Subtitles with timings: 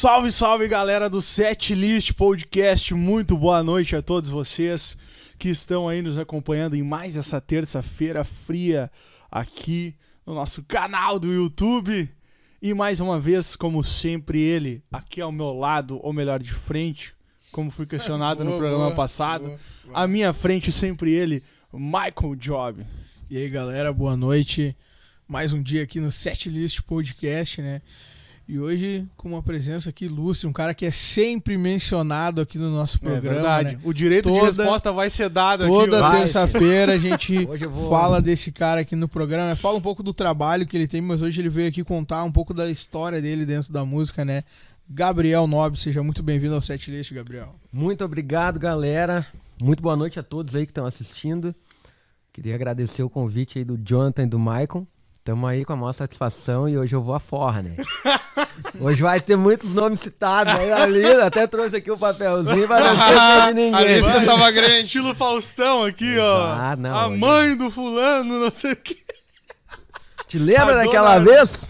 [0.00, 2.94] Salve, salve galera do Set List Podcast.
[2.94, 4.96] Muito boa noite a todos vocês
[5.38, 8.90] que estão aí nos acompanhando em mais essa terça-feira fria
[9.30, 9.94] aqui
[10.24, 12.10] no nosso canal do YouTube.
[12.62, 17.14] E mais uma vez, como sempre, ele aqui ao meu lado, ou melhor, de frente,
[17.52, 19.48] como fui questionado no programa boa, passado.
[19.48, 19.58] boa.
[19.92, 22.86] À minha frente, sempre ele, Michael Job.
[23.28, 24.74] E aí, galera, boa noite.
[25.28, 27.82] Mais um dia aqui no Setlist Podcast, né?
[28.52, 32.68] E hoje com uma presença aqui ilustre, um cara que é sempre mencionado aqui no
[32.68, 33.28] nosso programa.
[33.28, 33.76] é verdade.
[33.76, 33.80] né?
[33.84, 35.72] O direito de Toda- resposta vai ser dado aqui.
[35.72, 36.00] Toda ó.
[36.00, 36.18] Vai.
[36.22, 39.54] terça-feira a gente vou- fala desse cara aqui no programa.
[39.54, 42.32] Fala um pouco do trabalho que ele tem, mas hoje ele veio aqui contar um
[42.32, 44.42] pouco da história dele dentro da música, né?
[44.92, 47.54] Gabriel Nobre, seja muito bem-vindo ao Setlist, Gabriel.
[47.72, 49.24] Muito obrigado, galera.
[49.62, 51.54] Muito boa noite a todos aí que estão assistindo.
[52.32, 54.84] Queria agradecer o convite aí do Jonathan e do Maicon.
[55.30, 57.76] Tamo aí com a maior satisfação e hoje eu vou à forra, né?
[58.80, 61.04] Hoje vai ter muitos nomes citados aí ali.
[61.06, 63.94] Até trouxe aqui o papelzinho pra não esquecer de A ninguém.
[63.98, 64.80] lista tava grande.
[64.80, 66.46] Estilo Faustão aqui, ó.
[66.52, 68.98] Ah, não, a hoje- mãe do fulano, não sei o que.
[70.26, 71.64] Te lembra A daquela vez?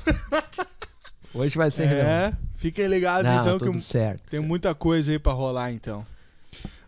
[1.34, 2.06] Hoje vai ser real.
[2.06, 4.22] É, fiquem ligados Não, então tudo que certo.
[4.30, 6.06] tem muita coisa aí pra rolar então.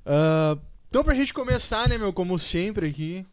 [0.06, 0.56] Ah,
[0.88, 3.26] então pra gente começar, né, meu, como sempre aqui,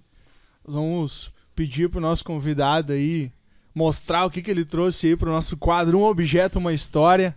[0.65, 3.33] nós vamos pedir pro nosso convidado aí
[3.75, 7.35] mostrar o que que ele trouxe aí pro nosso quadro Um Objeto, Uma História.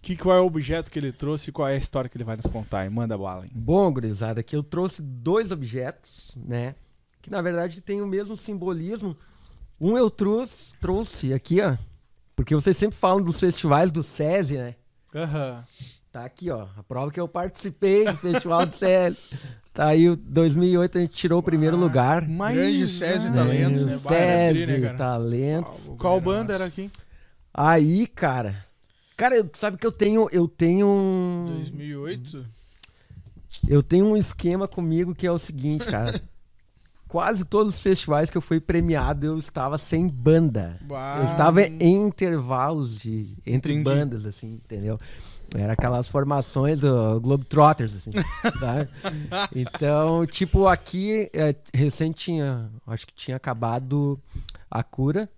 [0.00, 2.22] Que, qual é o objeto que ele trouxe e qual é a história que ele
[2.22, 2.80] vai nos contar?
[2.80, 2.90] aí?
[2.90, 3.50] Manda bala, hein?
[3.52, 6.76] Bom, gurizada, aqui eu trouxe dois objetos, né?
[7.20, 9.16] Que na verdade tem o mesmo simbolismo.
[9.80, 11.76] Um eu trouxe, trouxe aqui, ó.
[12.36, 14.76] Porque vocês sempre falam dos festivais do SESI, né?
[15.12, 15.64] Aham.
[16.12, 16.68] Tá aqui, ó.
[16.76, 19.18] A prova que eu participei do festival do SESI.
[19.74, 22.28] Tá aí, o 2008 a gente tirou o primeiro lugar.
[22.28, 23.98] Mas, Grande SESI ah, Talentos, né?
[23.98, 24.96] SESI, né, cara?
[24.96, 25.90] Talentos.
[25.90, 26.88] Ah, Qual banda era aqui?
[27.52, 28.64] Aí, cara.
[29.16, 30.28] Cara, eu- sabe que eu tenho.
[30.30, 30.86] Eu tenho.
[30.86, 32.46] um- 2008?
[33.68, 36.22] Eu tenho um esquema comigo que é o seguinte, cara.
[37.08, 40.78] Quase todos os festivais que eu fui premiado, eu estava sem banda.
[40.82, 41.16] Bah.
[41.18, 43.84] Eu estava em intervalos de entre Entendi.
[43.84, 44.98] bandas, assim, entendeu?
[45.54, 48.10] Era aquelas formações do Globetrotters, assim,
[48.58, 48.88] sabe?
[49.54, 54.20] Então, tipo, aqui, é, recente tinha, acho que tinha acabado
[54.70, 55.28] a cura.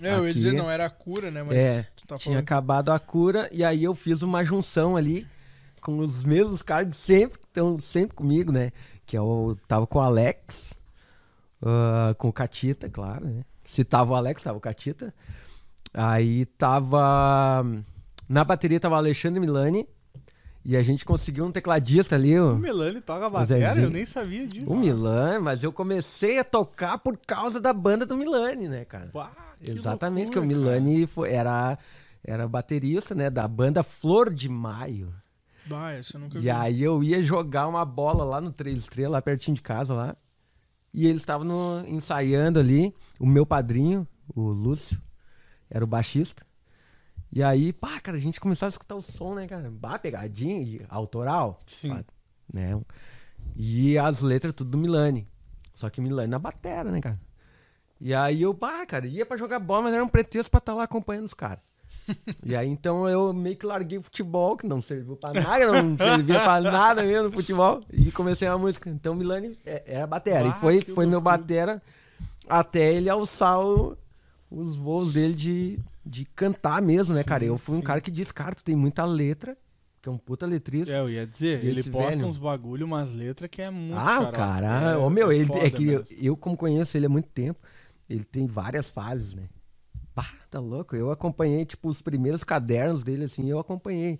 [0.00, 1.42] É, eu ia dizer, não era a cura, né?
[1.42, 5.26] Mas É, tu tá Tinha acabado a cura e aí eu fiz uma junção ali
[5.80, 8.72] com os mesmos caras de sempre, que estão sempre comigo, né?
[9.06, 10.74] Que eu tava com o Alex,
[11.62, 13.44] ah, com o Catita, claro, né?
[13.64, 15.14] Se tava o Alex, tava o Catita.
[15.94, 17.64] Aí tava.
[18.32, 19.86] Na bateria tava o Alexandre Milani.
[20.64, 23.74] E a gente conseguiu um tecladista ali, O o, Milani toca bateria?
[23.74, 24.70] Eu nem sabia disso.
[24.72, 29.10] o Milani, mas eu comecei a tocar por causa da banda do Milani, né, cara?
[29.12, 29.28] Uau,
[29.60, 31.76] que Exatamente, loucura, que o Milani foi- era,
[32.24, 35.12] era baterista, né, da banda Flor de Maio.
[35.66, 36.50] Bah, essa eu nunca E vi.
[36.50, 40.16] aí eu ia jogar uma bola lá no Três Estrelas, lá pertinho de casa lá.
[40.94, 42.94] E eles estavam ensaiando ali.
[43.18, 44.96] O meu padrinho, o Lúcio,
[45.68, 46.46] era o baixista.
[47.32, 49.70] E aí, pá, cara, a gente começou a escutar o som, né, cara?
[49.70, 51.58] Bah, pegadinha, autoral.
[51.66, 51.88] Sim.
[51.90, 52.04] Pá,
[52.52, 52.78] né?
[53.56, 55.26] E as letras tudo do Milani.
[55.74, 57.18] Só que Milani na batera, né, cara?
[58.00, 60.74] E aí eu, pá, cara, ia pra jogar bola, mas era um pretexto pra estar
[60.74, 61.60] lá acompanhando os caras.
[62.44, 65.96] E aí então eu meio que larguei o futebol, que não serviu pra nada, não
[65.96, 68.90] servia pra nada mesmo no futebol, e comecei a música.
[68.90, 70.44] Então Milani é- era batera.
[70.50, 71.80] Bah, e foi, foi meu batera
[72.48, 73.96] até ele alçar o-
[74.50, 77.44] os voos dele de, de cantar mesmo, né, cara?
[77.44, 77.86] Eu fui um sim.
[77.86, 79.56] cara que tu tem muita letra,
[80.00, 80.94] que é um puta letrista.
[80.94, 82.26] É, eu ia dizer, ele posta velho?
[82.26, 84.36] uns bagulho, umas letras que é muito Ah, xarope.
[84.36, 87.28] cara, é, ô meu, é ele é que eu, eu, como conheço ele há muito
[87.28, 87.60] tempo,
[88.08, 89.48] ele tem várias fases, né?
[90.14, 90.94] Bah, tá louco.
[90.96, 94.18] Eu acompanhei, tipo, os primeiros cadernos dele, assim, eu acompanhei.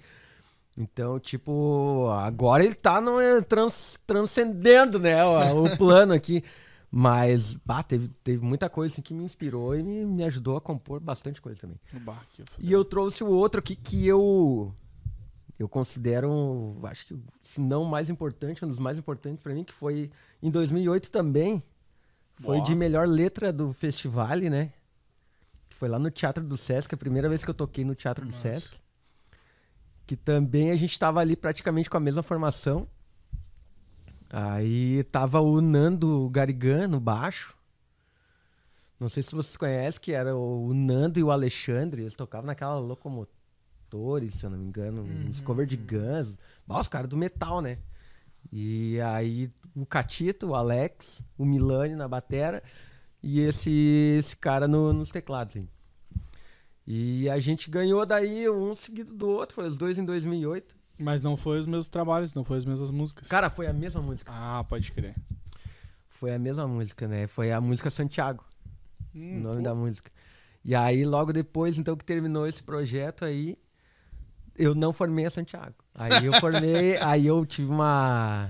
[0.76, 6.42] Então, tipo, agora ele tá no, eh, trans- transcendendo, né, o, o plano aqui.
[6.94, 10.60] Mas, bah, teve, teve muita coisa assim, que me inspirou e me, me ajudou a
[10.60, 11.78] compor bastante coisa também.
[12.00, 12.20] Bah.
[12.58, 14.74] E eu trouxe o outro aqui que eu
[15.58, 19.64] eu considero, acho que se não o mais importante, um dos mais importantes pra mim,
[19.64, 20.10] que foi
[20.42, 21.62] em 2008 também.
[22.34, 22.62] Foi Ó.
[22.62, 24.72] de melhor letra do festival, né?
[25.70, 28.26] Que foi lá no Teatro do Sesc, a primeira vez que eu toquei no Teatro
[28.26, 28.54] do Nossa.
[28.54, 28.76] Sesc.
[30.06, 32.88] Que também a gente tava ali praticamente com a mesma formação.
[34.32, 37.54] Aí tava o Nando Garigan no baixo.
[38.98, 42.02] Não sei se vocês conhecem, que era o Nando e o Alexandre.
[42.02, 45.02] Eles tocavam naquela Locomotores, se eu não me engano.
[45.02, 46.32] Uns cover de Guns.
[46.66, 47.78] Bah, os caras do metal, né?
[48.50, 52.62] E aí o Catito, o Alex, o Milani na batera
[53.22, 53.70] e esse,
[54.18, 55.56] esse cara no- nos teclados.
[55.56, 55.68] hein.
[56.86, 60.76] E a gente ganhou daí um seguido do outro, foi os dois em 2008.
[61.02, 63.28] Mas não foi os mesmos trabalhos, não foi as mesmas músicas.
[63.28, 64.30] Cara, foi a mesma música.
[64.34, 65.14] Ah, pode crer.
[66.08, 67.26] Foi a mesma música, né?
[67.26, 68.44] Foi a música Santiago,
[69.14, 69.62] Hum, o nome pô.
[69.62, 70.10] da música.
[70.64, 73.58] E aí, logo depois, então, que terminou esse projeto aí,
[74.56, 75.74] eu não formei a Santiago.
[75.94, 78.48] Aí eu formei, aí eu tive uma.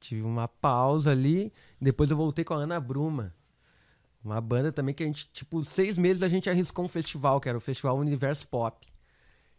[0.00, 1.52] Tive uma pausa ali.
[1.80, 3.32] Depois eu voltei com a Ana Bruma.
[4.24, 7.48] Uma banda também que a gente, tipo, seis meses a gente arriscou um festival, que
[7.48, 8.84] era o Festival Universo Pop.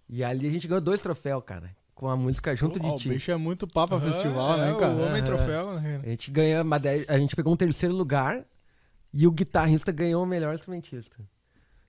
[0.10, 1.74] E ali a gente ganhou dois troféus, cara.
[2.03, 3.07] Com a música Junto Ó, de Ti.
[3.07, 4.91] O bicho é muito papo a festival, é, né, O cara?
[4.91, 5.23] Homem Aham.
[5.23, 6.01] Troféu, né?
[6.03, 8.44] A gente ganhou, mas daí a gente pegou um terceiro lugar
[9.13, 11.15] e o guitarrista ganhou o melhor instrumentista.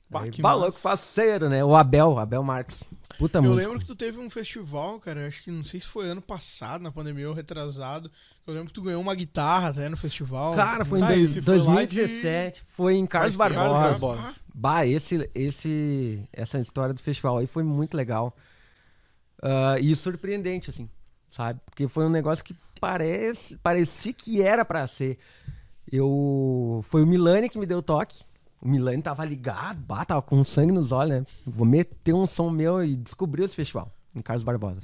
[0.08, 0.60] Bah, Aí, que bah, massa.
[0.60, 1.64] louco faceiro, né?
[1.64, 2.84] O Abel, Abel Marques.
[3.18, 3.62] Puta Eu música.
[3.66, 6.80] lembro que tu teve um festival, cara, acho que não sei se foi ano passado,
[6.80, 8.08] na pandemia ou retrasado.
[8.46, 10.54] Eu lembro que tu ganhou uma guitarra até no festival.
[10.54, 12.62] Cara, foi Tá, em dois- foi lá de- 2017.
[12.68, 13.64] Foi em Carlos Barbosa.
[13.80, 14.34] Carlos Barbosa.
[14.54, 18.36] Bah, esse, esse, essa história do festival aí foi muito legal.
[19.42, 20.88] Ah, e surpreendente, assim,
[21.30, 21.60] sabe?
[21.66, 25.18] Porque foi um negócio que parece, parecia que era pra ser.
[25.90, 28.24] Eu, foi o Milani que me deu o toque.
[28.60, 31.26] O Milani tava ligado, bah, tava com sangue nos olhos, né?
[31.46, 34.80] Vou meter um som meu e descobriu esse festival, em Carlos Barbosa.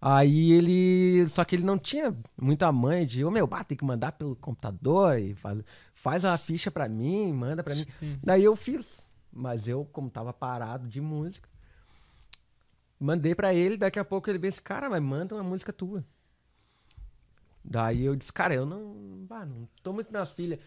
[0.00, 1.28] Aí ele.
[1.28, 4.36] Só que ele não tinha muita manha de, ô meu, bah, tem que mandar pelo
[4.36, 5.58] computador e faz,
[5.94, 7.86] faz a ficha pra mim, manda pra mim.
[8.00, 8.18] Sim.
[8.22, 9.04] Daí eu fiz.
[9.32, 11.46] Mas eu, como tava parado de música,
[12.98, 16.04] mandei pra ele, daqui a pouco ele disse, cara, mas manda uma música tua.
[17.64, 20.60] Daí eu disse, cara, eu não, bah, não tô muito nas pilhas.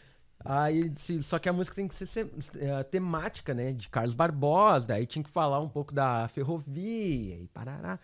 [0.44, 3.72] Aí ele disse, só que a música tem que ser sem- eh, temática, né?
[3.74, 8.00] De Carlos Barbosa, daí tinha que falar um pouco da ferrovia e parará.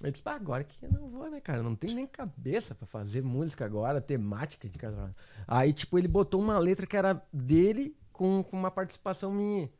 [0.00, 1.62] Eu disse, pá, agora que eu não vou, né, cara?
[1.62, 5.16] Não tem nem cabeça pra fazer música agora, temática de Carlos Barbosa.
[5.46, 9.70] Aí, tipo, ele botou uma letra que era dele com, com uma participação minha.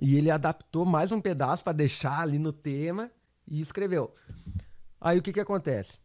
[0.00, 3.10] E ele adaptou mais um pedaço pra deixar ali no tema
[3.48, 4.14] e escreveu.
[5.00, 5.98] Aí o que que acontece?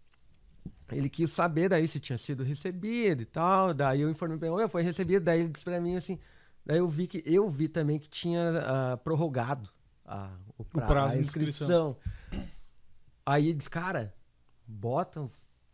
[0.91, 3.73] Ele quis saber daí se tinha sido recebido e tal.
[3.73, 5.23] Daí eu informei pra ele, "Oi, foi recebido.
[5.23, 6.19] Daí ele disse pra mim assim.
[6.65, 9.69] Daí eu vi que eu vi também que tinha ah, prorrogado
[10.05, 11.97] a, o, pra- prazo a de inscrição.
[12.29, 12.47] inscrição.
[13.25, 14.13] Aí ele disse, cara,
[14.67, 15.29] bota,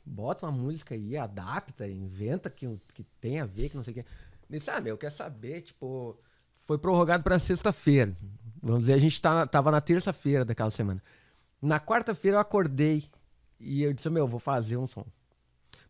[0.05, 3.95] bota uma música aí, adapta, inventa que, que tem a ver, que não sei o
[3.95, 4.05] que.
[4.49, 6.17] Ele disse, ah, meu, quer saber, tipo,
[6.67, 8.15] foi prorrogado pra sexta-feira.
[8.61, 11.01] Vamos dizer, a gente tá, tava na terça-feira daquela semana.
[11.61, 13.05] Na quarta-feira eu acordei
[13.59, 15.05] e eu disse, meu, vou fazer um som.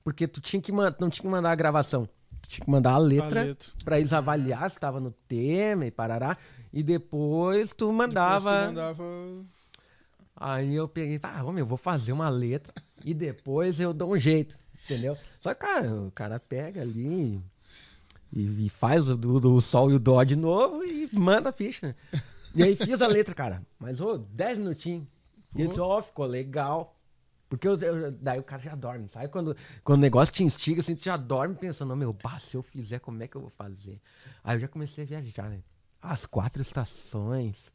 [0.03, 2.07] Porque tu tinha que não tinha que mandar a gravação.
[2.43, 3.67] Tu tinha que mandar a letra, A letra.
[3.83, 6.37] pra eles avaliar se tava no tema e parará.
[6.71, 8.67] E depois tu mandava.
[8.67, 9.45] Depois tu mandava...
[10.39, 12.71] Aí eu peguei, ah, ô, meu, vou fazer uma letra
[13.03, 15.17] e depois eu dou um jeito, entendeu?
[15.41, 17.41] Só que, cara, o cara pega ali
[18.31, 21.95] e, e faz o do sol e o dó de novo e manda a ficha.
[22.55, 23.61] E aí fiz a letra, cara.
[23.79, 25.05] Mas, ô, 10 minutinhos.
[25.55, 26.93] E eu disse, ó, ficou legal.
[27.49, 29.29] Porque eu- eu- daí o cara já dorme, sabe?
[29.29, 32.61] Quando, quando o negócio te instiga, assim, tu já dorme pensando, meu, bah, se eu
[32.61, 34.01] fizer, como é que eu vou fazer?
[34.43, 35.61] Aí eu já comecei a viajar, né?
[36.01, 37.71] As quatro estações,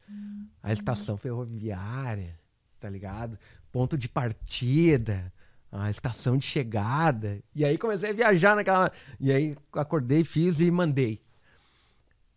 [0.61, 2.39] a estação ferroviária,
[2.79, 3.37] tá ligado?
[3.71, 5.31] Ponto de partida,
[5.73, 7.39] a estação de chegada.
[7.55, 8.91] E aí comecei a viajar naquela.
[9.19, 11.19] E aí acordei, fiz e mandei.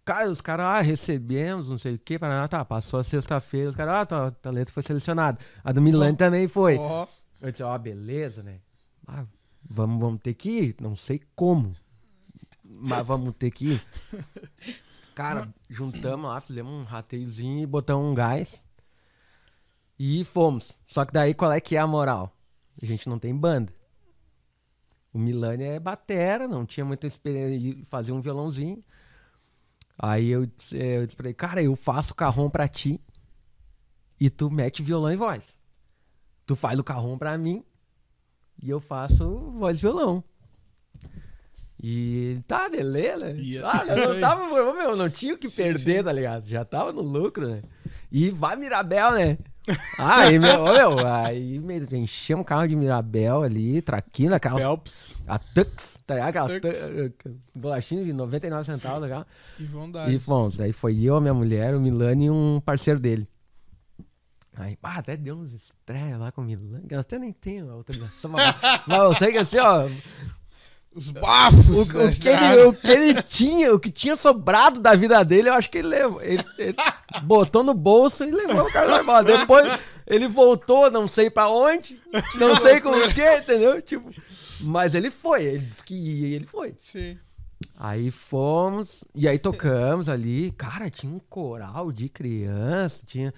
[0.05, 2.19] Cara, os caras, ah, recebemos, não sei o quê.
[2.19, 5.39] Paraná, tá, passou a sexta-feira, os caras, ah, tua, tua letra foi selecionada.
[5.63, 6.79] A do Milani também foi.
[6.79, 7.07] Ó,
[7.43, 8.61] Eu disse, ó, beleza, né?
[9.07, 9.27] Ah,
[9.63, 10.77] vamos, vamos ter que ir.
[10.81, 11.75] Não sei como.
[12.65, 13.83] Mas vamos ter que ir.
[15.15, 18.63] Cara, juntamos lá, fizemos um rateiozinho e botamos um gás.
[19.99, 20.73] E fomos.
[20.87, 22.36] Só que daí qual é que é a moral?
[22.83, 23.73] A gente não tem banda.
[25.13, 28.85] O Milani é batera, não tinha muita experiência em fazer um violãozinho.
[29.99, 33.01] Aí eu disse, eu disse pra ele, cara, eu faço carrom pra ti
[34.21, 35.57] e tu mete violão e voz.
[36.45, 37.65] Tu faz o carrom pra mim
[38.63, 40.23] e eu faço voz e violão.
[41.83, 43.31] E tá, beleza.
[43.33, 46.05] E- Ah, isso eu não tava, meu, não tinha o que Sim, perder, sim.
[46.05, 46.47] tá ligado?
[46.47, 47.63] Já tava no lucro, né?
[48.11, 49.39] E vai Mirabel, né?
[49.99, 55.17] Aí, meu, meu, aí meu, enchemos um carro de Mirabel ali, traquina, aquelas, Pelps.
[55.27, 56.29] a Tux, tá ligado?
[56.29, 56.79] Aquela Tux.
[57.19, 59.27] Tux, bolachinha de 99 centavos, legal.
[59.59, 60.11] e vão dar.
[60.13, 60.57] E fomos.
[60.57, 63.29] Daí foi eu, a minha mulher, o Milani e um parceiro dele.
[64.59, 66.89] Aí, pá, até deu uns estreias lá com o Milani.
[66.89, 68.31] que Eu até nem tenho autorização.
[68.31, 68.55] mas,
[68.87, 69.87] mas eu sei que assim, ó.
[70.97, 71.91] Os O, bafos!
[71.91, 75.49] o da que ele, o que ele tinha, o que tinha sobrado da vida dele,
[75.51, 76.23] eu acho que ele levou.
[76.23, 76.75] Ele, ele
[77.23, 79.23] botou no bolso e levou o cara normal.
[79.23, 82.01] Depois ele voltou, não sei pra onde,
[82.37, 83.83] não sei com o que, entendeu?
[83.83, 84.11] Tipo,
[84.63, 86.75] mas ele foi, ele disse que ia e ele foi.
[86.79, 87.19] Sim.
[87.79, 90.51] Aí fomos, e aí tocamos ali.
[90.53, 93.35] Cara, tinha um coral de criança, tinha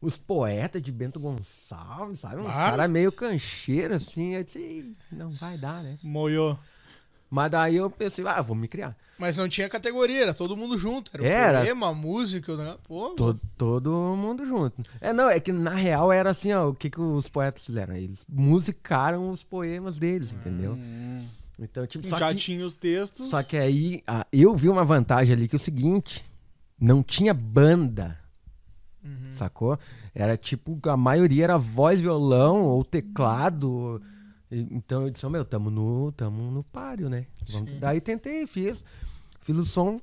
[0.00, 2.36] os poetas de Bento Gonçalves, sabe?
[2.36, 2.70] Uns Ah.
[2.70, 4.34] caras meio cancheiro, assim.
[4.36, 5.98] Eu disse, "Ih, não vai dar, né?
[6.02, 6.58] Moiou.
[7.30, 8.96] Mas daí eu pensei, ah, vou me criar.
[9.18, 11.10] Mas não tinha categoria, era todo mundo junto.
[11.14, 11.58] Era, Era.
[11.58, 12.80] o poema, a música, negócio.
[12.86, 14.82] Pô, Todo, todo mundo junto.
[15.00, 17.94] É, não, é que na real era assim, ó, o que, que os poetas fizeram?
[17.96, 20.72] Eles musicaram os poemas deles, entendeu?
[20.72, 21.26] Hum.
[21.58, 23.28] Então, tipo, só Já que, tinha os textos.
[23.28, 26.24] só que aí ah, eu vi uma vantagem ali que é o seguinte,
[26.80, 28.16] não tinha banda,
[29.04, 29.32] Uhum.
[29.32, 29.78] sacou?
[30.14, 34.00] Era tipo, a maioria era voz, violão ou teclado.
[34.02, 34.17] E-
[34.50, 37.26] Então eu disse, ó, meu, tamo no, tamo no páreo, né?
[37.50, 37.80] Vamos-.
[37.80, 38.84] Daí tentei, fiz.
[39.40, 40.00] Fiz o som.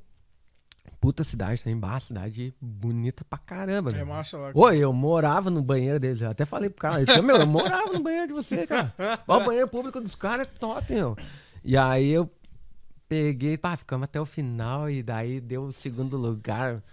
[1.00, 3.92] Puta cidade também, bah, cidade bonita pra caramba.
[3.92, 4.06] É meu.
[4.06, 4.52] massa lá.
[4.54, 6.22] Oi, eu morava no banheiro deles.
[6.22, 8.94] Eu até falei pro cara, eu disse, meu, eu morava no banheiro de você, cara.
[9.28, 11.16] O banheiro público dos caras é top, meu.
[11.64, 12.30] E aí eu
[13.08, 16.84] peguei, pá, ficamos até o final e daí deu o segundo lugar.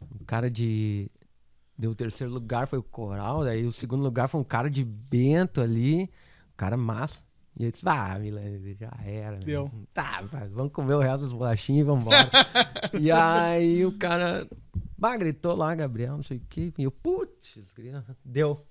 [0.00, 1.10] O cara de.
[1.76, 3.44] Deu o terceiro lugar, foi o Coral.
[3.44, 6.10] Daí o segundo lugar foi um cara de Bento ali.
[6.62, 7.18] Cara massa.
[7.58, 8.40] E eu disse, ah, Milan,
[8.78, 9.32] já era.
[9.32, 9.40] né?
[9.44, 9.68] Deu.
[9.92, 12.30] Tá, vai, vamos comer o resto dos bolachinhos e vamos embora.
[13.00, 14.46] e aí o cara.
[14.96, 16.72] Bah, gritou lá, Gabriel, não sei o quê.
[16.78, 17.58] E eu, putz,
[18.24, 18.64] deu.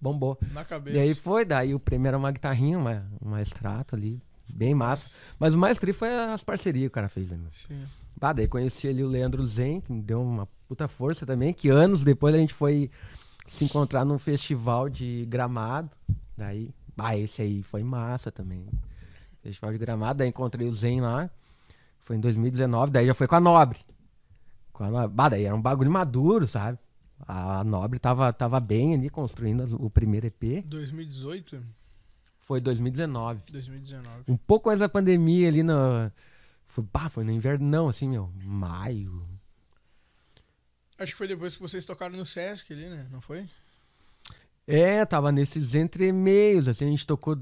[0.00, 0.38] Bombou.
[0.52, 0.96] Na cabeça.
[0.96, 5.12] E aí foi, daí o primeiro era uma guitarrinha, uma, uma extrato ali, bem massa.
[5.40, 7.40] Mas o mais tri foi as parcerias que o cara fez, né?
[7.50, 7.84] Sim.
[8.16, 11.68] Bah, daí conheci ali o Leandro Zen, que me deu uma puta força também, que
[11.68, 12.92] anos depois a gente foi
[13.44, 15.90] se encontrar num festival de gramado.
[16.36, 18.66] Daí, bah, esse aí foi massa também.
[19.40, 21.30] Festival de gramado, daí encontrei o Zen lá.
[22.00, 23.78] Foi em 2019, daí já foi com a Nobre.
[24.72, 25.14] Com a Nobre.
[25.14, 26.76] Bah, daí era um bagulho maduro, sabe?
[27.20, 30.64] A Nobre tava, tava bem ali construindo o primeiro EP.
[30.64, 31.62] 2018?
[32.40, 33.42] Foi 2019.
[33.52, 34.24] 2019.
[34.26, 36.10] Um pouco antes da pandemia ali no.
[36.66, 38.32] Foi, bah, foi no inverno, não, assim, meu.
[38.42, 39.24] Maio.
[40.98, 43.06] Acho que foi depois que vocês tocaram no Sesc ali, né?
[43.12, 43.48] Não foi?
[44.70, 47.38] É, tava nesses entremeios, assim, a gente tocou.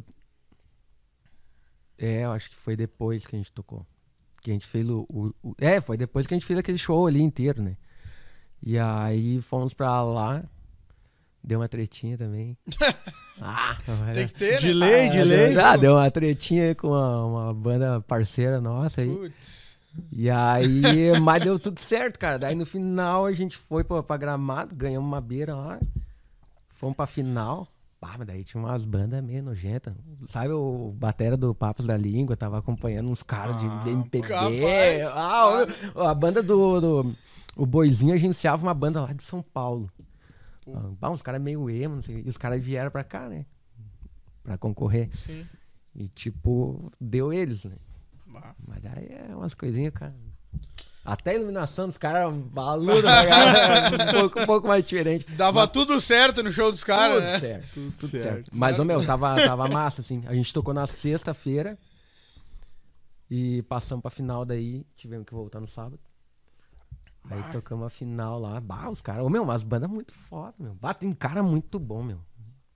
[1.98, 3.84] É, eu acho que foi depois que a gente tocou.
[4.42, 6.78] Que a gente fez o, o- o- É, foi depois que a gente fez aquele
[6.78, 7.76] show ali inteiro, né?
[8.62, 10.44] E aí fomos pra lá.
[11.42, 12.56] Deu uma tretinha também.
[13.40, 13.76] ah,
[14.14, 14.86] Tem que ter, De né?
[14.86, 15.48] lei, de ah, lei.
[15.54, 19.08] Deu, ah, deu uma tretinha aí com uma, uma banda parceira nossa aí.
[19.14, 19.76] Putz.
[20.12, 22.38] E aí, mas deu tudo certo, cara.
[22.38, 25.80] Daí no final a gente foi pra, pra Gramado, ganhamos uma beira lá.
[26.76, 27.66] Fomos pra final.
[27.98, 29.94] Pá, mas daí tinha umas bandas meio nojentas.
[30.26, 32.36] Sabe o batera do Papos da Língua?
[32.36, 34.28] Tava acompanhando uns caras Ah, de MPB.
[34.28, 35.06] capaz.
[35.14, 37.16] Ah, a banda do, do-
[37.56, 39.90] O Boizinho agenciava uma banda lá de São Paulo.
[40.62, 40.74] Pô.
[41.00, 42.22] Ah, uns caras meio emo, não sei.
[42.24, 43.46] E os caras vieram pra cá, né?
[44.42, 45.08] Pra concorrer.
[45.10, 45.46] Sim.
[45.94, 47.76] E tipo, deu eles, né?
[48.26, 48.54] Bah.
[48.68, 50.14] Mas aí é umas coisinhas, cara.
[51.06, 55.24] Até a iluminação dos caras, valor, um, pouco, um pouco mais diferente.
[55.36, 57.38] Dava tudo certo no show dos caras, tudo né?
[57.40, 58.22] certo, tudo, tudo certo.
[58.24, 58.50] certo.
[58.54, 60.22] Mas, ô meu, tava, tava massa, assim.
[60.26, 61.78] A gente tocou na sexta-feira
[63.30, 65.98] e passamos pra final daí, tivemos que voltar no sábado.
[67.28, 67.50] Aí Ah.
[67.52, 68.60] tocamos a final lá.
[68.60, 69.24] Bah, os caras.
[69.24, 70.74] Ô meu, umas bandas muito foda, meu.
[70.74, 72.20] Bah, tem cara muito bom, meu.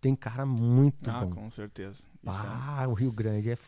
[0.01, 1.31] Tem cara muito Ah, bom.
[1.35, 2.05] com certeza.
[2.23, 3.59] Bah, o Rio Grande é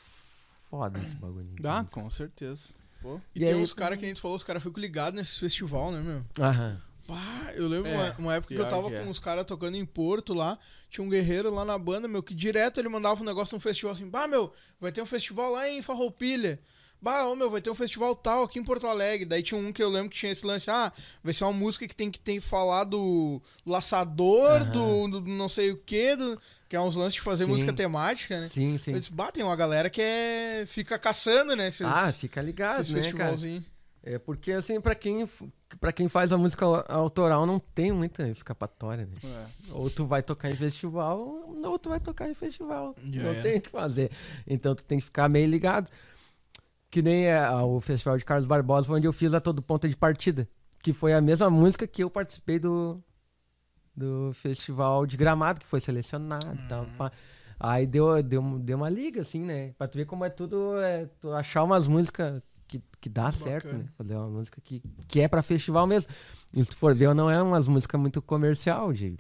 [0.69, 1.47] foda esse bagulho.
[1.59, 2.75] é- Dá, com certeza.
[3.02, 3.21] Pô.
[3.35, 5.38] E, E tem aí- uns caras que a gente falou, os caras ficam ligados nesse
[5.40, 6.25] festival, né, meu?
[6.44, 6.80] Aham.
[7.06, 9.02] Pá, eu lembro É, uma, uma época que eu tava que é.
[9.02, 10.56] com os caras tocando em Porto lá,
[10.88, 13.92] tinha um guerreiro lá na banda, meu, que direto ele mandava um negócio num festival
[13.94, 16.61] assim, bah, meu, vai ter um festival lá em Farroupilha.
[17.00, 19.25] Bah, ô, meu, vai ter um festival tal aqui em Porto Alegre.
[19.26, 20.92] Daí tinha um que eu lembro que tinha esse lance, ah,
[21.25, 24.71] vai ser uma música que tem que ter falar do laçador, Aham.
[25.11, 26.40] do, do não sei o quê, do,
[26.73, 27.50] que é uns lances de fazer Sim.
[27.50, 28.49] música temática, né?
[28.49, 28.93] Sim, sim.
[28.95, 32.81] Eu disse, bah, tem uma galera que é, fica caçando, né, esses, Ah, fica ligado,
[32.81, 33.11] esses né, cara?
[33.12, 33.64] festivalzinhos.
[34.02, 35.29] É porque, assim, pra quem,
[35.79, 39.12] para quem faz a música au- autoral, não tem muita escapatória, né?
[39.23, 39.73] É.
[39.73, 42.97] Ou tu vai tocar em festival, ou tu vai tocar em festival.
[43.05, 43.43] Já não era.
[43.43, 44.11] tem o que fazer.
[44.47, 45.91] Então tu tem que ficar meio ligado.
[46.91, 49.61] Que nem é, a- o festival de Carlos Barbosa, foi onde eu fiz a Todo
[49.61, 50.49] Ponta de Partida.
[50.83, 52.99] Que foi a mesma música que eu participei do,
[53.96, 56.87] do festival de Gramado, que foi selecionado tal.
[56.96, 57.12] pá.
[57.61, 59.72] Aí deu, deu, deu uma liga, assim, né?
[59.78, 63.66] Pra tu ver como é tudo, é, tu achar umas músicas que, que dá certo,
[63.66, 63.84] Bacana.
[63.84, 63.90] né?
[63.96, 66.11] Fazer uma música que, que é pra festival mesmo.
[66.56, 69.16] E se tu for ver, não é umas músicas muito comercial, de,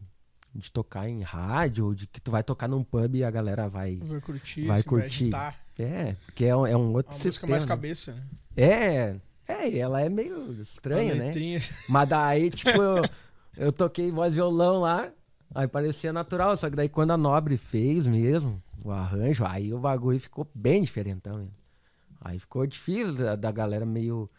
[0.54, 3.68] de tocar em rádio, ou de que tu vai tocar num pub e a galera
[3.68, 4.00] vai...
[4.02, 5.30] Vai curtir, Vai assim, curtir.
[5.78, 7.50] É, porque é um, é um outro Uma música sistema.
[7.50, 7.68] mais né?
[7.68, 8.22] cabeça, né?
[8.56, 11.60] É, é, ela é meio estranha, Uma né?
[11.88, 12.72] Mas daí, tipo,
[13.56, 15.10] eu, toquei voz e violão lá,
[15.54, 19.78] aí parecia natural, só que daí quando a Nobre fez mesmo o arranjo, aí o
[19.78, 21.38] bagulho ficou bem diferentão.
[21.38, 21.48] Né?
[22.20, 24.30] Aí ficou difícil da, da galera meio.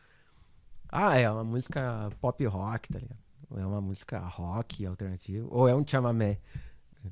[0.90, 3.18] Ah, é uma música pop rock, tá ligado?
[3.50, 6.40] Ou é uma música rock alternativa, ou é um chamamé.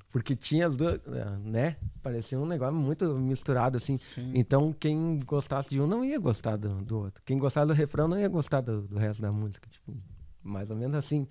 [0.10, 1.02] Porque tinha as duas,
[1.44, 1.76] né?
[2.02, 3.98] Parecia um negócio muito misturado, assim.
[3.98, 4.32] Sim.
[4.34, 7.22] Então, quem gostasse de um não ia gostar do, do outro.
[7.26, 9.68] Quem gostasse do refrão não ia gostar do, do resto da música.
[9.70, 9.94] Tipo,
[10.42, 11.28] mais ou menos assim.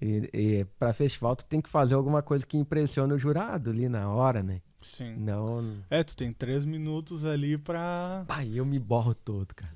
[0.00, 3.88] E, e para festival, tu tem que fazer alguma coisa que impressione o jurado ali
[3.88, 4.60] na hora, né?
[4.82, 5.16] Sim.
[5.16, 5.78] Não.
[5.90, 8.24] É, tu tem três minutos ali pra.
[8.26, 9.74] Pai, eu me borro todo, cara.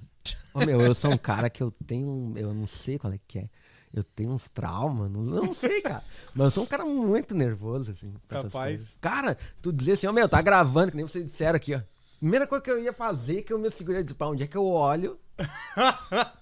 [0.53, 2.33] Ô, meu, eu sou um cara que eu tenho.
[2.37, 3.49] Eu não sei qual é que é.
[3.93, 6.03] Eu tenho uns traumas, não, eu não sei, cara.
[6.35, 8.13] Mas eu sou um cara muito nervoso, assim.
[8.27, 8.99] Capaz.
[9.01, 11.81] Cara, tu dizer assim, ó, meu, tá gravando, que nem vocês disseram aqui, ó.
[12.25, 14.57] Primeira coisa que eu ia fazer, que eu me segurei de pra onde é que
[14.57, 15.19] eu olho.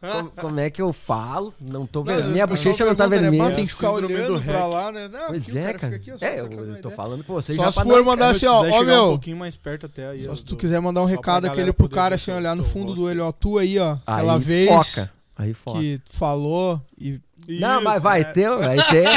[0.00, 1.52] como, como é que eu falo?
[1.60, 2.30] Não tô vendo.
[2.30, 3.42] Minha bochecha não tá né, vermelha.
[3.42, 5.08] "Bah, tem que ficar do olhando pra lá, né?
[5.08, 6.94] Não, Pois é, cara aqui, é, eu, uma eu tô ideia.
[6.94, 9.04] falando com vocês Só já se pra for mandar Se assim, ó, ó, meu.
[9.06, 10.20] um pouquinho mais perto até aí.
[10.22, 13.02] Só se tu quiser mandar um recado aquele pro cara assim, olhar no fundo do
[13.06, 13.32] olho, ó.
[13.32, 13.94] Tu aí, ó.
[14.06, 15.12] Aí Aquela vez foca.
[15.36, 15.80] Aí foca.
[15.80, 17.18] que falou e.
[17.48, 18.32] Não, mas vai né?
[18.32, 19.08] ter, vai ter,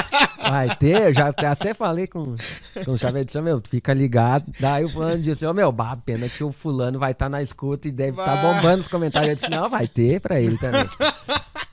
[0.50, 1.01] vai ter.
[1.03, 2.36] Eu já até falei com,
[2.84, 4.46] com o Xavier, disse, "Ô, meu, tu fica ligado.
[4.60, 7.88] Daí o fulano disse, ô meu, bah, pena que o fulano vai estar na escuta
[7.88, 8.53] e deve estar Vai.
[8.55, 9.29] bombando os comentários.
[9.29, 10.86] Eu disse, não, vai ter pra ele também.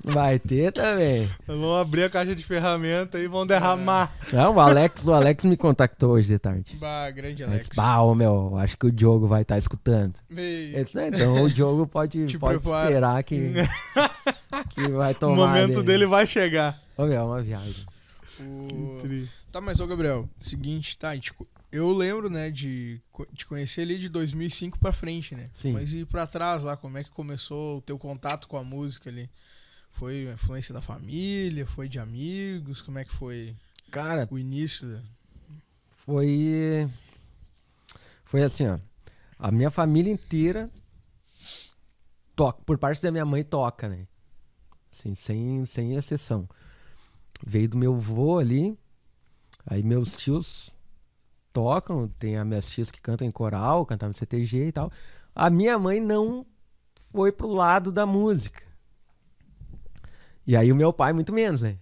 [0.04, 1.30] Vai ter também.
[1.46, 4.12] Vão abrir a caixa de ferramenta e vão derramar.
[4.32, 6.76] Não, o Alex, o Alex me contactou hoje de tarde.
[6.80, 7.68] Bah, grande Alex.
[7.68, 10.14] disse, bah, ô meu, acho que o Diogo vai estar escutando.
[10.28, 12.84] Meio- Eu disse, não, então o Diogo pode, Te pode prepara.
[12.90, 13.36] esperar que,
[14.70, 15.36] que vai O tomar.
[15.36, 16.80] momento dele vai chegar.
[16.96, 17.86] Ô meu, é uma viagem.
[18.40, 18.98] O-.
[19.50, 23.00] Tá, mas ô Gabriel, seguinte, tá, co- eu lembro, né, de
[23.34, 25.50] te conhecer ali de 2005 pra frente, né?
[25.54, 25.72] Sim.
[25.72, 29.10] Mas e pra trás lá, como é que começou o teu contato com a música
[29.10, 29.28] ali?
[29.90, 33.54] Foi influência da família, foi de amigos, como é que foi
[33.90, 34.88] Cara, o início?
[34.88, 35.02] da-
[35.98, 36.88] foi
[38.24, 38.78] foi assim, ó.
[39.38, 40.70] A minha família inteira
[42.34, 44.06] toca, por parte da minha mãe toca, né?
[44.92, 46.48] Assim, sem sem exceção.
[47.44, 48.78] Veio do meu avô ali.
[49.66, 50.70] Aí meus tios
[51.52, 54.90] tocam, tem as minhas tias que cantam em coral, cantavam em CTG e tal.
[55.34, 56.46] A minha mãe não
[57.10, 58.62] foi pro lado da música.
[60.46, 61.78] E aí o meu pai muito menos, né?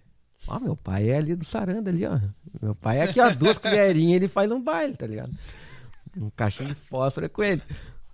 [0.47, 2.19] Ó, meu pai é ali do Saranda ali, ó.
[2.61, 5.31] Meu pai é aqui, ó, duas colherinhas ele faz um baile, tá ligado?
[6.17, 7.61] Um caixinho de fósforo é com ele.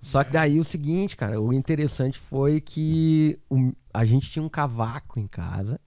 [0.07, 4.47] Só que daí o seguinte, cara, o interessante foi que o- a gente tinha um
[4.47, 5.81] cavaco em casa.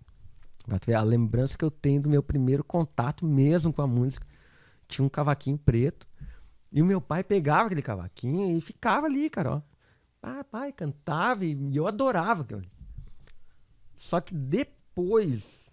[0.94, 4.26] A lembrança que eu tenho do meu primeiro contato mesmo com a música.
[4.86, 6.06] Tinha um cavaquinho preto.
[6.70, 9.62] E o meu pai pegava aquele cavaquinho e ficava ali, cara, ó.
[10.22, 12.62] Ah, pai, cantava e eu adorava aquilo.
[13.96, 15.72] Só que depois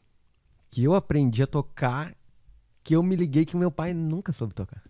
[0.69, 2.15] que eu aprendi a tocar,
[2.81, 4.81] que eu me liguei que meu pai nunca soube tocar.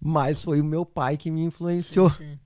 [0.00, 2.38] Mas foi o meu pai que me influenciou Sim.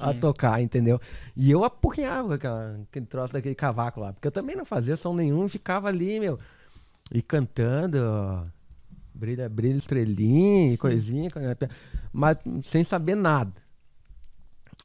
[0.00, 0.20] a Sim.
[0.20, 1.00] tocar, entendeu?
[1.36, 5.14] E eu apurrinhava aquela, aquele troço daquele cavaco lá, porque eu também não fazia som
[5.14, 6.38] nenhum, ficava ali, meu,
[7.12, 8.44] e cantando, ó,
[9.12, 11.28] brilha, brilha estrelinha e coisinha,
[12.12, 13.52] mas sem saber nada.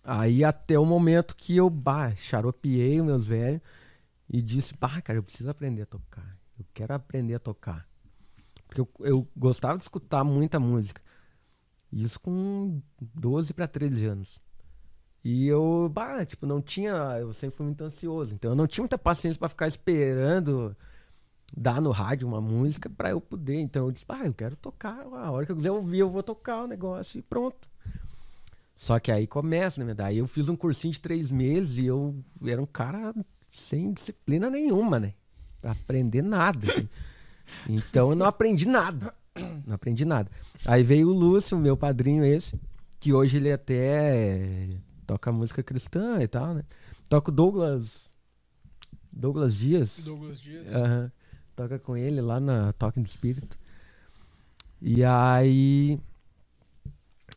[0.04, 3.62] Aí até o momento que eu, bah, xaropiei os meus velhos
[4.30, 6.38] e disse, bah, cara, eu preciso aprender a tocar.
[6.60, 7.88] Eu quero aprender a tocar.
[8.68, 11.02] Porque eu, eu gostava de escutar muita música.
[11.96, 14.38] Isso com 12 para 13 anos.
[15.24, 16.92] E eu, bah, tipo, não tinha.
[17.20, 18.36] Eu sempre fui muito ansioso.
[18.36, 20.76] Então eu não tinha muita paciência pra ficar esperando
[21.56, 23.60] dar no rádio uma música pra eu poder.
[23.62, 25.00] Então eu disse, bah, eu quero tocar.
[25.14, 27.68] A hora que eu quiser ouvir, eu vou tocar o negócio e pronto.
[28.76, 29.94] Só que aí começa, né?
[29.94, 32.14] Daí eu fiz um cursinho de três meses e eu
[32.46, 33.16] era um cara
[33.50, 35.14] sem disciplina nenhuma, né?
[35.62, 36.68] Pra aprender nada.
[36.68, 36.90] assim.
[37.70, 39.16] Então eu não aprendi nada.
[39.66, 40.32] Não aprendi nada.
[40.66, 42.60] Aí veio o Lúcio, meu padrinho esse,
[43.00, 44.70] que hoje ele até
[45.06, 46.64] toca música cristã e tal, né?
[47.10, 48.10] Toca o Douglas.
[49.12, 50.00] Douglas Dias.
[50.04, 50.68] Douglas Dias.
[51.56, 53.58] Toca com ele lá na Toque do Espírito.
[54.82, 56.00] E aí.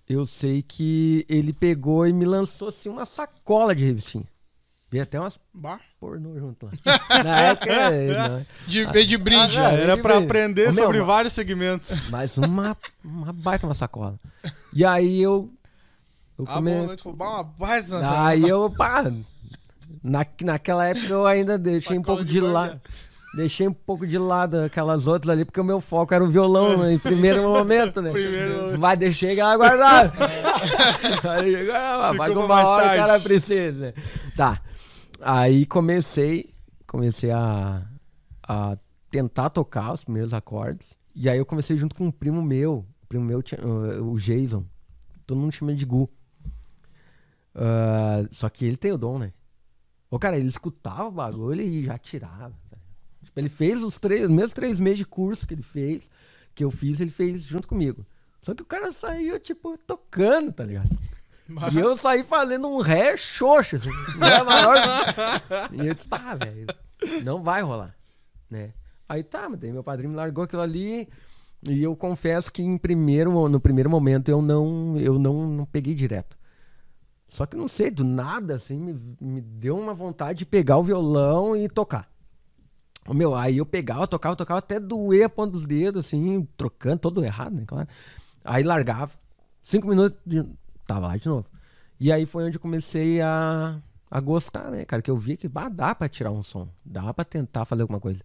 [0.09, 4.27] Eu sei que ele pegou e me lançou assim uma sacola de revistinha.
[4.90, 6.72] Veio até umas Bah, pornô junto lá.
[7.22, 7.90] Na época.
[7.90, 8.46] não.
[8.66, 9.59] de, veio de brinde.
[9.59, 10.24] Ah, Era veio.
[10.24, 12.11] aprender Ô, meu, sobre vários segmentos.
[12.11, 14.18] Mas uma, uma baita uma sacola.
[14.72, 15.51] E aí eu.
[16.38, 16.96] Eu Ah, come...
[16.98, 18.27] falou, bah, uma baita.
[18.27, 19.12] Aí eu, pá.
[20.03, 22.81] Na, naquela época eu ainda deixei um pouco de de lado.
[23.35, 26.79] Deixei um pouco de lado aquelas outras ali, porque o meu foco era o violão
[26.79, 28.11] né, em primeiro momento, né?
[28.11, 30.11] Primeiro- Mas deixei ela guardada.
[32.17, 33.11] Vai com uma hora que tarde.
[33.11, 33.95] ela precisa.
[34.35, 34.61] Tá.
[35.21, 36.53] Aí comecei,
[36.87, 37.83] comecei a,
[38.43, 38.77] a
[39.11, 40.97] tentar tocar os primeiros acordes.
[41.14, 42.87] E aí eu comecei junto com um primo meu.
[43.03, 44.64] O primo meu, tinha, uh, o Jason.
[45.27, 46.09] Todo mundo chama de Gu.
[47.55, 49.33] Ah, só que ele tem o dom, né?
[50.11, 52.53] Ô, cara, ele escutava o bagulho e já tirava.
[53.38, 56.09] Ele fez os três, os mesmos três meses de curso que ele fez,
[56.55, 58.05] que eu fiz, ele fez junto comigo.
[58.42, 60.90] Só que o cara saiu, tipo, tocando, tá ligado?
[61.72, 63.90] E eu saí fazendo um ré xoxo, assim.
[64.18, 64.77] Maior.
[65.72, 66.66] e eu disse, tá, velho,
[67.24, 67.96] não vai rolar,
[68.51, 68.72] né?
[69.09, 71.09] Aí tá, mas daí meu padrinho me largou aquilo ali.
[71.66, 75.94] E eu confesso que em primeiro, no primeiro momento eu não, eu não, não peguei
[75.94, 76.37] direto.
[77.29, 80.83] Só que não sei, do nada, assim, me, me deu uma vontade de pegar o
[80.83, 82.09] violão e tocar.
[83.14, 87.25] Meu, aí eu pegava, tocava, tocava, até doer a ponta dos dedos, assim, trocando, todo
[87.25, 87.88] errado, né, claro.
[88.44, 89.12] Aí largava.
[89.64, 90.44] Cinco minutos, de...
[90.87, 91.47] tava lá de novo.
[92.01, 93.79] E aí foi onde eu comecei a,
[94.11, 95.03] a gostar, né, cara?
[95.03, 98.01] Que eu vi que bah, dá pra tirar um som, dá pra tentar fazer alguma
[98.01, 98.21] coisa.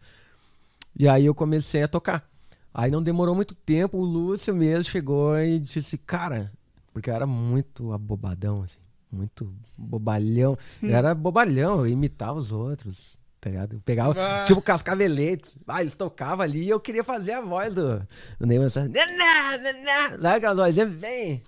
[0.98, 2.30] E aí eu comecei a tocar.
[2.74, 6.52] Aí não demorou muito tempo, o Lúcio mesmo chegou e disse, cara,
[6.92, 8.80] porque eu era muito abobadão, assim,
[9.12, 10.58] muito bobalhão.
[10.82, 13.74] Eu era bobalhão, eu imitava os outros, tá ligado?
[13.76, 14.46] Eu pegava, Ah.
[14.46, 15.58] tipo, cascaveletes.
[15.68, 18.00] Ah, eles tocavam ali e eu queria fazer a voz do,
[18.40, 18.88] do Ney Mansell.
[18.90, 20.18] Naná, naná.
[20.18, 21.44] Lá aquelas vozinhas, vem.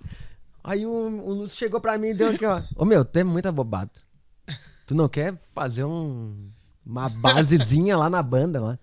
[0.62, 2.62] Aí o, o Lúcio chegou pra mim e deu aqui, ó.
[2.76, 3.90] Ô meu, tu é muito abobado.
[4.86, 6.50] Tu não quer fazer um,
[6.84, 8.78] uma basezinha lá na banda lá?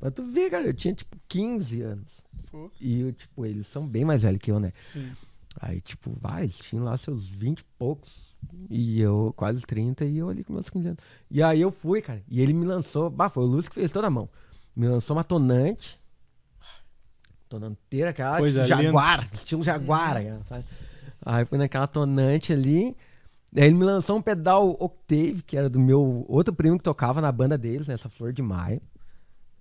[0.00, 2.08] Pra tu ver, cara, eu tinha tipo 15 anos.
[2.50, 2.70] Pô.
[2.80, 4.72] E eu, tipo, eles são bem mais velhos que eu, né?
[4.92, 5.12] Sim.
[5.60, 8.31] Aí, tipo, vai, eles tinham lá seus 20 e poucos.
[8.68, 11.00] E eu quase 30 e eu ali com meus 15 anos.
[11.30, 12.22] E aí eu fui, cara.
[12.28, 13.10] E ele me lançou.
[13.10, 14.28] Bah, foi o Lúcio que fez toda a mão.
[14.74, 16.00] Me lançou uma tonante.
[17.48, 20.64] Tonanteira, aquela Coisa jaguar, estilo jaguar, aquela, sabe?
[21.24, 22.96] Aí foi naquela tonante ali.
[23.54, 27.20] Aí ele me lançou um pedal Octave, que era do meu outro primo que tocava
[27.20, 28.80] na banda deles, nessa Flor de Maio.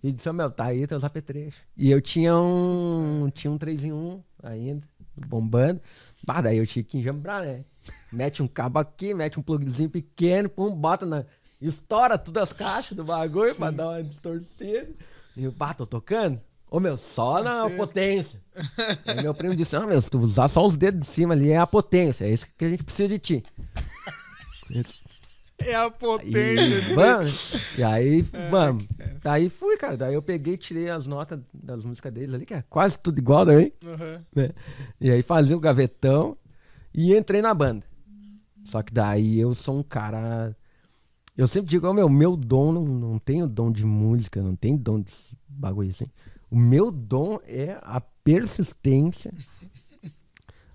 [0.02, 1.62] E disse, ó, meu, tá aí teus apetrechos.
[1.78, 3.30] E eu tinha um.
[3.34, 5.82] Tinha um 3 em 1 ainda, bombando.
[6.26, 7.64] Bah, daí eu tinha que enjambrar, né?
[8.12, 11.26] Mete um cabo aqui, mete um plugzinho pequeno, pum, bota na.
[11.62, 14.90] Estoura todas as caixas do bagulho pra dar uma distorcida.
[15.38, 16.42] E eu, pá, tô tocando.
[16.70, 17.76] Ô meu, só na Sim.
[17.76, 18.42] potência.
[19.06, 21.52] Aí meu primo disse, ah, meu, se tu usar só os dedos de cima ali,
[21.52, 22.26] é a potência.
[22.26, 23.44] É isso que a gente precisa de ti.
[25.66, 26.96] É a e, potência.
[26.96, 27.68] vamos.
[27.78, 28.88] E aí, vamos.
[29.24, 29.98] Daí fui, cara.
[29.98, 33.20] Daí eu peguei e tirei as notas das músicas deles ali, que é quase tudo
[33.20, 33.74] igual daí.
[33.84, 34.26] Aham.
[34.36, 34.50] Né?
[35.00, 36.38] E aí fazia o gavetão
[36.94, 37.86] e entrei na banda.
[38.66, 40.56] Só que daí eu sou um cara.
[41.38, 44.56] Eu sempre digo, ó, meu, meu dom não, não tem o dom de música, não
[44.56, 45.14] tem dom de
[45.48, 46.08] bagulho assim.
[46.50, 49.34] O meu dom é a persistência,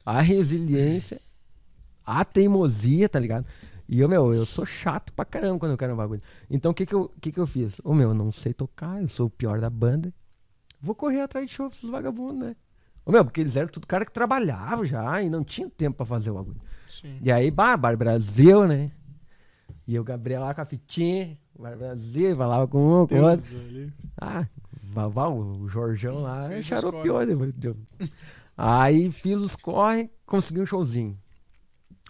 [0.04, 1.20] a resiliência,
[2.04, 3.46] a teimosia, tá ligado?
[3.88, 6.20] E eu, meu, eu sou chato pra caramba quando eu quero um bagulho.
[6.50, 7.80] Então o que que eu, que que eu fiz?
[7.84, 10.12] Ô, meu, eu não sei tocar, eu sou o pior da banda.
[10.80, 12.56] Vou correr atrás de show pra esses vagabundos, né?
[13.04, 16.06] Ô, meu, porque eles eram tudo cara que trabalhava já e não tinha tempo pra
[16.06, 16.60] fazer o bagulho.
[16.88, 17.18] Sim.
[17.22, 18.90] E aí, bah, Bar Brasil, né?
[19.86, 23.46] E o Gabriel lá com a fitinha, Bar Brasil, lá com um, com o outro.
[23.46, 23.92] Deus ali.
[24.20, 24.46] Ah,
[24.92, 27.34] Vavá, o Jorjão lá, os xaropeou, né?
[27.54, 27.76] Deus.
[28.56, 31.16] Aí fiz os corre, consegui um showzinho.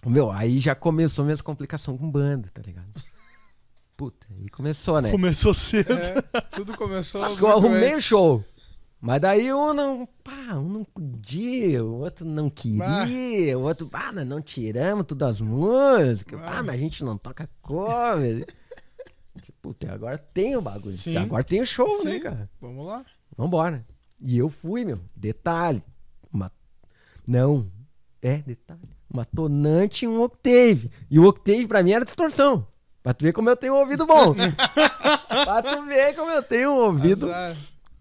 [0.09, 2.87] Meu, aí já começou minhas complicações com banda, tá ligado?
[3.95, 5.09] Puta, aí começou, né?
[5.11, 5.93] Começou cedo.
[5.93, 7.21] É, tudo começou.
[7.21, 8.43] Eu arrumei o show.
[8.99, 14.11] Mas daí um não, pá, um não podia, o outro não queria, o outro, ah,
[14.11, 16.57] nós não tiramos todas as músicas, Ah.
[16.59, 18.47] ah, mas a gente não toca cover.
[19.61, 21.15] Puta, agora tem o bagulho, Sim.
[21.15, 22.19] agora tem o show, né, Sim.
[22.21, 22.49] cara?
[22.59, 23.05] Vamos lá.
[23.37, 23.85] Vambora.
[24.19, 25.83] E eu fui, meu, detalhe,
[26.33, 26.51] uma,
[27.27, 27.71] não,
[28.19, 30.91] é, detalhe, uma tonante e um octave.
[31.09, 32.67] E o octave pra mim era distorção.
[33.01, 34.35] Pra tu ver como eu tenho um ouvido bom.
[35.27, 37.55] pra tu ver como eu tenho um ouvido Azar.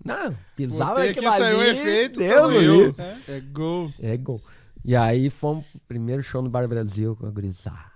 [0.05, 2.95] não, pisava aqui, saiu um efeito, Deus eu.
[2.99, 3.37] É.
[3.37, 3.92] É gol.
[4.01, 4.42] É gol.
[4.85, 7.92] E aí fomos pro primeiro show no Bar Brasil com a gurizada.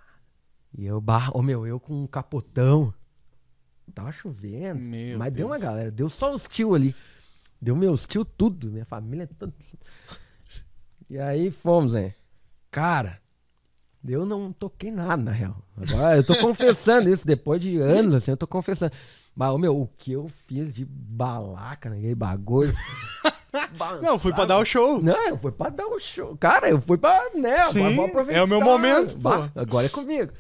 [0.77, 2.95] E eu, bah, ô meu, eu com um capotão.
[3.93, 4.81] Tava chovendo.
[4.81, 5.69] Meu mas deu uma Deus.
[5.69, 6.95] galera, deu só os tio ali.
[7.61, 9.53] Deu meus tio tudo, minha família toda.
[11.09, 12.15] E aí fomos, né?
[12.71, 13.21] Cara,
[14.07, 15.63] eu não toquei nada, na real.
[15.77, 18.93] Agora eu tô confessando isso, depois de anos, assim, eu tô confessando.
[19.35, 22.73] Mas, meu, o que eu fiz de balaca naquele bagulho.
[24.01, 25.03] Não, fui pra dar o show.
[25.03, 26.37] Não, eu fui pra dar um show.
[26.37, 28.41] Cara, eu fui pra, né, Sim, vou aproveitar.
[28.41, 29.17] é o meu momento.
[29.19, 30.33] Bah, agora é comigo.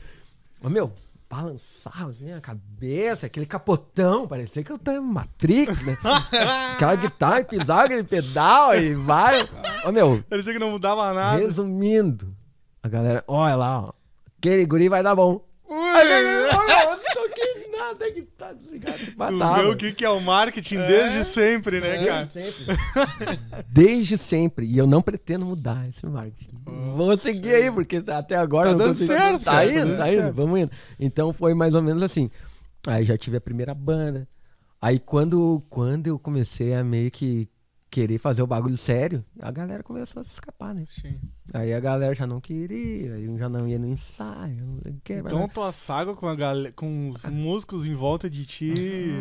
[0.62, 0.92] Ô, meu,
[1.30, 5.96] balançava assim a cabeça, aquele capotão, parecia que eu tava em Matrix, né?
[6.74, 9.40] Aquela guitarra, e pisava aquele pedal e vai.
[9.84, 11.38] Ô, meu, Parecia que não mudava nada.
[11.38, 12.34] resumindo,
[12.82, 13.92] a galera, olha lá, ó,
[14.38, 15.40] aquele guri vai dar bom.
[15.68, 17.00] Ui, Aí, ô, meu,
[17.80, 17.90] nada.
[17.92, 18.98] até que tá desligado.
[18.98, 22.26] Tu vê o que, que é o marketing desde sempre, né, Desde cara?
[22.26, 22.66] sempre.
[23.68, 24.66] Desde sempre.
[24.66, 26.50] E eu não pretendo mudar esse marketing.
[26.96, 29.96] Vou seguir aí, porque até agora Tá dando consigo- certo, Tá cara, tá indo, dando
[29.98, 30.34] tá indo, certo.
[30.34, 30.70] vamos indo.
[30.98, 32.30] Então foi mais ou menos assim.
[32.86, 34.26] Aí já tive a primeira banda.
[34.80, 37.48] Aí quando, quando eu comecei a meio que
[37.90, 40.84] querer fazer o bagulho sério, a galera começou a se escapar, né?
[40.86, 41.18] Sim.
[41.52, 44.64] Aí a galera já não queria, aí já não ia no ensaio.
[44.64, 46.54] não sei o quê, Então tua saga com, a gal...
[46.76, 48.72] com os músicos em volta de ti,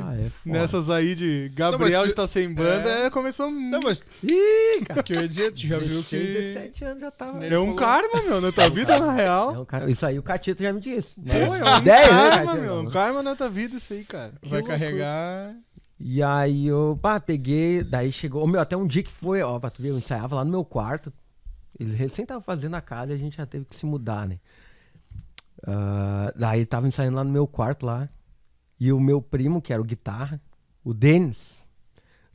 [0.05, 0.59] ah, é foda.
[0.59, 3.05] nessas aí de Gabriel Não, está sem banda, É.
[3.05, 3.49] é, começou...
[3.49, 5.01] Não, mas Ih, cara.
[5.01, 6.33] que eu ia dizer, tu já viu 16, que.
[6.33, 7.43] 17 anos já tava.
[7.43, 9.55] Ele É um falou- karma, meu, na tua vida, na real.
[9.55, 11.15] É um cara- isso aí o Catito já me disse.
[11.15, 12.61] Pô, Mas é um 10, né, karma, Catito?
[12.61, 14.33] meu, um karma na tua vida isso aí, cara.
[14.43, 15.55] Vai Que carregar.
[15.99, 19.69] E aí eu, pá, peguei, daí chegou, meu, até um dia que foi, ó, pra
[19.69, 21.11] tu ver, eu ensaiava lá no meu quarto.
[21.77, 24.39] Eles recém estavam fazendo a casa e a gente já teve que se mudar, né?
[25.65, 28.09] Ah, daí tava ensaiando lá no meu quarto lá.
[28.79, 30.41] E o meu primo, que era o guitarra,
[30.83, 31.65] o Denis.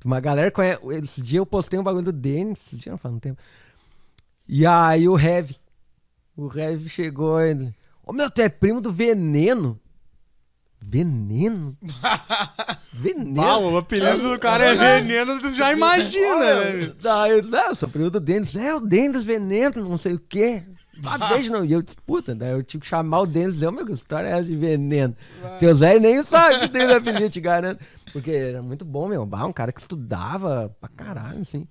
[0.05, 0.81] Uma galera conhece.
[1.03, 3.41] Esse dia eu postei um bagulho do Denis, esse dia não faz um tempo.
[4.47, 5.57] E aí o Heavy.
[6.37, 7.75] O Heavy chegou ele.
[8.03, 9.81] Ô meu, tu é primo do Veneno?
[10.87, 11.77] Veneno?
[12.93, 13.41] Veneno?
[13.43, 16.93] Ah, o apelido do cara é veneno, tu já imagina, né?
[17.01, 18.55] Daí, eu sou primo do Denis.
[18.55, 20.63] É, o Denis Veneno, não sei o quê.
[21.05, 21.65] Ah, deixa não.
[21.65, 23.85] E eu disse, puta, daí eu tive que chamar o Denis e dizer, ô meu,
[23.85, 25.15] que história é essa de veneno?
[25.59, 27.85] Teu Zé nem sabe que tem apelido, te garanto.
[28.13, 29.25] Porque era muito bom, meu.
[29.25, 31.67] Um cara que estudava pra caralho, assim.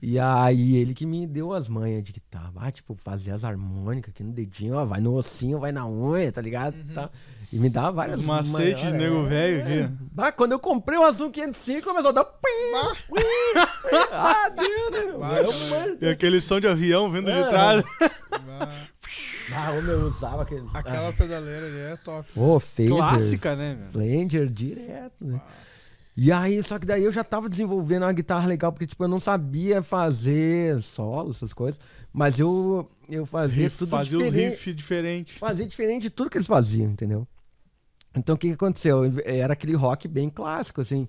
[0.00, 2.52] E aí ele que me deu as manhas de guitarra.
[2.56, 6.30] Ah, tipo, fazer as harmônicas aqui no dedinho, ó, vai no ossinho, vai na unha,
[6.32, 6.76] tá ligado?
[6.94, 7.10] Tá.
[7.54, 9.28] E me dava várias Os macetes de nego é.
[9.28, 9.94] velho aqui.
[10.18, 12.26] Ah, quando eu comprei o Azul 505, começou a dar.
[14.10, 17.46] ah, deu, né, E aquele som de avião vindo de Ah.
[17.48, 17.84] trás.
[19.54, 20.66] Ah, o meu usava aquele.
[20.74, 22.28] Aquela pedaleira ali é top.
[22.36, 22.88] Ô, Phaser.
[22.90, 23.86] Clássica, né, meu?
[23.92, 25.40] Flanger direto, né?
[26.16, 29.08] E aí, só que daí eu já tava desenvolvendo uma guitarra legal, porque, tipo, eu
[29.08, 31.78] não sabia fazer solo, essas coisas.
[32.12, 34.50] Mas eu, eu fazia tudo Fazia os diferente.
[34.50, 35.38] riffs diferentes.
[35.38, 37.28] Fazia diferente de tudo que eles faziam, entendeu?
[38.16, 39.02] Então, o que que aconteceu?
[39.24, 41.08] Era aquele rock bem clássico, assim.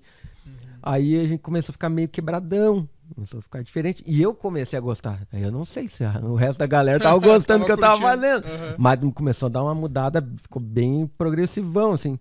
[0.82, 2.88] Aí a gente começou a ficar meio quebradão.
[3.14, 4.02] Começou a ficar diferente.
[4.06, 5.26] E eu comecei a gostar.
[5.32, 7.78] Aí eu não sei se a- o resto da galera tava gostando do que eu
[7.78, 8.20] tava curtindo.
[8.22, 8.44] fazendo.
[8.46, 8.74] Aham.
[8.78, 12.18] Mas começou a dar uma mudada, ficou bem progressivão, assim.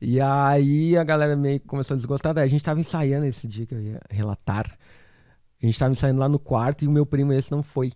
[0.00, 2.32] E aí a galera meio que começou a desgostar.
[2.32, 4.66] Daí a gente tava ensaiando esse dia que eu ia relatar.
[5.62, 7.92] A gente tava ensaiando lá no quarto e o meu primo esse não foi.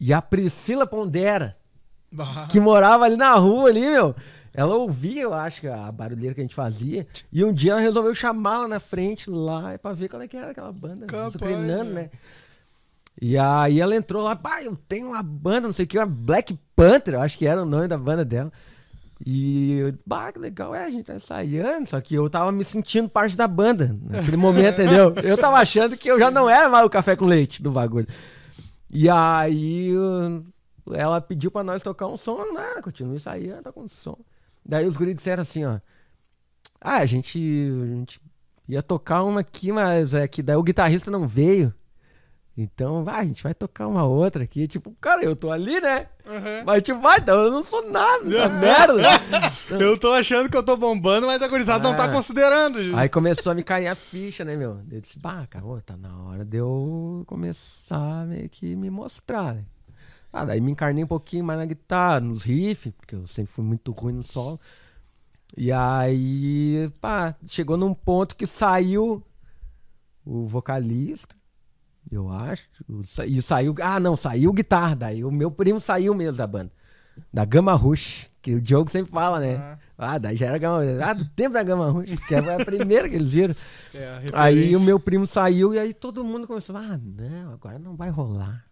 [0.00, 1.56] E a Priscila Pondera,
[2.10, 2.48] Bah.
[2.50, 4.14] que morava ali na rua ali, meu.
[4.54, 7.06] Ela ouvia, eu acho, a barulheira que a gente fazia.
[7.32, 10.36] E um dia ela resolveu chamar lá na frente, lá, pra ver qual é que
[10.36, 11.06] era aquela banda.
[11.06, 12.02] Capaz, Azucrinando, né?
[12.02, 12.10] né?
[13.20, 16.06] E aí ela entrou lá, pai, eu tenho uma banda, não sei o que, uma
[16.06, 18.52] Black Panther, eu acho que era o nome da banda dela.
[19.24, 22.64] E eu, bah, que legal, é, a gente tá ensaiando, só que eu tava me
[22.64, 25.14] sentindo parte da banda naquele momento, entendeu?
[25.22, 28.08] Eu tava achando que eu já não era mais o café com leite do bagulho.
[28.92, 29.92] E aí
[30.92, 32.82] ela pediu pra nós tocar um som, né?
[32.82, 34.18] Continua ensaiando, tá com som.
[34.64, 35.78] Daí os guris disseram assim, ó.
[36.80, 38.20] Ah, a gente, a gente
[38.68, 41.72] ia tocar uma aqui, mas é que daí o guitarrista não veio.
[42.54, 44.68] Então, vai, a gente vai tocar uma outra aqui.
[44.68, 46.06] Tipo, cara, eu tô ali, né?
[46.26, 46.62] Aham.
[46.66, 49.02] Mas tipo, vai, então eu não sou nada, essa merda.
[49.82, 52.08] Eu tô achando que eu tô bombando, mas a gurizada não tá Ah.
[52.12, 52.82] considerando.
[52.82, 52.94] gente.
[52.94, 54.80] Aí começou a me cair a ficha, né, meu?
[54.90, 59.54] Eu disse, bah, cara, ô, tá na hora de eu começar meio que me mostrar,
[59.54, 59.64] né?
[60.32, 63.64] Ah, daí me encarnei um pouquinho mais na guitarra, nos riffs, porque eu sempre fui
[63.64, 64.58] muito ruim no solo.
[65.56, 69.22] E aí, pá, chegou num ponto que saiu
[70.24, 71.36] o vocalista,
[72.10, 72.62] eu acho.
[73.26, 73.74] E saiu.
[73.82, 74.96] Ah, não, saiu guitarra.
[74.96, 76.72] Daí o meu primo saiu mesmo da banda.
[77.30, 79.56] Da Gama Rush, que o Diogo sempre fala, né?
[79.56, 79.78] Ah.
[79.98, 83.06] Ah, daí já era Gama Ah, do tempo da Gama Rush, que foi a primeira
[83.08, 83.54] que eles viram.
[83.94, 87.94] É, Aí o meu primo saiu e aí todo mundo começou, ah, não, agora não
[87.94, 88.64] vai rolar.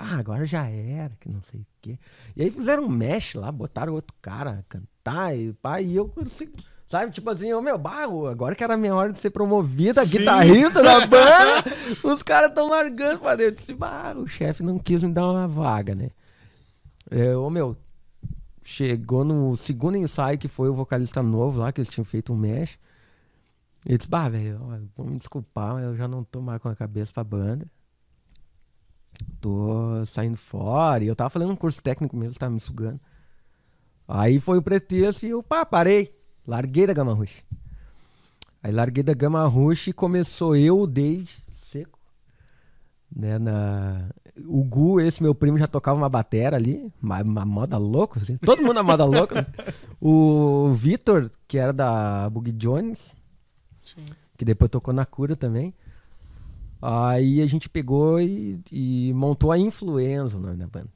[0.00, 1.98] Ah, agora já era, que não sei o quê.
[2.36, 6.08] E aí fizeram um mesh lá, botaram outro cara a cantar e pá, e eu
[6.24, 6.48] assim,
[6.86, 10.04] sabe, tipo assim, ô meu, bah, agora que era a minha hora de ser promovida,
[10.04, 10.18] Sim.
[10.18, 11.64] guitarrista da banda,
[12.04, 13.50] os caras tão largando pra dentro.
[13.50, 16.10] Eu disse, bah, o chefe não quis me dar uma vaga, né?
[17.10, 17.76] É, ô meu,
[18.62, 22.36] chegou no segundo ensaio que foi o vocalista novo lá, que eles tinham feito um
[22.36, 22.78] mesh.
[23.84, 24.60] Ele disse, bah, velho,
[24.96, 27.66] vou me desculpar, mas eu já não tô mais com a cabeça pra banda.
[29.40, 31.04] Tô saindo fora.
[31.04, 33.00] E eu tava fazendo um curso técnico mesmo, tava me sugando.
[34.06, 36.14] Aí foi o pretexto e eu, pá, parei.
[36.46, 37.44] Larguei da Gama Rush.
[38.62, 41.30] Aí larguei da Gama Rush e começou eu, o David,
[41.62, 41.98] seco.
[43.14, 44.08] Né, na...
[44.46, 48.36] O Gu, esse meu primo, já tocava uma batera ali, uma, uma moda louca, assim.
[48.36, 49.34] Todo mundo na moda louca.
[49.34, 49.46] né?
[50.00, 53.14] O Vitor, que era da Boogie Jones,
[53.84, 54.04] Sim.
[54.36, 55.74] que depois tocou na cura também.
[56.80, 60.88] Aí a gente pegou e, e montou a Influenza, o nome da banda.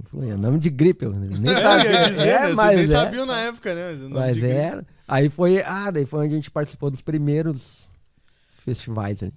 [0.00, 1.90] Influenza, nome de gripe, eu nem É, sabia.
[1.92, 2.54] ia dizer, É, né?
[2.54, 2.86] Mas nem é.
[2.86, 3.92] sabiam na época, né?
[4.10, 4.54] Mas de gripe.
[4.56, 4.86] era.
[5.06, 5.62] Aí foi.
[5.62, 7.86] Ah, daí foi onde a gente participou dos primeiros
[8.64, 9.32] festivais ali.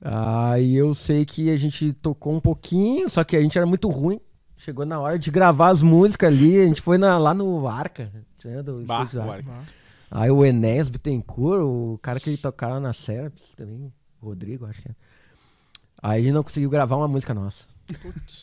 [0.00, 3.88] Aí eu sei que a gente tocou um pouquinho, só que a gente era muito
[3.88, 4.20] ruim.
[4.56, 8.10] Chegou na hora de gravar as músicas ali, a gente foi na- lá no Arca.
[8.44, 9.22] né, do Bah, Arca.
[9.22, 9.50] Arca.
[10.10, 13.90] Aí o Enéas Bittencourt, o cara que tocava na Serapis também,
[14.24, 14.94] Rodrigo, acho que é.
[16.02, 17.64] Aí a gente não conseguiu gravar uma música nossa.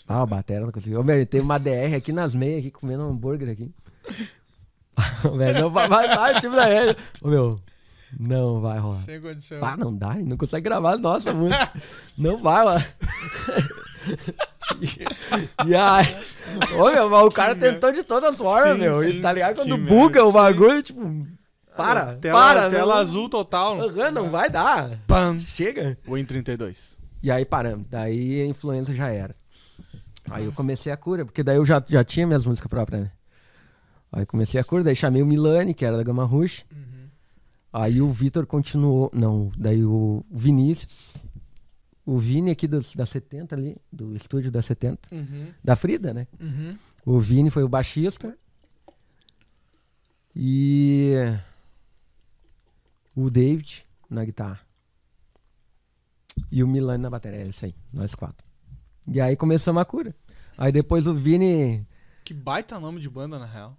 [0.08, 1.00] Ah, a batera não conseguiu.
[1.00, 3.72] Ô, meu, teve uma DR aqui nas meias, aqui, comendo um hambúrguer aqui.
[5.38, 6.96] Velho, não vai, vai, vai, time da Red.
[7.22, 7.56] Ô, meu,
[8.20, 8.98] não vai rolar.
[8.98, 9.64] Sem condição.
[9.64, 11.72] Ah, não dá, não consegue gravar nossa música.
[12.18, 12.78] Não vai lá.
[15.66, 16.16] E aí,
[16.80, 19.04] ô meu, o cara tentou de todas as formas, Sim, meu.
[19.04, 19.56] sim, E tá ligado?
[19.58, 20.34] Quando buga o Sim.
[20.34, 21.28] bagulho, tipo,
[21.76, 22.70] para, Tela, para.
[22.70, 23.82] tela não- azul total.
[23.82, 25.00] Aham, não vai dar.
[25.08, 25.40] Pam.
[25.40, 25.98] Chega.
[26.08, 27.02] O em 32.
[27.24, 27.88] E aí paramos.
[27.90, 29.36] Daí a influência já era.
[30.30, 33.12] Aí eu comecei a cura, porque daí eu já, já tinha minhas músicas próprias, né?
[34.12, 36.64] Aí comecei a cura, daí chamei o Milani, que era da Gama Rush.
[36.72, 37.08] Uhum.
[37.74, 39.10] Aí o Vitor continuou.
[39.14, 41.16] Não, daí o Vinícius.
[42.06, 45.08] O Vini aqui dos, da 70 ali, do estúdio da 70.
[45.64, 46.28] Da Frida, né?
[46.40, 46.76] Uhum.
[47.06, 48.34] O Vini foi o baixista.
[50.36, 51.14] E.
[53.16, 54.60] O David na guitarra.
[56.52, 57.42] E o Milani na bateria.
[57.42, 58.46] É isso aí, nós quatro.
[59.08, 60.16] E aí começamos a cura.
[60.58, 61.86] Aí depois o Vini.
[62.24, 63.78] Que baita nome de banda, na real.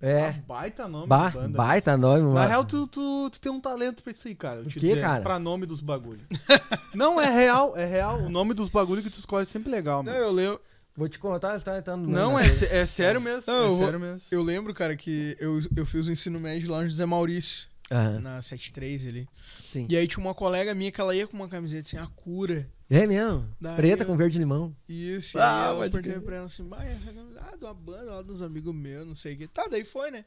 [0.00, 0.26] É.
[0.28, 1.56] Ah, baita nome Ba de banda.
[1.56, 2.48] baita nome, Na mano.
[2.48, 4.60] real, tu, tu, tu tem um talento pra isso aí, cara.
[4.60, 5.22] Eu te quê, dizer, cara?
[5.22, 6.20] Pra nome dos bagulho.
[6.92, 8.18] não, é real, é real.
[8.24, 10.24] O nome dos bagulho que tu escolhe é sempre legal, Não, mano.
[10.24, 10.60] eu lembro,
[10.96, 12.02] Vou te contar a história então.
[12.02, 13.44] do Não, é, é sério mesmo.
[13.50, 14.28] Não, eu é vou- sério mesmo.
[14.32, 18.20] eu lembro, cara, que eu, eu fiz o ensino médio lá no José Maurício, Aham,
[18.20, 19.28] na 73 ali.
[19.64, 19.86] sim.
[19.90, 22.68] E aí tinha uma colega minha que ela ia com uma camiseta assim, a cura.
[22.88, 23.48] É mesmo?
[23.60, 24.74] Daí Preta eu- com verde e limão.
[24.88, 26.22] Isso, e Ah, aí pode perguntei crer.
[26.24, 29.14] pra ela assim, bah, essa camisa, ah, de uma banda lá dos amigos meus, não
[29.14, 29.48] sei o que.
[29.48, 30.24] Tá, daí foi, né?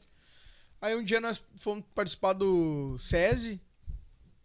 [0.80, 3.58] Aí um dia nós fomos participar do SESI,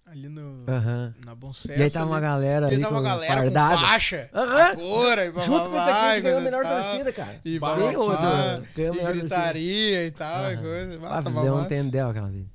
[0.05, 1.13] ali no, Aham.
[1.25, 1.82] na Bom E Sucesso.
[1.84, 2.25] aí tava uma ali.
[2.25, 3.75] galera E ali aí tava com uma galera fardada.
[3.77, 4.62] com faixa, Aham.
[4.71, 7.41] a cura, e Junto com esse aqui, a gente ganhou a melhor torcida, cara.
[7.45, 9.36] E Bah, Tem outro, bababá, ganhou a e melhor torcida.
[9.36, 10.62] gritaria e tal, e Aham.
[10.62, 10.99] coisa.
[11.08, 12.45] Ah, tava um tendel aquela vez.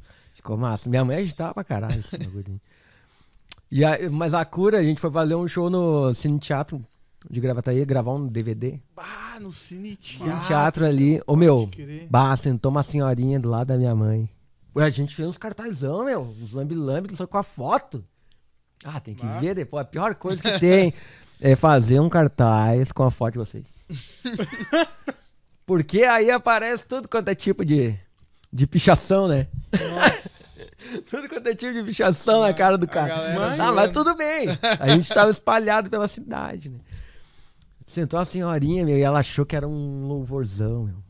[0.44, 0.90] Ficou massa.
[0.90, 2.61] Minha mãe agitava pra caralho esse bagulho.
[3.70, 6.85] E aí, mas a cura, a gente foi fazer um show no Cine Teatro
[7.30, 8.78] de Gravataí, gravar um DVD.
[8.94, 10.46] Ah, no Cine Cine Teatro.
[10.46, 11.18] Teatro ali.
[11.26, 11.70] Ô, meu,
[12.11, 14.28] bah, sentou uma senhorinha do lado da minha mãe.
[14.76, 16.20] A gente fez uns cartazão, meu.
[16.20, 18.04] Uns lambi-lambi, só com a foto.
[18.85, 19.40] Ah, tem que Bah.
[19.40, 19.80] ver depois.
[19.80, 20.92] A pior coisa que tem
[21.40, 23.64] é fazer um cartaz com a foto de vocês.
[25.64, 27.98] Porque aí aparece tudo quanto é tipo de,
[28.55, 29.49] de pichação, né?
[29.73, 30.69] Nossa.
[31.11, 33.09] Tudo quanto é tipo de pichação na cara do A cara.
[33.09, 34.47] galera Mas, ah, mas tudo bem.
[34.79, 36.79] A gente tava espalhado pela cidade, né?
[37.87, 41.04] Sentou uma senhorinha, meu, e ela achou que era um louvorzão, meu.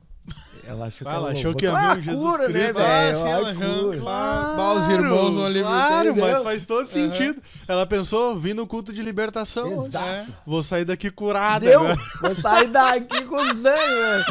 [0.67, 2.79] Ela achou que Ah, era ela achou que ia ver Ah, um Jesus cura, Cristo.
[2.79, 3.99] Né, Ah, sim, Ah, ela cura.
[3.99, 4.57] Claro.
[4.57, 7.43] Bah, os irmãos ali Claro, mas faz todo sentido.
[7.69, 9.85] Ela pensou, vim no culto de libertação.
[9.87, 10.09] Exato.
[10.09, 10.27] É.
[10.47, 11.81] Vou sair daqui curada Deu!
[11.81, 11.97] agora.
[12.23, 14.25] Vou sair daqui com sangue, velho.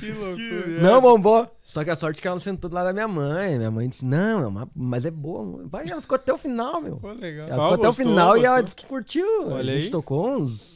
[0.00, 0.80] Que loucura.
[0.80, 1.50] Não bombou.
[1.66, 3.56] Só que a sorte é que ela sentou do lado da minha mãe.
[3.58, 5.62] Minha mãe disse, não, é uma- mas é boa.
[5.68, 6.98] Vai, ela ficou até o final, meu.
[6.98, 7.48] Pô, legal.
[7.48, 8.62] Ela Ah, ficou até o gostou, final e ela gostou.
[8.62, 9.26] disse que curtiu.
[9.48, 9.90] Olha a gente aí.
[9.90, 10.73] tocou uns.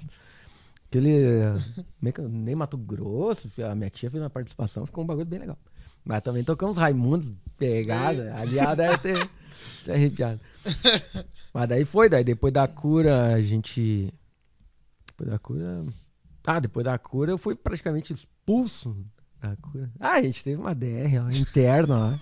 [0.89, 1.53] Aquele.
[2.29, 3.51] Nem Mato Grosso.
[3.63, 5.59] A minha tia fez uma participação, ficou um bagulho bem legal.
[6.05, 8.35] Mas também tocamos Raimundos, pegada.
[8.35, 9.31] Aliás, deve ter
[9.85, 10.41] se arrepiado.
[11.53, 14.13] Mas daí foi, daí depois da cura a gente.
[15.07, 15.85] Depois da cura.
[16.47, 18.97] Ah, depois da cura eu fui praticamente expulso
[19.39, 19.91] da cura.
[20.01, 22.21] Ah, a gente teve uma DR ó, interna lá.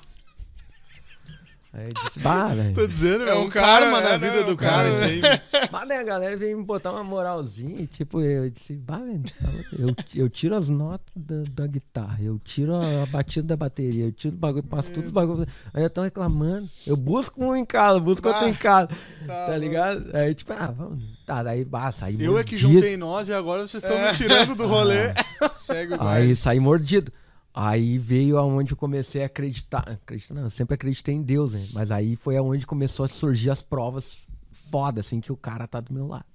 [1.79, 2.75] Aí eu disse, bah, velho.
[2.75, 4.89] Tô dizendo, é, É um um cara, karma na é, vida não, do cara, cara,
[4.89, 5.43] isso né?
[5.53, 5.69] aí.
[5.71, 9.23] Mas daí a galera veio me botar uma moralzinha e tipo, eu disse, bah, velho,
[9.23, 14.07] tá eu, eu tiro as notas da, da guitarra, eu tiro a, batida da bateria,
[14.07, 15.47] eu tiro o bagulho, passo todos os bagulhos.
[15.75, 16.67] Aí eu tô reclamando.
[16.87, 18.89] Eu busco um em casa, busco outro Bah, em casa.
[19.27, 20.17] tá Tá, ligado?
[20.17, 21.05] Aí tipo, ah, vamos.
[21.27, 22.73] Tá, daí bah, saí Eu é que mordido.
[22.73, 24.13] juntei nós e agora vocês estão É.
[24.13, 25.13] me tirando do rolê.
[25.55, 27.13] Segue o Aí saí mordido.
[27.59, 29.89] Aí veio aonde eu comecei a acreditar.
[29.89, 31.67] Acreditar, não, eu sempre acreditei em Deus, né?
[31.73, 34.19] Mas aí foi aonde começou a surgir as provas
[34.53, 36.27] foda, assim, que o cara tá do meu lado.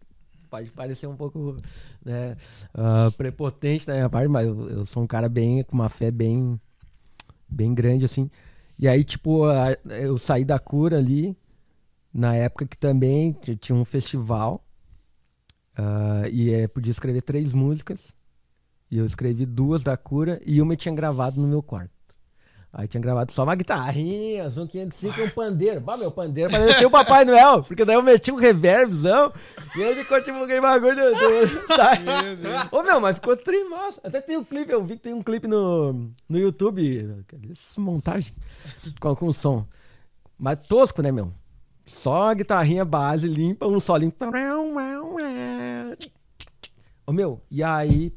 [0.49, 1.57] Pode parecer um pouco
[2.03, 2.35] né,
[2.73, 6.09] ah, prepotente da minha parte, mas eu, eu sou um cara bem, com uma fé
[6.09, 6.59] bem,
[7.47, 8.27] bem grande, assim.
[8.79, 9.43] E aí, tipo,
[9.85, 11.37] eu saí da cura ali.
[12.11, 14.65] na época que também tinha um festival
[15.77, 18.11] ah, e eh, podia escrever três músicas.
[18.91, 21.89] E eu escrevi duas da cura e uma eu tinha gravado no meu quarto.
[22.73, 25.81] Aí tinha gravado só uma guitarrinha, um 505 e um pandeiro.
[25.81, 29.31] Bah, meu pandeiro parecia o Papai Noel, porque daí eu meti um reverbzão
[29.77, 30.95] e aí continuou aquele bagulho.
[30.95, 32.71] do-.
[32.71, 33.99] Ô, meu, mas ficou trimassa.
[34.03, 37.25] Até tem um clipe, eu vi que tem um clipe no, no YouTube.
[37.77, 38.33] Montagem
[39.01, 39.65] com, com som.
[40.39, 41.33] Mas tosco, né, meu?
[41.85, 44.13] Só a guitarrinha base limpa, um solinho.
[47.05, 48.13] Ô, meu, e aí.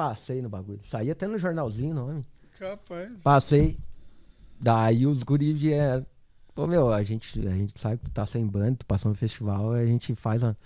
[0.00, 0.80] Passei no bagulho.
[0.84, 2.24] Saí até no jornalzinho, o nome.
[2.58, 3.20] Capaz.
[3.22, 3.76] Passei.
[4.58, 6.06] Daí os guris vieram.
[6.54, 9.14] Pô, meu, a gente, a gente sabe que tu tá sem banda, tu passou no
[9.14, 10.56] festival, a gente faz uma.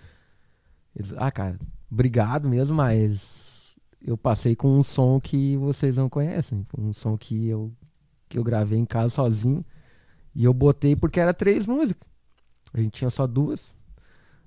[0.95, 1.59] Eles, ah, cara,
[1.91, 6.65] obrigado mesmo, mas eu passei com um som que vocês não conhecem.
[6.79, 7.73] Um som que eu,
[8.29, 9.65] que eu gravei em casa sozinho.
[10.33, 12.09] E eu botei porque era três músicas.
[12.73, 13.75] A gente tinha só duas.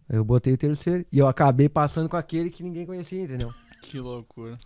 [0.10, 1.06] Aí eu botei o terceiro.
[1.12, 3.54] E eu acabei passando com aquele que ninguém conhecia, entendeu?
[3.80, 4.58] Que loucura.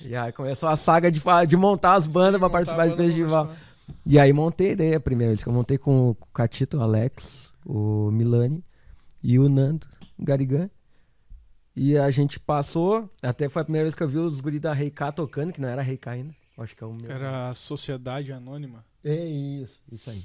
[0.00, 3.54] E aí começou a saga de, de montar as bandas montar participar pra festival.
[4.06, 7.50] E aí montei daí a primeira vez que eu montei com o Catito, o Alex,
[7.64, 8.64] o Milani
[9.22, 9.86] e o Nando,
[10.18, 10.70] o Garigan.
[11.76, 14.72] E a gente passou, até foi a primeira vez que eu vi os guris da
[14.72, 16.34] Reika tocando, que não era Reika ainda.
[16.56, 17.10] Acho que é o meu.
[17.10, 18.84] Era a Sociedade Anônima.
[19.04, 20.24] É isso, isso aí.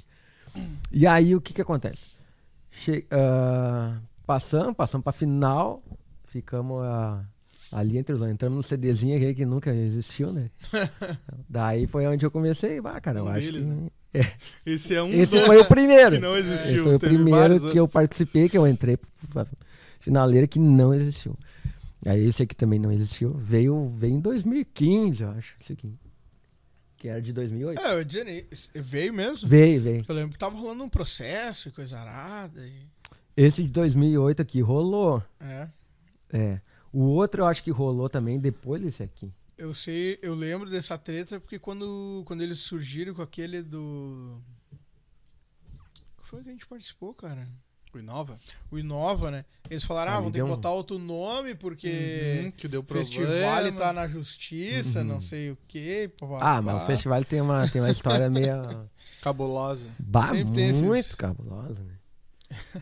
[0.90, 2.14] E aí o que que acontece?
[2.70, 5.82] Che ah, passamos, passamos pra final,
[6.24, 7.24] ficamos ah,
[7.72, 10.50] ali entre os dois, entramos no CDzinho aquele que nunca existiu, né?
[11.48, 13.66] Daí foi onde eu comecei, ah, cara, eu Um acho deles, que...
[13.66, 13.88] né?
[14.64, 16.12] Esse é um Esse foi o primeiro.
[16.16, 16.74] que não existiu.
[16.76, 18.96] Esse foi o primeiro que eu participei, que eu entrei
[19.30, 19.46] pra
[20.00, 21.36] finaleira que não existiu.
[22.06, 23.32] Aí esse aqui também não existiu.
[23.34, 25.94] Veio, veio em 2015, eu acho, esse aqui.
[26.96, 27.80] Que era de 2008.
[27.80, 28.44] É, dizer, né,
[28.74, 29.48] veio mesmo.
[29.48, 30.04] Veio, veio.
[30.06, 32.64] Eu lembro que tava rolando um processo e coisa arada.
[32.64, 32.93] E...
[33.36, 35.22] Esse de 2008 aqui rolou.
[35.40, 35.68] É.
[36.32, 36.60] É.
[36.92, 39.32] O outro eu acho que rolou também depois desse aqui.
[39.58, 44.40] Eu sei, eu lembro dessa treta porque quando, quando eles surgiram com aquele do.
[46.16, 47.46] Qual foi que a gente participou, cara?
[47.92, 48.36] O Inova?
[48.72, 49.44] O Inova, né?
[49.70, 52.84] Eles falaram, ah, vamos ter que um- botar outro nome porque Uhum, que deu o
[52.84, 53.06] problema.
[53.08, 55.04] festival tá na justiça, Uhum.
[55.06, 56.10] não sei o quê.
[56.40, 58.88] Ah, mas o festival tem uma, tem uma história meio.
[59.22, 59.86] Cabulosa.
[60.00, 61.94] Bah, Sempre tem esses- muito cabulosa, né?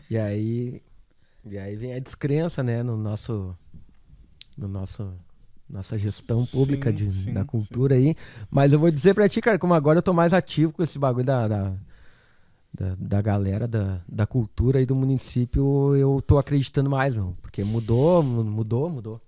[0.09, 0.81] E aí.
[1.45, 3.55] E aí vem a descrença, né, no nosso.
[4.57, 5.11] No nosso.
[5.69, 8.15] Nossa gestão pública Sim, de, sim, da cultura aí.
[8.51, 10.99] Mas eu vou dizer pra ti, cara, como agora eu tô mais ativo com esse
[10.99, 11.47] bagulho da.
[11.47, 11.73] da
[12.75, 17.37] da, da galera da, da cultura e do município, eu tô acreditando mais, meu.
[17.39, 19.21] Porque mudou, mu- mudou, mudou.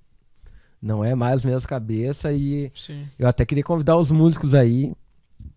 [0.81, 3.05] Não é mais as mesmas cabeças e Sim.
[3.19, 4.93] eu até queria convidar os músicos aí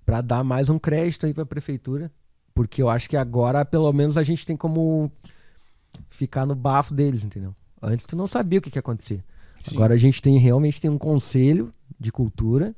[0.04, 2.12] pra dar mais um crédito aí pra prefeitura,
[2.58, 5.12] porque eu acho que agora pelo menos a gente tem como
[6.10, 7.54] ficar no bafo deles, entendeu?
[7.80, 9.22] Antes tu não sabia o que que ia acontecer.
[9.60, 9.76] Sim.
[9.76, 12.74] Agora a gente tem realmente tem um conselho de cultura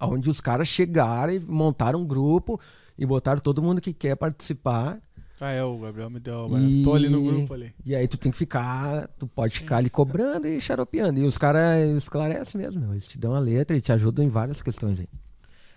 [0.00, 2.60] onde os caras chegaram e montaram um grupo
[2.96, 5.00] e botaram todo mundo que quer participar.
[5.40, 6.48] Ah, é, o Gabriel me deu.
[6.56, 7.74] E- Tô ali no grupo ali.
[7.84, 11.18] E aí tu tem que ficar, tu pode ficar ali cobrando e xaropeando.
[11.18, 12.92] E os caras esclarecem mesmo, meu.
[12.92, 15.08] eles te dão a letra e te ajudam em várias questões aí.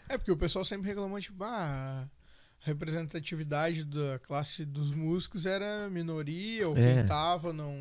[0.08, 2.08] É porque o pessoal sempre reclamou, tipo, ah,
[2.62, 6.95] representatividade da classe dos músicos era minoria, ou É.
[6.95, 7.76] quem tava não.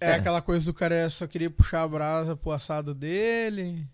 [0.00, 0.14] É, É.
[0.14, 3.86] aquela coisa do cara só queria puxar a brasa pro assado dele.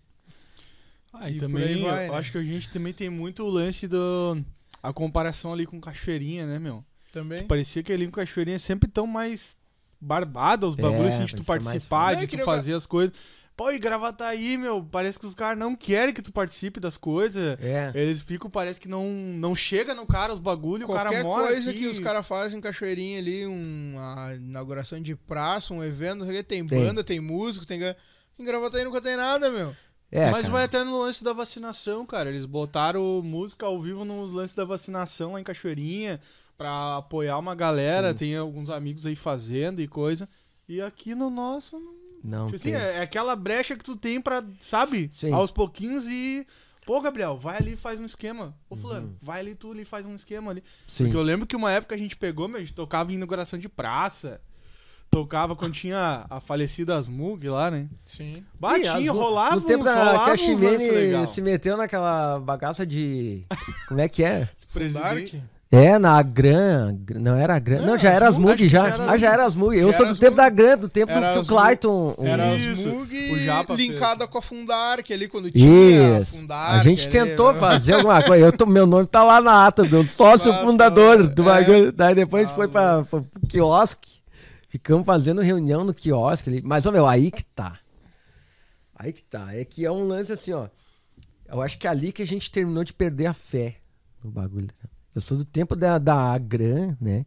[1.13, 2.17] Ah, e, E por também, aí vai, eu né?
[2.17, 4.37] acho que a gente também tem muito o lance do...
[4.83, 6.83] A comparação ali com Cachoeirinha, né, meu?
[7.11, 7.47] Também.
[7.47, 9.57] Parecia que ali com Cachoeirinha sempre tão mais
[9.99, 12.17] barbada os É, bagulhos, assim, de tu mais participar, fácil.
[12.19, 13.15] de É, que tu fazer as coisas.
[13.55, 17.57] Pô, e Gravataí, meu, parece que os caras não querem que tu participe das coisas.
[17.61, 17.89] É.
[17.95, 21.47] Eles ficam, parece que não, não chega no cara os bagulhos, o cara Qualquer mora
[21.47, 21.79] coisa aqui.
[21.79, 26.35] que os caras fazem em Cachoeirinha ali, uma inauguração de praça, um evento, não sei
[26.35, 26.79] o que, tem, Tem.
[26.83, 27.79] banda, tem músico, tem.
[28.37, 29.73] Em Gravataí nunca tem nada, meu.
[30.11, 30.53] É, Mas cara.
[30.53, 32.29] vai até no lance da vacinação, cara.
[32.29, 36.19] Eles botaram música ao vivo nos lances da vacinação lá em Cachoeirinha
[36.57, 38.11] pra apoiar uma galera.
[38.11, 38.17] Sim.
[38.17, 40.27] Tem alguns amigos aí fazendo e coisa.
[40.67, 42.75] E aqui no nosso, não- Não tipo assim, tem.
[42.75, 45.11] é é aquela brecha que tu tem pra, sabe?
[45.13, 45.31] Sim.
[45.31, 46.45] Aos pouquinhos e.
[46.85, 48.55] Pô, Gabriel, vai ali e faz um esquema.
[48.69, 49.15] Ô, Fulano, Uhum.
[49.21, 50.63] vai ali tu ali e faz um esquema ali.
[50.87, 51.05] Sim.
[51.05, 53.57] Porque eu lembro que uma época a gente pegou, meu, a gente tocava em inauguração
[53.57, 54.39] de praça.
[55.09, 57.87] Tocava quando tinha a falecida Asmug lá, né?
[58.03, 58.43] Sim.
[58.59, 62.39] Batia, Ih, as- rolava No tempo uns, da rolava que a uns se meteu naquela
[62.39, 63.45] bagaça de.
[63.87, 64.49] Como é que é?
[64.73, 65.41] Presidente.
[65.75, 66.97] É, na Gran.
[67.15, 67.79] Não era a Gran.
[67.81, 68.79] Não, Não, já era as Mug, já.
[68.89, 69.77] já era Ah, as já era as Mug.
[69.77, 71.45] Eu sou do tempo da Gran, do tempo do que o.
[71.45, 72.15] Clayton.
[72.19, 72.89] Era as Isso.
[72.89, 73.89] Mug O Japa fez.
[73.89, 76.37] linkada com a Fundark ali, quando tinha a Isso.
[76.37, 76.79] Fundark.
[76.79, 77.59] A gente ali, tentou né?
[77.59, 78.45] fazer alguma coisa.
[78.45, 81.45] Eu tô- meu nome tá lá na ata do sócio fundador do É.
[81.45, 81.91] bagulho.
[81.91, 83.03] Daí depois a gente foi pra,
[83.49, 84.15] quiosque.
[84.69, 86.61] Ficamos fazendo reunião no quiosque ali.
[86.63, 87.79] Mas, ô meu, aí que tá.
[88.97, 89.53] Aí que tá.
[89.55, 90.67] É que é um lance assim, ó.
[91.47, 93.75] Eu acho que é ali que a gente terminou de perder a fé
[94.23, 94.67] no bagulho.
[95.15, 97.25] Eu sou do tempo da, da Agran, né?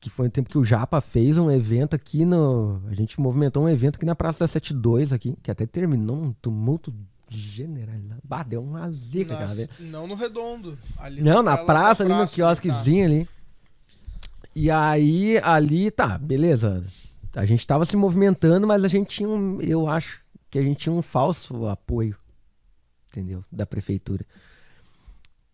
[0.00, 2.80] Que foi o tempo que o Japa fez um evento aqui no.
[2.88, 6.32] A gente movimentou um evento aqui na Praça da 72 aqui, que até terminou um
[6.34, 6.94] tumulto
[7.28, 8.20] generalizado.
[8.22, 9.46] Bah, deu uma zica, cara.
[9.46, 10.78] Nas- não no redondo.
[11.22, 13.28] Não, na naquela praça, ali no praça, quiosquezinho ali.
[14.54, 16.84] E aí, ali, tá, beleza.
[17.34, 19.60] A gente tava se movimentando, mas a gente tinha um.
[19.60, 20.20] Eu acho
[20.50, 22.16] que a gente tinha um falso apoio.
[23.10, 23.42] Entendeu?
[23.50, 24.24] Da prefeitura.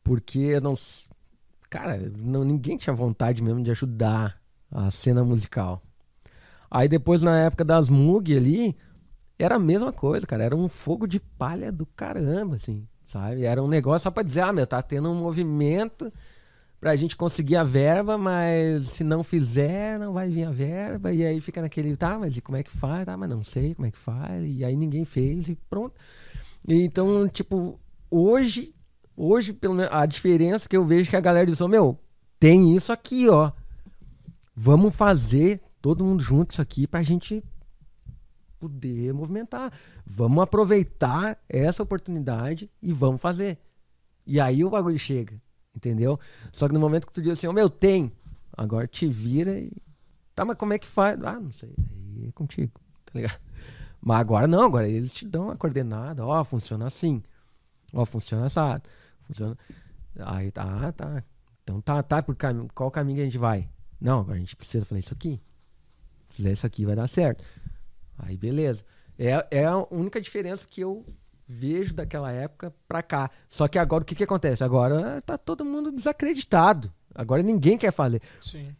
[0.03, 0.75] Porque eu não.
[1.71, 4.41] Cara, não, ninguém tinha vontade mesmo de ajudar
[4.71, 5.81] a cena musical.
[6.69, 8.77] Aí depois, na época das Mug ali,
[9.39, 10.45] era a mesma coisa, cara.
[10.45, 13.45] Era um fogo de palha do caramba, assim, sabe?
[13.45, 16.13] Era um negócio só pra dizer, ah, meu, tá tendo um movimento
[16.81, 21.13] pra gente conseguir a verba, mas se não fizer, não vai vir a verba.
[21.13, 23.07] E aí fica naquele, tá, mas e como é que faz?
[23.07, 24.45] Tá, mas não sei como é que faz.
[24.45, 25.95] E aí ninguém fez e pronto.
[26.67, 27.79] E então, tipo,
[28.11, 28.75] hoje,
[29.21, 31.99] hoje, pelo menos, a diferença que eu vejo é que a galera diz, meu,
[32.39, 33.53] tem isso aqui, ó.
[34.55, 37.45] Vamos fazer todo mundo junto isso aqui pra gente
[38.59, 39.73] poder movimentar.
[40.05, 43.59] Vamos aproveitar essa oportunidade e vamos fazer.
[44.27, 45.41] E aí o bagulho chega,
[45.75, 46.19] entendeu?
[46.53, 48.13] Só que no momento que tu diz assim, ô meu, tem.
[48.57, 49.73] Agora te vira e.
[50.35, 51.19] Tá, mas como é que faz?
[51.23, 51.75] Ah, não sei.
[51.79, 52.73] Aí é contigo,
[53.07, 53.41] tá ligado?
[54.01, 56.25] Mas agora não, agora eles te dão a coordenada.
[56.25, 57.23] Ó, funciona assim.
[57.93, 58.83] Ó, funciona assado.
[59.31, 59.57] Funciona.
[60.19, 61.23] Aí tá, tá.
[61.63, 62.67] Então tá, tá, por cam...
[62.75, 63.69] qual caminho que a gente vai?
[64.01, 65.41] Não, agora a gente precisa fazer isso aqui.
[66.31, 67.45] Se fizer isso aqui vai dar certo.
[68.19, 68.85] Aí beleza.
[69.19, 71.05] É, é a única diferença que eu
[71.47, 73.31] vejo daquela época pra cá.
[73.49, 74.65] Só que agora o que, que acontece?
[74.65, 76.93] Agora tá todo mundo desacreditado.
[77.15, 78.23] Agora ninguém quer fazer.
[78.41, 78.75] Sim.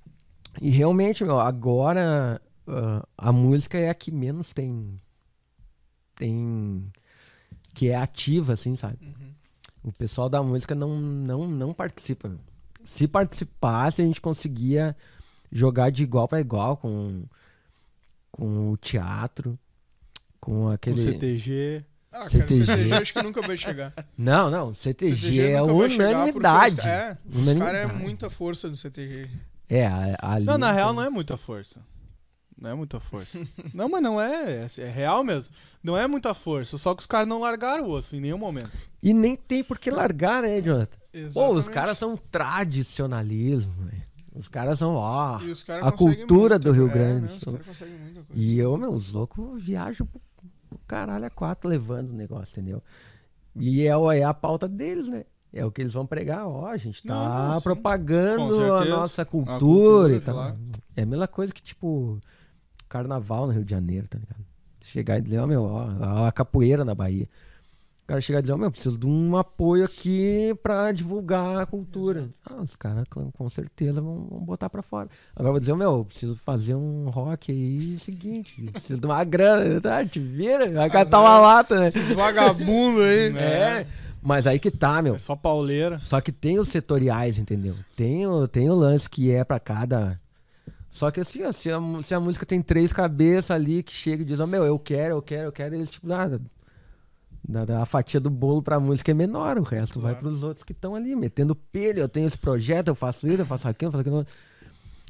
[0.61, 5.01] E realmente, meu, agora ah, a música é a que menos tem.
[6.15, 6.93] Tem.
[7.75, 8.99] Que é ativa, assim, sabe?
[9.03, 9.35] Uhum.
[9.83, 12.29] O pessoal da música não, não, não participa.
[12.29, 12.39] meu.
[12.85, 14.97] Se participasse, a gente conseguia
[15.51, 17.25] jogar de igual para igual com,
[18.31, 19.59] com o teatro,
[20.41, 21.01] com aquele.
[21.01, 21.85] CTG.
[22.13, 22.65] Ah, cara, CTG.
[22.67, 23.93] CTG acho que nunca vai chegar.
[24.17, 26.81] Não, não, CTG, CTG é chegar porque unanimidade.
[26.81, 27.73] Os, é, os Unanimidade.
[27.73, 29.31] caras é muita força no CTG.
[29.69, 29.87] É,
[30.21, 30.45] ali.
[30.45, 31.81] Não, na real não é muita força.
[32.61, 33.39] Não é muita força.
[33.73, 34.69] não, mas não é, é.
[34.83, 35.55] é real mesmo.
[35.83, 36.77] Não é muita força.
[36.77, 38.71] Só que os caras não largaram o osso em nenhum momento.
[39.03, 40.99] E nem tem por que largar, né, Jonathan?
[41.33, 44.03] Pô, os caras são tradicionalismo, velho.
[44.35, 45.39] Os caras são, ó.
[45.39, 46.89] Os caras a cultura muita do Rio.
[46.89, 47.33] É, Grande.
[47.51, 47.61] né.
[48.35, 50.21] E eu, meu, os loucos viajam pro,
[50.87, 52.83] caralho a quatro levando o negócio, entendeu?
[53.57, 55.25] E é, é a pauta deles, né?
[55.53, 59.25] É o que eles vão pregar, ó, a gente tá Não, não, propagando a nossa
[59.25, 60.57] cultura, cultura, e tal.
[60.97, 62.21] É a mesma coisa que, tipo,
[62.91, 64.45] carnaval no Rio de Janeiro, tá ligado?
[64.83, 67.29] Chegar e dizer, ó, meu, ó, a capoeira na Bahia.
[68.05, 71.65] O cara chegar e dizer, ó, meu, preciso de um apoio aqui pra divulgar a
[71.67, 72.29] cultura.
[72.45, 75.09] Ah, os caras com certeza vão, vão botar pra fora.
[75.37, 79.01] Agora eu vou dizer, ó, meu, preciso fazer um rock aí, é o seguinte, preciso
[79.01, 80.05] de uma grana, tá?
[80.05, 81.89] Te vira, vai catar uma lata, né?
[81.89, 83.31] Esses vagabundos aí.
[83.39, 83.87] É,
[84.21, 85.15] mas aí que tá, meu.
[85.15, 86.01] É só pauleira.
[86.03, 87.77] Só que tem os setoriais, entendeu?
[87.97, 90.21] Tem o, tem o lance que é pra cada.
[91.01, 94.23] Só que assim, ó, se, a, se a música tem três cabeças ali que chega
[94.23, 96.39] e diz, ó, meu, eu quero, eu quero, eu quero, eles tipo, nada.
[97.81, 100.27] a fatia do bolo pra música é menor, o resto vai Claro.
[100.29, 103.47] pros outros que estão ali, metendo pilha, eu tenho esse projeto, eu faço isso, eu
[103.47, 104.27] faço aquilo, eu faço aquilo.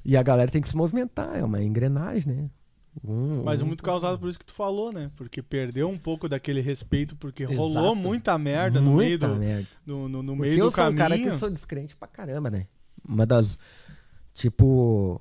[0.05, 2.51] E a galera tem que se movimentar, é uma engrenagem, né?
[3.05, 5.11] Um- Mas é um- muito causado por isso que tu falou, né?
[5.17, 7.59] Porque perdeu um pouco daquele respeito, porque Exato.
[7.59, 9.67] rolou muita merda no meio Muita do, merda.
[9.85, 11.33] no, no- no Porque meio eu do sou um cara caminho.
[11.33, 12.69] que sou descrente pra caramba, né?
[13.09, 13.59] Uma das.
[14.35, 15.21] Tipo.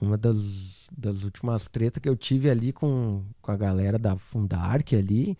[0.00, 4.96] Uma das, das últimas tretas que eu tive ali com, com a galera da Fundark
[4.96, 5.36] ali.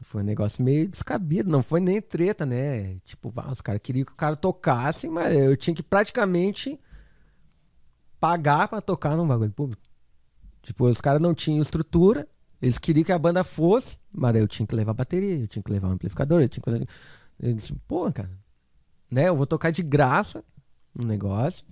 [0.00, 1.50] Foi um negócio meio descabido.
[1.50, 2.96] Não foi nem treta, né?
[3.04, 6.80] Tipo, ah, os caras queriam que o cara tocasse, mas eu tinha que praticamente
[8.18, 9.82] pagar pra tocar num bagulho público.
[10.62, 12.26] Tipo, os caras não tinham estrutura.
[12.60, 15.70] Eles queriam que a banda fosse, mas eu tinha que levar bateria, eu tinha que
[15.70, 16.88] levar um amplificador, eu tinha que.
[17.38, 18.30] Eu disse, pô, cara,
[19.10, 19.28] né?
[19.28, 20.42] Eu vou tocar de graça
[20.98, 21.66] um negócio.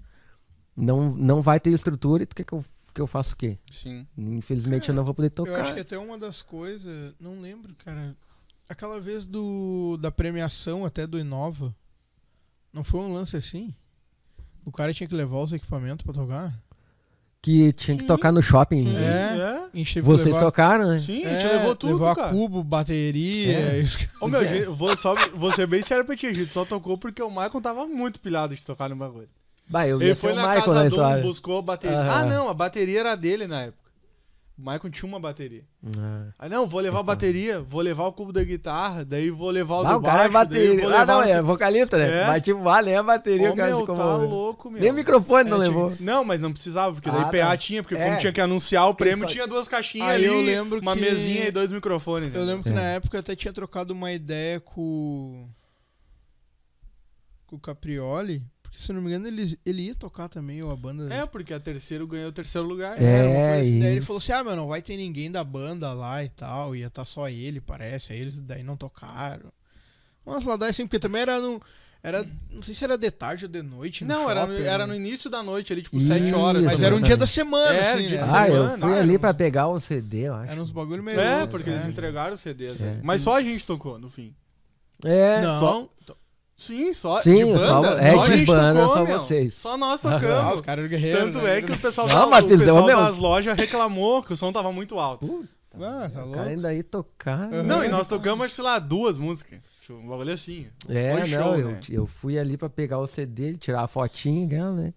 [0.77, 2.65] Não, não vai ter estrutura e tu quer que eu,
[2.95, 3.59] que eu faça o quê?
[3.71, 4.07] Sim.
[4.17, 5.61] Infelizmente Cara, eu não vou poder Eu tocar.
[5.61, 8.17] acho que até uma das coisas, não lembro, cara.
[8.69, 11.75] Aquela vez do da premiação até do Inova,
[12.73, 13.75] não foi um lance assim?
[14.65, 16.55] O cara tinha que levar os equipamentos pra tocar?
[17.43, 18.07] Que tinha que Sim.
[18.07, 18.85] tocar no shopping.
[18.85, 18.97] Sim?
[18.97, 19.71] É.
[19.75, 19.85] é.
[19.85, 20.41] Que Vocês levar...
[20.47, 21.01] tocaram, né?
[21.01, 22.31] Sim, a É, gente levou tudo, levou a cara.
[22.33, 23.53] cubo, bateria.
[23.59, 23.81] É.
[23.81, 26.53] e os- Ô, meu, gente, vou, só, vou ser bem sério pra ti, a gente
[26.53, 29.29] só tocou porque o Michael tava muito pilhado de tocar no bagulho.
[29.73, 31.99] Bah, eu ia Ele foi o na Michael casa do um, buscou a bateria.
[31.99, 32.11] Aham.
[32.15, 33.81] Ah, não, a bateria era dele na época.
[34.59, 35.65] O Michael tinha uma bateria.
[35.99, 36.27] Ah.
[36.39, 39.77] Ah, não, vou levar a bateria, vou levar o cubo da guitarra, daí vou levar
[39.77, 40.89] o Ah, do o cara é baixo, daí bateria.
[40.89, 42.23] vou Ah, não, não é vocalista, né?
[42.23, 42.27] É.
[42.27, 44.29] Mas tipo, ah, nem a bateria Ô, o cara meu, se tá comoveu.
[44.29, 44.81] louco, meu.
[44.83, 45.97] Nem o microfone não É, levou.
[45.99, 47.57] Não, mas não precisava, porque daí Ah, PA tá.
[47.57, 48.05] tinha, porque É.
[48.05, 50.95] como tinha que anunciar o prêmio, só- tinha duas caixinhas Aí ali, eu lembro uma
[50.95, 52.33] que- mesinha e dois microfones.
[52.35, 52.47] Eu né?
[52.49, 52.73] lembro que É.
[52.73, 55.49] na época eu até tinha trocado uma ideia com.
[57.47, 58.43] com o Caprioli.
[58.83, 61.13] Se eu não me engano, ele, ele ia tocar também, ou a banda.
[61.15, 63.01] É, porque a terceiro ganhou o terceiro lugar.
[63.01, 63.05] É.
[63.05, 63.79] Era uma coisa assim.
[63.81, 66.75] Daí ele falou assim: ah, meu, não vai ter ninguém da banda lá e tal.
[66.75, 68.13] Ia estar só ele, parece.
[68.13, 69.53] Aí eles daí não tocaram.
[70.27, 71.61] Umas lá daí assim, porque também era no.
[72.05, 74.03] Era, não sei se era de tarde ou de noite.
[74.05, 74.93] no Não, era, no- shopping, era né?
[74.93, 76.65] no início da noite, ali, tipo, Isso, sete horas.
[76.65, 78.27] Mas era um dia da semana, É, assim, dia né?
[78.27, 78.79] de Ah, eu semana.
[78.87, 80.51] fui Ah, ali era pra uns- pegar o CD, eu acho.
[80.51, 81.21] Era uns bagulho meio.
[81.21, 81.75] É, porque é.
[81.75, 82.81] eles entregaram os CDs.
[82.83, 82.87] É.
[82.87, 83.01] né?
[83.05, 84.35] Mas só a gente tocou, no fim.
[85.05, 85.89] É, Não, Só-
[86.67, 87.67] Sim, só Sim, de banda.
[87.93, 89.19] só- é, só a de gente banda, tocou, só meu.
[89.19, 89.55] vocês.
[89.55, 90.55] Só nós Ah, tocamos.
[90.55, 91.21] os caras guerreiros.
[91.23, 91.59] Tanto né?
[91.59, 94.71] é que o pessoal, Não, da- o pessoal das lojas reclamou que o som tava
[94.73, 95.27] muito alto.
[95.27, 96.39] Puta, Ah, tá o louco.
[96.39, 97.53] cara ainda ia tocar.
[97.53, 97.63] Aham.
[97.65, 99.59] Não, e nós tocamos, sei lá, duas músicas.
[99.81, 100.67] Tipo, um bagulho assim.
[100.89, 101.81] É, Foi não, show, eu, né?
[101.91, 104.95] eu fui ali pra pegar o CD, tirar a fotinha, né?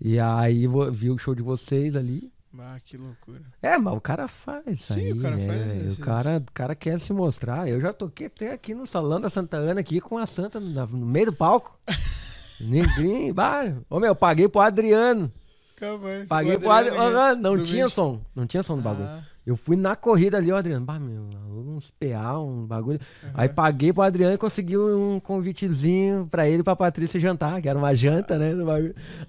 [0.00, 2.32] E aí vi o show de vocês ali.
[2.58, 3.40] Ah, que loucura.
[3.60, 6.36] É, mas o cara faz isso Sim, aí, o cara né, faz esses- O cara,
[6.48, 7.68] o cara quer se mostrar.
[7.68, 10.86] Eu já toquei até aqui no salão da Santa Ana, aqui com a Santa no,
[10.86, 11.76] no meio do palco.
[12.60, 15.30] Ninguém, bah, ô meu, paguei pro Adriano.
[15.76, 16.28] Capaz.
[16.28, 17.00] Paguei pro Adriano.
[17.02, 18.20] Adriano, Aham, não do tinha som.
[18.34, 19.08] Não tinha som no bagulho.
[19.08, 20.86] Ah, Eu fui na corrida ali, o Adriano.
[20.86, 23.00] Bah, meu, uns PA, um bagulho.
[23.24, 23.32] aham.
[23.34, 27.68] Aí paguei pro Adriano e consegui um convitezinho pra ele e pra Patrícia jantar, que
[27.68, 28.52] era uma janta, né?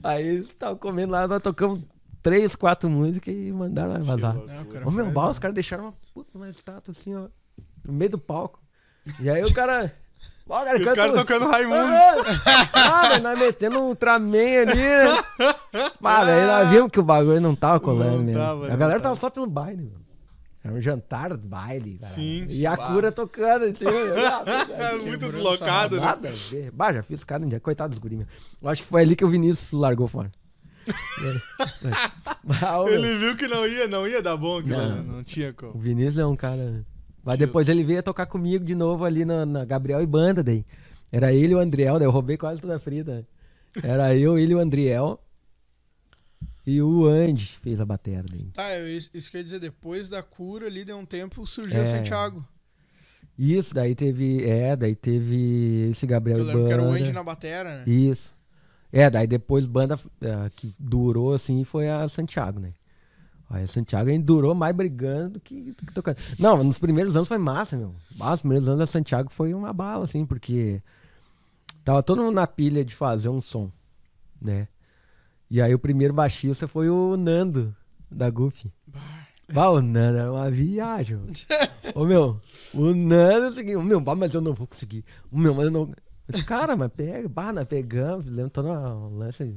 [0.03, 1.81] Aí eles estavam comendo lá, nós tocamos
[2.25, 4.33] três, quatro músicas e mandaram vazar.
[4.33, 5.29] Não, o meu, né?
[5.29, 7.27] os caras deixaram uma puta uma estátua assim, ó,
[7.83, 8.59] no meio do palco.
[9.19, 9.93] E aí o cara.
[10.47, 11.99] Ó, cara os caras tocando Raimundos.
[12.73, 15.89] Ah, velho, nós metendo um Ultraman ali, né?
[15.99, 18.39] Pá, daí nós vimos que o bagulho não tava colando Não mesmo.
[18.39, 19.01] tava, a galera tava.
[19.01, 19.99] tava só pelo baile, meu.
[20.63, 21.97] Era um jantar do baile.
[21.99, 22.13] cara.
[22.13, 22.87] Sim, E a bah.
[22.87, 23.65] cura tocando.
[23.65, 23.85] Assim,
[24.77, 26.01] É muito deslocado, né?
[26.05, 26.71] Nada a ver.
[26.71, 27.59] Bah, já fiz cara um dia.
[27.59, 28.27] Coitado dos guri, meu.
[28.61, 30.31] Eu acho que foi ali que o Vinícius largou fora.
[32.89, 35.03] Ele viu que não ia, não ia dar bom, aquilo, Não.
[35.03, 35.79] não tinha O como.
[35.79, 36.85] Vinícius é um cara.
[37.23, 37.47] Mas Tio.
[37.47, 40.65] depois ele veio tocar comigo de novo ali na, na Gabriel e Banda daí.
[41.11, 43.25] Era ele e o Andriel, daí eu roubei quase toda a frita.
[43.83, 45.19] Era eu, ele e o Andriel.
[46.67, 48.45] E o Andy fez a bateria daí.
[48.53, 51.83] Tá, isso, isso quer dizer, depois da cura ali, deu um tempo, surgiu É.
[51.83, 52.45] o Santiago.
[53.37, 54.43] Isso, daí teve.
[54.49, 57.13] É, daí teve esse Gabriel Eu lembro que era o Andy Banda.
[57.13, 57.83] na batera, né?
[57.85, 58.34] Isso.
[58.95, 62.71] É, daí depois banda é, que durou assim foi a Santiago, né?
[63.49, 66.15] Aí a Santiago ainda durou mais brigando do que, do que tocando.
[66.39, 67.93] Não, nos primeiros anos foi massa, meu.
[68.17, 70.81] Ah, Os primeiros anos da Santiago foi uma bala, assim, porque
[71.83, 73.69] tava todo mundo na pilha de fazer um som,
[74.41, 74.69] né?
[75.51, 77.75] E aí o primeiro baixista foi o Nando,
[78.09, 78.71] da Goofy.
[79.53, 81.19] Bah, o Nando é uma viagem.
[81.93, 82.39] Ô meu,
[82.73, 85.03] o Nando é o meu, bah, mas eu não vou conseguir.
[85.29, 85.93] Ô, meu, mas eu não.
[86.27, 89.53] Eu disse, cara, mas pega, bah, nós pegamos, fizemos todo um lance,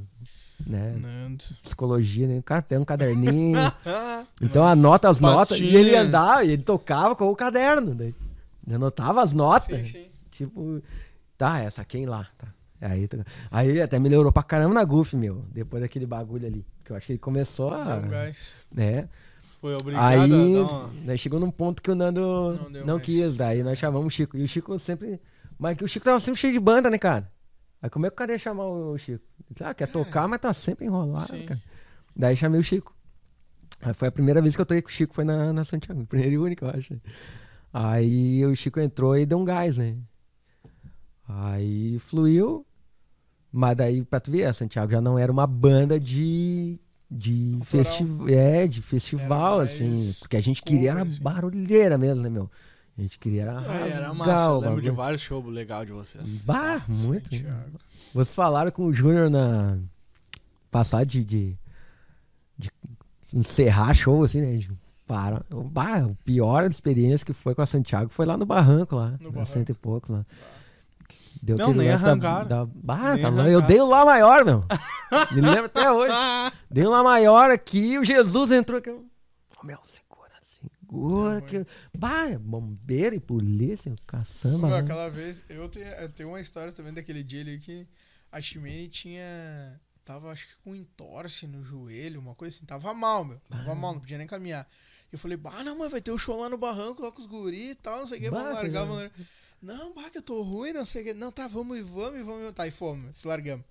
[0.66, 0.97] né?
[1.01, 1.45] Nando.
[1.62, 2.39] Psicologia, né?
[2.39, 3.57] O cara pega um caderninho.
[4.43, 5.57] então anota as notas.
[5.59, 5.81] E Pastinha.
[5.81, 7.95] ele andava, e ele tocava com o caderno.
[7.95, 8.14] Daí.
[8.71, 9.87] Anotava as notas.
[9.87, 10.07] Sim, sim.
[10.31, 10.83] Tipo,
[11.39, 12.27] tá, essa quem lá?
[12.37, 12.49] Tá.
[12.81, 15.45] Aí, to- aí até melhorou pra caramba na Goof, meu.
[15.53, 16.64] Depois daquele bagulho ali.
[16.85, 18.01] Que eu acho que ele começou a.
[18.73, 19.09] Né?
[19.61, 20.91] Foi obrigado Aí, a uma...
[21.05, 23.37] daí chegou num ponto que o Nando Não não, quis.
[23.37, 24.37] Daí nós chamamos o Chico.
[24.37, 25.21] E o Chico sempre.
[25.59, 27.31] Mas o Chico tava sempre cheio de banda, né, cara?
[27.83, 29.25] Aí como é que o cara ia chamar o Chico?
[29.61, 31.47] Ah, quer tocar, mas tá sempre enrolado, Sim.
[31.47, 31.61] cara.
[32.15, 32.95] Daí chamei o Chico.
[33.81, 36.05] Aí foi a primeira vez que eu toquei com o Chico, foi na, na Santiago.
[36.07, 37.01] Primeira e única, eu acho.
[37.73, 39.97] Aí o Chico entrou e deu um gás, né?
[41.29, 42.65] Aí fluiu.
[43.53, 46.79] Mas daí, pra tu ver, a Santiago já não era uma banda de.
[47.11, 49.95] De, festi é, de festival, assim.
[50.21, 51.23] Porque a gente queria era assim.
[51.23, 52.51] barulheira mesmo, né, meu?
[52.99, 56.43] A gente queria era, É, era massa, eu lembro de vários shows legais de vocês.
[56.43, 57.31] Bah, muito.
[57.31, 57.79] Santiago.
[58.13, 59.79] Vocês falaram com o Júnior na.
[60.71, 61.57] Passar de, de.
[62.59, 62.71] de
[63.33, 64.57] encerrar show, assim, né?
[64.57, 64.71] De
[65.07, 65.43] para.
[65.71, 69.13] Bah, a pior experiência que foi com a Santiago foi lá no barranco, lá.
[69.21, 69.47] No barranco.
[69.53, 70.27] cento e poucos lá.
[71.41, 72.49] Deu Não, nem lance da- arrancaram.
[72.49, 73.37] Da, bah, Nem tá lá.
[73.49, 73.67] Eu arrancaram.
[73.69, 74.65] dei o lá maior, meu.
[75.33, 76.13] Me lembro até hoje.
[76.69, 78.91] Dei um lá maior aqui e o Jesus entrou aqui.
[78.91, 79.05] Ô,
[79.65, 79.79] meu,
[80.89, 81.41] segura.
[81.43, 81.66] Que...
[81.97, 84.68] Bah, bombeiro e polícia, caçamba.
[84.68, 84.78] Meu, né?
[84.78, 87.86] aquela vez, eu tenho, eu tenho uma história também daquele dia ali que
[88.32, 89.80] A Chimene tinha.
[90.05, 92.64] Tava, acho que com entorse no joelho, uma coisa assim.
[92.64, 93.39] Tava mal, meu.
[93.49, 94.66] Tava mal, não podia nem caminhar.
[95.12, 97.26] Eu falei, bah, não, mas vai ter o show lá no barranco, lá com os
[97.26, 98.30] guri e tal, não sei o que.
[98.30, 99.26] Vamos largar, vamos largar.
[99.61, 101.14] Não, bah, que eu tô ruim, não sei o que.
[101.14, 102.55] Não, tá, vamos e vamos e vamos.
[102.55, 103.64] Tá, e fomos, se largamos.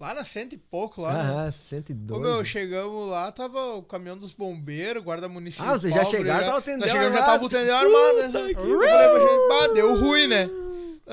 [0.00, 1.12] Lá na cento e pouco, lá.
[1.12, 2.20] no- Aham, Ô, 102.
[2.22, 5.68] meu, chegamos lá, tava o caminhão dos bombeiros, guarda municipal.
[5.74, 6.44] Ah, vocês já chegaram, brigada.
[6.46, 8.14] tava o tendel Nós chegamos, já tava o tendel armado.
[8.32, 8.54] né?
[8.54, 10.50] Que Eu falei pra gente, bah, deu ruim, né?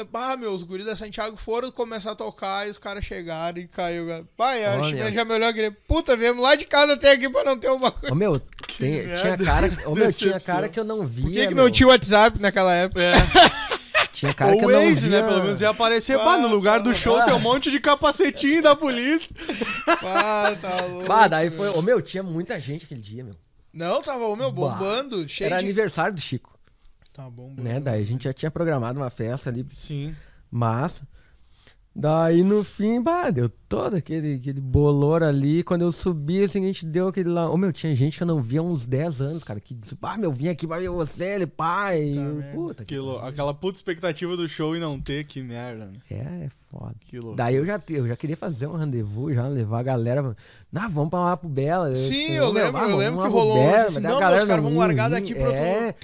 [0.10, 3.68] Bah, meu, os guris da Santiago foram começar a tocar e os caras chegaram e
[3.68, 4.26] caiu.
[4.38, 4.84] Pai, a Olha.
[4.86, 7.58] Chimene já me olhou e falei, puta, viemos lá de casa até aqui pra não
[7.58, 8.14] ter uma coisa.
[8.14, 8.40] Ô, meu,
[8.78, 11.24] tem- tinha cara, ô, meu, tinha cara que eu não via.
[11.26, 13.02] Por que, que não tinha WhatsApp naquela época?
[13.02, 13.12] É.
[14.22, 15.20] Tinha cara que eu Ou não Waze, via.
[15.24, 15.28] né?
[15.28, 16.16] Pelo menos ia aparecer.
[16.20, 19.36] Pá, no lugar do show tem um monte de capacetinho da polícia.
[20.04, 21.08] Ah, tá louco.
[21.08, 21.58] Bah, daí meu.
[21.58, 21.70] foi.
[21.70, 23.34] Ô, meu, tinha muita gente aquele dia, meu.
[23.74, 25.64] Não, tava, ô, meu, bombando, cheio Era de...
[25.66, 26.56] aniversário do Chico,
[27.12, 27.64] Tá bombando.
[27.64, 27.80] né?
[27.80, 30.16] Daí a gente já tinha programado uma festa ali, Sim.
[30.52, 31.08] massa.
[31.94, 35.62] Daí no fim, bah, deu todo aquele, aquele bolor ali.
[35.62, 37.50] Quando eu subi, assim, a gente deu aquele lá.
[37.50, 39.60] Ô, meu, tinha gente que eu não via há uns 10 anos, cara.
[39.60, 42.14] Que disse, pá, meu, vim aqui pra ver você, ele, pai.
[42.16, 42.52] Tá.
[42.54, 42.96] Puta que.
[43.22, 45.94] Aquela puta expectativa do show e não ter, que merda, né?
[46.10, 46.16] É,
[46.46, 46.96] é foda.
[47.02, 47.36] Que louco.
[47.36, 50.36] Daí eu já, eu já queria fazer um rendezvous, já levar a galera.
[50.72, 51.94] Não, vamos pra lá pro Bela.
[51.94, 54.06] Sim, disse, eu "Ô, meu, lembro, ah, eu lembro que rolou Bela", um- mas daí
[54.06, 55.96] a não, galera os caras não vão largar daqui pro outro é.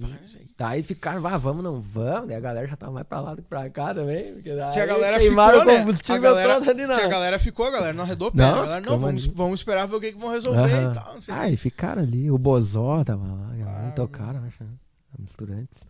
[0.00, 0.43] Rapaz, aí.
[0.56, 2.28] Daí ficaram, ah, vamos, não vamos.
[2.28, 4.34] Daí a galera já tava mais pra lá do que pra cá também.
[4.34, 5.78] Porque daí Que a galera ficou, o né?
[5.78, 6.94] combustível A galera, todo ali na...
[6.96, 8.38] que a galera ficou, a galera não arredou pé.
[8.38, 9.32] Não, a galera, não, vamos, ali.
[9.34, 10.90] vamos esperar ver o que, que vão resolver Aham.
[10.90, 11.14] e tal.
[11.14, 12.30] Não sei Ah, e ficaram ali.
[12.30, 14.70] O Bozó tava lá, a galera Ah, tocaram, acho, né?
[15.18, 15.82] Misturantes.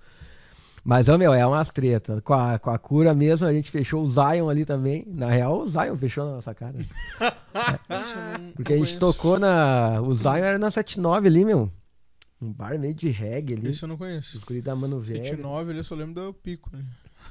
[0.83, 2.21] Mas, ô, meu, é umas treta.
[2.23, 5.05] Com a, com a cura mesmo, a gente fechou o Zion ali também.
[5.09, 6.75] Na real, o Zion fechou na nossa cara.
[7.89, 10.01] Não- Porque a gente tocou na.
[10.03, 11.71] O Zion era na 79 ali, meu.
[12.41, 13.69] Um bar meio de reggae ali.
[13.69, 14.39] Esse eu não conheço.
[14.47, 15.23] Guri da Mano Velho.
[15.23, 16.69] 29 ali, eu só lembro do pico.
[16.73, 16.85] Né?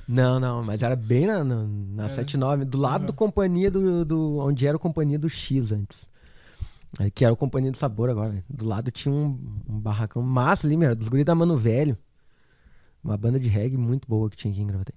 [0.08, 2.10] Não, não, mas era bem na, na, na É.
[2.10, 3.06] 79, do lado Aham.
[3.08, 4.38] do companhia do, do.
[4.40, 6.08] Onde era o companhia do X antes.
[7.00, 8.32] Aí, Que era o companhia do sabor agora.
[8.32, 8.44] né?
[8.50, 9.40] Do lado tinha um,
[9.70, 11.98] um barracão massa ali, meu, dos guri da Mano Velho.
[13.04, 14.96] Uma banda de reggae muito boa que tinha aqui em Gravataí.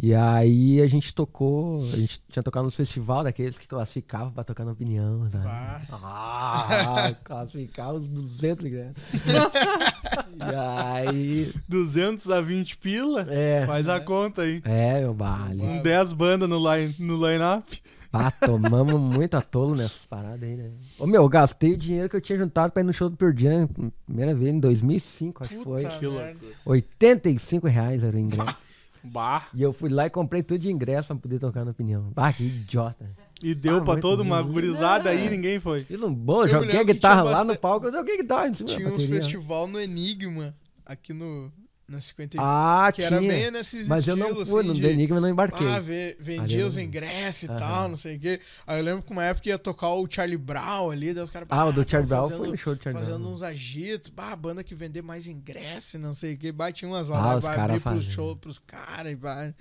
[0.00, 4.44] E aí a gente tocou, a gente tinha tocado nos festival daqueles que classificavam pra
[4.44, 5.44] tocar na opinião, sabe?
[5.44, 5.80] Bah.
[5.90, 8.94] Ah, classificava os 200 ligado?
[10.40, 13.26] E aí, 200 a 20 pila?
[13.28, 14.62] é, Faz a conta aí.
[14.64, 15.58] é, meu vale.
[15.58, 17.82] Com 10 bandas no line, no line-up.
[18.12, 20.70] Ah, tomamos muito atolo nessas paradas aí, né?
[20.98, 23.16] Ô, meu, eu gastei o dinheiro que eu tinha juntado pra ir no show do
[23.16, 23.68] Pearl Jam,
[24.06, 25.84] primeira vez, em 2005, acho que foi.
[25.84, 26.38] Que merda.
[26.64, 28.56] 85 reais era o ingresso.
[29.02, 29.46] Bah.
[29.54, 32.12] E eu fui lá e comprei tudo de ingresso pra poder tocar na opinião.
[32.16, 33.08] Ah, que idiota.
[33.42, 35.84] E deu Ah, pra toda uma gurizada aí ninguém foi.
[35.84, 38.74] Fiz um bom, joguei guitarra lá no bastante- palco, eu joguei guitarra em cima da
[38.76, 39.20] Tinha uns bateria.
[39.22, 41.52] festival no Enigma, aqui no,
[41.88, 43.30] na 50 Ah, que era tinha.
[43.32, 45.66] bem nesses Mas eu não fui, assim, no de- Enigma eu não embarquei.
[45.66, 48.40] Ah, ve- vendia os ingressos e tal, não sei o quê.
[48.66, 51.48] Aí eu lembro que uma época ia tocar o Charlie Brown ali, daí os caras.
[51.50, 53.32] Ah, o do Charlie Brown fazendo- foi no show do Charlie Fazendo Brown.
[53.32, 56.86] uns agitos, bah, a banda que vender mais ingresso, e não sei o que, batia
[56.86, 59.54] umas Ah, lá, os vai cara abrir pros shows pros caras, e vai.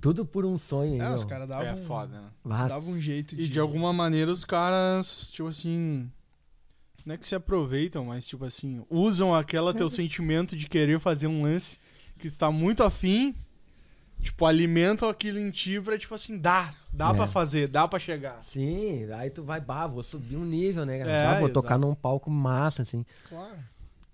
[0.00, 1.14] Tudo por um sonho aí, É, meu.
[1.16, 2.28] os caras davam, É foda, né?
[2.48, 6.10] Ah, davam um jeito E de alguma maneira os caras, tipo assim.
[7.08, 11.26] Não é que se aproveitam, mas tipo assim, usam aquela teu sentimento de querer fazer
[11.26, 11.78] um lance
[12.18, 13.34] que tu tá muito afim.
[14.20, 17.14] Tipo, alimentam aquilo em ti pra, tipo assim, dá, dá É.
[17.14, 18.42] pra fazer, dá pra chegar.
[18.42, 21.10] Sim, aí tu vai, bah, vou subir um nível, né, cara?
[21.10, 21.52] É, Bah, vou exato.
[21.54, 23.06] tocar num palco massa, assim.
[23.28, 23.56] Claro.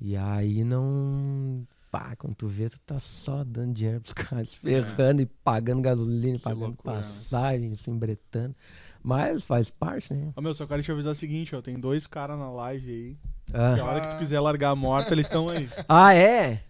[0.00, 1.66] E aí não.
[1.90, 4.82] Pá, quando tu vê, tu tá só dando dinheiro pros caras, se É.
[4.84, 7.02] ferrando e pagando gasolina, Que pagando loucura, né?
[7.02, 8.54] passagem, se embretando.
[9.06, 10.30] Mas faz parte, né?
[10.34, 13.16] Ó, meu, só quero te avisar o seguinte, ó, tem dois caras na live aí.
[13.46, 15.68] Que Ah, a hora que tu quiser largar a morta, eles estão aí.
[15.86, 16.60] Ah, é?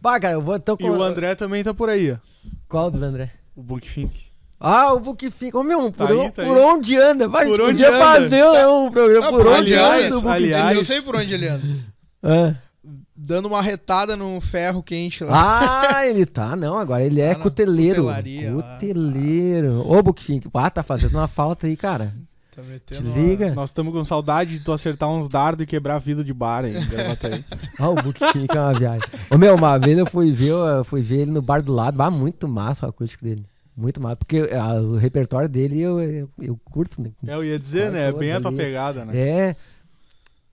[0.00, 2.16] Bah, cara, eu vou então E o André também tá por aí, ó.
[2.68, 3.32] Qual dos André?
[3.56, 4.26] O Bookfink.
[4.60, 5.58] Ah, o Book fica.
[5.58, 7.26] Ô, meu, Tá por, aí, tá por onde anda?
[7.28, 7.98] Vai, Por onde podia anda?
[7.98, 11.34] fazer né, um programa Ah, por por onde aliás, anda aliás- Eu sei por onde
[11.34, 11.62] ele anda.
[12.22, 12.54] Ah.
[13.26, 15.96] Dando uma retada num ferro quente lá.
[15.96, 18.06] Ah, ele tá, não, agora ele é Tá na cuteleiro.
[18.54, 19.82] Cuteleiro.
[19.84, 22.14] Ô, Bookfink, ah, tá fazendo uma falta aí, cara.
[22.54, 23.52] Tá Te metendo liga.
[23.52, 26.72] Nós estamos com saudade de tu acertar uns dardos e quebrar vidro de bar aí.
[26.86, 27.44] Gravataí.
[27.80, 29.10] Ó, o Bookfink é uma viagem.
[29.28, 32.00] Ô, meu, uma vez eu fui ver, eu fui ver ele no bar do lado.
[32.00, 33.44] Ah, muito massa o acústico dele.
[33.76, 34.14] Muito massa.
[34.14, 37.10] Porque ah, o repertório dele eu, eu, eu curto, né?
[37.26, 38.06] É, eu ia dizer, né?
[38.08, 39.18] É bem a tua pegada, né?
[39.18, 39.56] É.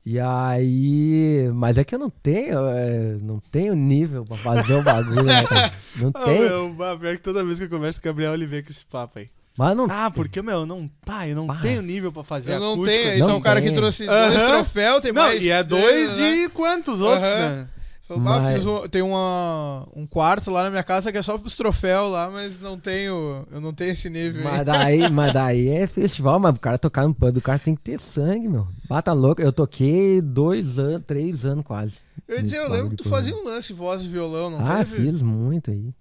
[0.06, 1.50] E aí.
[1.54, 2.60] Mas é que eu não tenho.
[2.68, 5.44] é, não tenho nível pra fazer o bagulho, né?
[5.96, 6.40] Não Ah, tem.
[6.40, 6.76] meu,
[7.22, 9.30] toda vez que eu converso com o Gabriel, ele vem com esse papo aí.
[9.56, 9.86] Mas não.
[9.88, 11.60] Ah, porque, meu, não, pá, eu não Pá.
[11.62, 12.98] tenho nível pra fazer Eu não acústico.
[12.98, 13.22] tenho, assim.
[13.22, 14.30] então o cara que trouxe Aham.
[14.30, 15.44] dois troféus, tem Não, mais.
[15.44, 16.32] e é dois né?
[16.32, 17.38] de quantos outros, Aham.
[17.62, 17.68] né?
[18.06, 21.22] Falou, "Bah, Mas- fiz um- tem uma, um quarto lá na minha casa que é
[21.22, 23.48] só pros troféus lá, mas não tenho.
[23.50, 24.58] Eu não tenho esse nível aí.
[24.58, 27.74] Mas daí, mas daí é festival, mas o cara tocar no pub, o cara tem
[27.76, 28.68] que ter sangue, meu.
[28.90, 29.42] Bata louco.
[29.42, 31.96] Eu toquei dois anos, três anos quase.
[32.28, 34.80] Eu ia dizer, eu lembro que tu fazia um lance voz e violão, não ah,
[34.80, 34.98] teve?
[34.98, 35.94] fiz muito aí.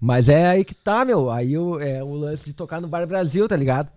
[0.00, 1.30] Mas é aí que tá, meu.
[1.30, 3.90] Aí eu, é o lance de tocar no Bar Brasil, tá ligado?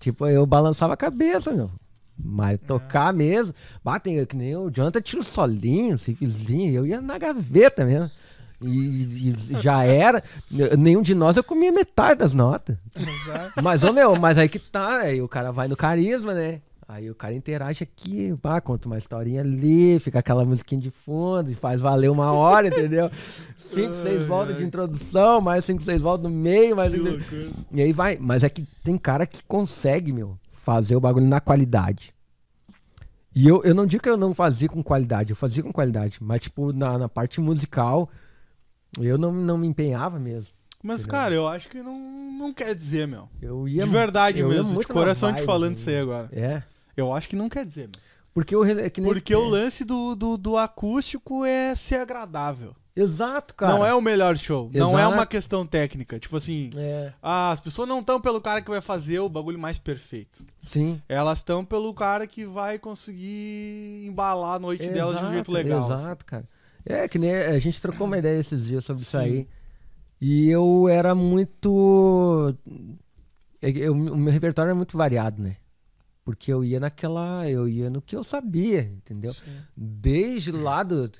[0.00, 1.70] Tipo, eu balançava a cabeça, meu.
[2.16, 3.54] Mas tocar mesmo.
[3.82, 6.74] Batem que nem o Jonathan tira o solinho, simplesinho.
[6.74, 8.10] Eu ia na gaveta mesmo.
[8.62, 10.22] E, e já era.
[10.78, 12.76] Nenhum de nós eu comia metade das notas.
[12.96, 13.62] Exato.
[13.62, 16.60] Mas, ô meu, mas aí que tá, aí o cara vai no carisma, né?
[16.86, 21.50] Aí o cara interage aqui, pá, conta uma historinha ali, fica aquela musiquinha de fundo
[21.50, 23.10] e faz valer uma hora, entendeu?
[23.56, 26.92] Cinco, seis voltas de introdução, mais cinco, seis voltas no meio, mais.
[27.72, 28.18] E aí vai.
[28.20, 32.12] Mas é que tem cara que consegue, meu, fazer o bagulho na qualidade.
[33.34, 36.18] E eu, eu não digo que eu não fazia com qualidade, eu fazia com qualidade.
[36.20, 38.08] Mas, tipo, na, na parte musical,
[39.00, 40.50] eu não, não me empenhava mesmo.
[40.82, 41.18] Mas, Entendeu?
[41.20, 41.98] cara, eu acho que não,
[42.38, 43.28] não quer dizer, meu.
[43.42, 45.80] Eu ia De verdade eu mesmo, de coração te vibe, falando assim.
[45.80, 46.28] isso aí agora.
[46.32, 46.62] É.
[46.96, 48.02] Eu acho que não quer dizer, meu.
[48.32, 52.74] Porque o, rele- é Porque o lance do, do, do acústico é ser agradável.
[52.96, 53.72] Exato, cara.
[53.72, 54.70] Não é o melhor show.
[54.72, 55.14] Não é Exato.
[55.14, 56.18] uma questão técnica.
[56.18, 59.58] Tipo assim, É, ah, as pessoas não estão pelo cara que vai fazer o bagulho
[59.58, 60.44] mais perfeito.
[60.62, 61.02] sim.
[61.08, 65.52] Elas estão pelo cara que vai conseguir embalar a noite delas de um jeito Exato,
[65.52, 65.92] legal.
[65.92, 66.04] assim.
[66.04, 66.48] Exato, cara.
[66.86, 69.18] É que nem a gente trocou uma ideia esses dias sobre isso Sim.
[69.18, 69.48] aí.
[70.20, 72.54] E eu era muito.
[73.60, 75.56] é eu- o meu repertório era muito variado, né?
[76.24, 77.48] Porque eu ia naquela.
[77.48, 79.34] Eu ia no que eu sabia, entendeu?
[79.76, 81.10] Desde lá do,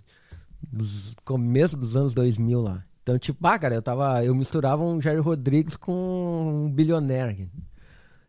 [0.73, 2.85] dos começo dos anos 2000 lá.
[3.03, 4.25] Então, tipo, ah, cara, eu tava.
[4.25, 7.51] Eu misturava um Jair Rodrigues com um bilionaire.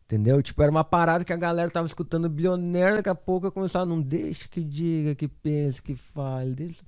[0.06, 0.42] Entendeu?
[0.44, 3.86] Tipo, era uma parada que a galera tava escutando bilionaire, daqui a pouco eu começava,
[3.86, 6.54] não deixa que diga, que pense, que fale.
[6.54, 6.84] Deixa...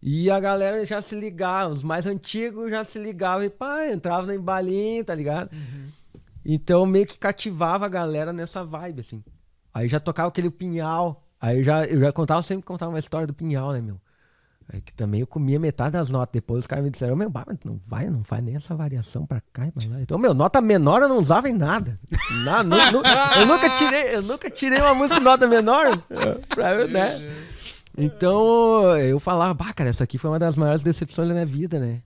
[0.00, 4.26] E a galera já se ligava, os mais antigos já se ligavam e pá, entrava
[4.26, 5.50] no embalinho, tá ligado?
[6.44, 9.24] Então meio que cativava a galera nessa vibe, assim.
[9.72, 11.26] Aí já tocava aquele pinhal.
[11.40, 13.98] Aí já, eu já contava, sempre contava uma história do pinhal, né, meu?
[14.72, 16.32] Aí que também eu comia metade das notas.
[16.32, 17.30] Depois os caras me disseram, meu,
[17.64, 20.00] não vai, não faz nem essa variação pra cá lá.
[20.00, 21.98] Então, meu, nota menor eu não usava em nada.
[22.44, 23.02] Na- nu- nu-
[23.40, 25.86] eu, nunca tirei, eu nunca tirei uma música em nota menor.
[26.48, 27.44] pra, né?
[27.96, 31.78] Então eu falava, bah, cara, essa aqui foi uma das maiores decepções da minha vida,
[31.78, 32.02] né?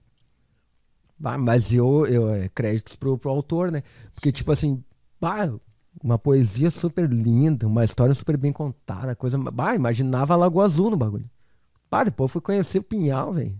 [1.17, 3.83] Bah, mas eu, eu é, créditos pro, pro autor, né?
[4.13, 4.83] Porque, tipo assim,
[5.19, 5.49] bah,
[6.03, 9.37] uma poesia super linda, uma história super bem contada, coisa.
[9.37, 11.29] Bah, imaginava Lagoa Azul no bagulho.
[11.89, 13.55] Bah, depois fui conhecer o Pinhal, velho.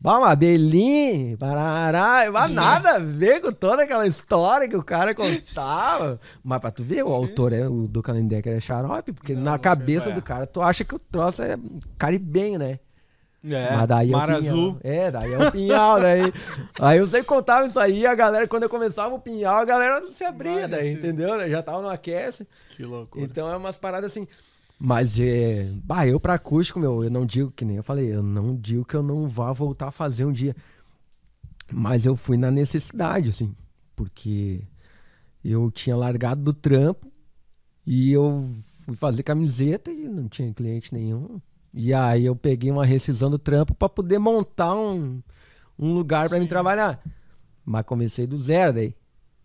[0.00, 5.12] Bah, uma abelhinha, parará, bah, nada a ver com toda aquela história que o cara
[5.12, 6.20] contava.
[6.44, 9.58] Mas pra tu ver, o autor é o do Kalendecker é xarope, porque Não, na
[9.58, 10.12] cabeça é.
[10.12, 11.58] do cara tu acha que o troço é
[11.98, 12.78] caribenho, né?
[13.44, 14.38] É, Mas daí é o Mar pinhal.
[14.54, 14.78] Azul.
[14.84, 16.32] É, daí é o pinhal, daí.
[16.80, 20.06] Aí eu sempre contava isso aí, a galera, quando eu começava o pinhal, a galera
[20.08, 21.48] se abria, daí, esse- entendeu?
[21.50, 22.46] Já tava no aquece.
[22.70, 23.24] Que loucura.
[23.24, 24.28] Então é umas paradas assim.
[24.78, 25.72] Mas é.
[25.82, 28.84] Bah, eu pra acústico, meu, eu não digo, que nem eu falei, eu não digo
[28.84, 30.54] que eu não vá voltar a fazer um dia.
[31.72, 33.54] Mas eu fui na necessidade, assim.
[33.96, 34.62] Porque
[35.44, 37.10] eu tinha largado do trampo
[37.86, 38.48] e eu
[38.84, 41.40] fui fazer camiseta e não tinha cliente nenhum.
[41.74, 45.22] E aí eu peguei uma rescisão do trampo pra poder montar um,
[45.78, 47.02] um lugar pra mim trabalhar.
[47.64, 48.94] Mas comecei do zero daí.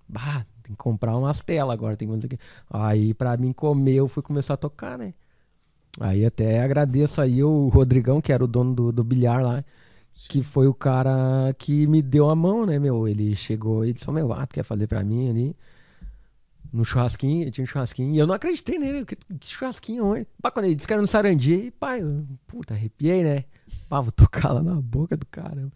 [0.08, 2.40] Bah, tem que comprar umas telas agora, tem que.
[2.70, 5.14] Aí pra mim comer eu fui começar a tocar, né?
[6.00, 9.64] Aí até agradeço aí o Rodrigão, que era o dono do, do bilhar lá,
[10.30, 13.08] que foi o cara que me deu a mão, né, meu?
[13.08, 15.56] Ele chegou e disse, "Ô, meu, ah, tu quer fazer pra mim ali?
[16.72, 20.26] No churrasquinho, tinha um churrasquinho, e eu não acreditei nele, que, que churrasquinho onde?
[20.42, 23.44] Pá, quando ele disse que era no Sarandi, pá, eu, puta, arrepiei, né?
[23.88, 25.72] Pá, vou tocar lá na boca do cara.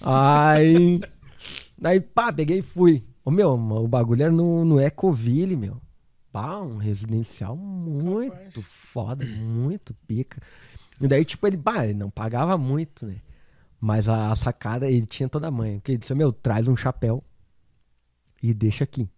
[0.00, 1.00] Aí,
[1.84, 3.04] aí, pá, peguei e fui.
[3.24, 5.80] Ô, meu, o bagulho era no, no Ecoville, meu.
[6.32, 8.64] Pá, um residencial muito Capaz.
[8.64, 10.40] foda, muito pica.
[10.98, 13.16] E daí, tipo, ele, pá, ele não pagava muito, né?
[13.78, 15.74] Mas a, a sacada, ele tinha toda a manha.
[15.74, 17.22] Porque ele disse, meu, traz um chapéu
[18.42, 19.08] e deixa aqui.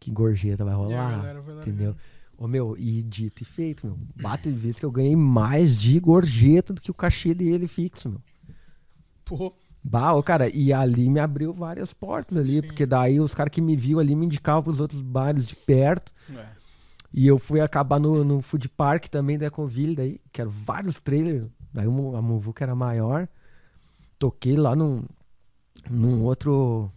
[0.00, 1.22] Que gorjeta vai rolar.
[1.22, 1.94] lá Entendeu?
[2.36, 3.98] Ô, meu, e dito e feito, meu.
[4.16, 8.08] Bate de vez que eu ganhei mais de gorjeta do que o cachê dele fixo,
[8.08, 8.22] meu.
[9.24, 12.62] Pô, Bah, ô, cara, e ali me abriu várias portas ali, Sim.
[12.62, 16.12] porque daí os caras que me viu ali me indicavam pros outros bares de perto.
[16.36, 16.60] É.
[17.12, 21.00] E eu fui acabar no, no food park também da Ecoville, daí, que eram vários
[21.00, 21.46] trailers.
[21.72, 23.28] Daí a Muvuca era maior.
[24.18, 25.02] Toquei lá num,
[25.88, 26.92] num outro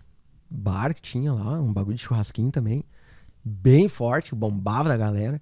[0.49, 2.83] bar que tinha lá, um bagulho de churrasquinho também.
[3.43, 5.41] Bem forte, bombava da galera.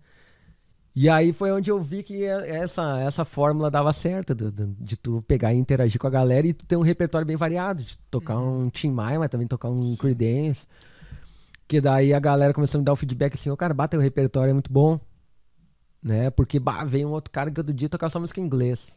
[0.93, 4.75] E aí foi onde eu vi que é- essa, essa fórmula dava certo, do- do-
[4.79, 7.81] de tu pegar e interagir com a galera e tu ter um repertório bem variado,
[7.81, 10.67] de tocar um Tim Maia, mas também tocar um Creedence.
[11.67, 14.01] Que daí a galera começou a me dar o feedback assim, ô cara, bata o
[14.01, 14.99] repertório é muito bom.
[16.03, 16.29] Né?
[16.31, 18.87] Porque bah, veio um outro cara que outro dia tocar só música em inglês.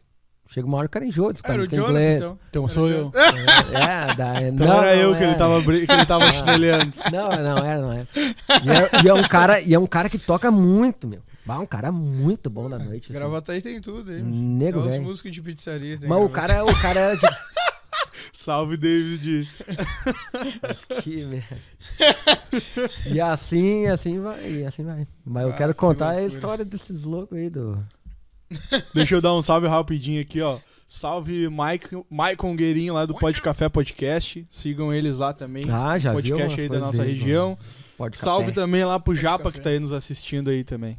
[0.49, 2.17] Chega uma hora que o cara enjoa de tocar Era o música em inglês.
[2.17, 2.39] então.
[2.49, 3.11] Então sou eu.
[3.11, 3.79] Jonathan.
[3.79, 5.35] É, daí, Então não, era não eu que ele é.
[5.35, 6.91] tava, bri- que ele tava chinelando.
[7.11, 8.07] Não, não é, não é.
[8.63, 11.21] E é, e é um cara, e é um cara que toca muito, meu.
[11.45, 13.05] Bah, um cara muito bom da noite.
[13.05, 13.13] assim.
[13.13, 14.23] Gravataí tem tudo, hein?
[14.23, 15.03] Nego, é os velho.
[15.03, 15.97] músicos de pizzaria.
[15.97, 17.21] tem Mas o cara, o cara era de.
[18.33, 19.47] Salve, David.
[21.03, 21.57] Que merda.
[23.11, 25.07] E assim, assim vai, e assim vai.
[25.23, 26.27] Mas eu Ah, quero que contar a loucura.
[26.33, 27.79] história desses loucos aí do.
[28.93, 30.57] Deixa eu dar um salve rapidinho aqui, ó.
[30.87, 34.45] Salve Mike, Maicon Gueirinho lá do Pode Café Podcast.
[34.51, 35.63] Sigam eles lá também.
[35.69, 37.57] Ah, já Podcast aí da nossa região.
[38.13, 39.57] Salve também lá pro Pode Japa Café.
[39.57, 40.97] que tá aí nos assistindo aí também.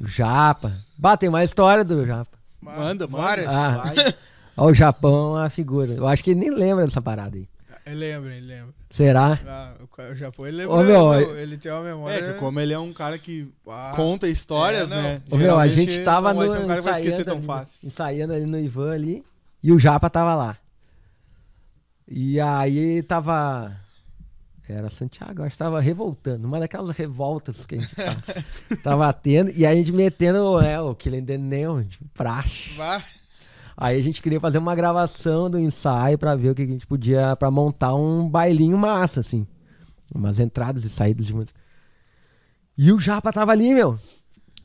[0.00, 0.72] O Japa.
[0.96, 2.36] Bah, tem mais história do Japa.
[2.60, 3.06] Manda, manda.
[3.06, 3.52] Várias.
[3.52, 3.70] Ah.
[3.94, 4.14] Vai.
[4.56, 5.92] Ó, o Japão é uma figura.
[5.92, 7.48] Eu acho que ele nem lembra dessa parada aí.
[7.86, 8.74] Ele lembra, ele lembra.
[8.88, 9.38] Será?
[9.46, 9.72] Ah,
[10.10, 10.74] o Japão, ele lembra.
[10.74, 12.16] Ô, meu, meu, ele tem uma memória.
[12.16, 15.22] É, que como ele é um cara que Ah, conta histórias, É, né?
[15.30, 17.78] Ô, meu, a gente tava não no, um cara que vai esquecer tão ali, fácil.
[17.82, 19.24] ensaiando ali no Ivan ali.
[19.62, 20.56] E o Japa tava lá.
[22.08, 23.76] E aí tava.
[24.66, 26.46] Era Santiago, eu acho que tava revoltando.
[26.46, 28.22] Uma daquelas revoltas que a gente tava,
[28.82, 29.50] tava tendo.
[29.50, 32.72] E a gente metendo é, o Killing the Neon, de praxe.
[32.74, 33.04] Vá.
[33.76, 36.86] Aí a gente queria fazer uma gravação do ensaio pra ver o que a gente
[36.86, 37.36] podia.
[37.36, 39.46] pra montar um bailinho massa, assim.
[40.14, 41.58] Umas entradas e saídas de música.
[42.78, 43.98] E o Japa tava ali, meu.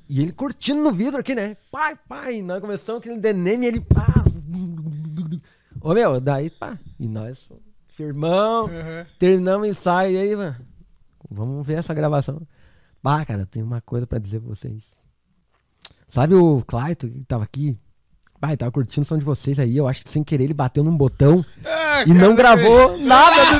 [0.07, 1.57] E ele curtindo no vidro aqui, né?
[1.71, 2.41] Pai, pai.
[2.41, 3.81] Nós começamos aquele deneme e ele.
[3.81, 4.23] Pá.
[5.81, 6.77] Ô, meu, daí, pá.
[6.99, 7.47] E nós,
[8.03, 8.67] firmão.
[8.67, 9.05] Aham.
[9.19, 10.55] Terminamos o ensaio e aí, mano.
[11.29, 12.41] Vamos ver essa gravação.
[13.03, 14.97] Bah, cara, tem uma coisa pra dizer pra vocês.
[16.07, 17.77] Sabe o Claito que tava aqui?
[18.39, 19.75] Bah, ele tava curtindo o som de vocês aí.
[19.75, 23.59] Eu acho que sem querer ele bateu num botão Ah, e não gravou nada do.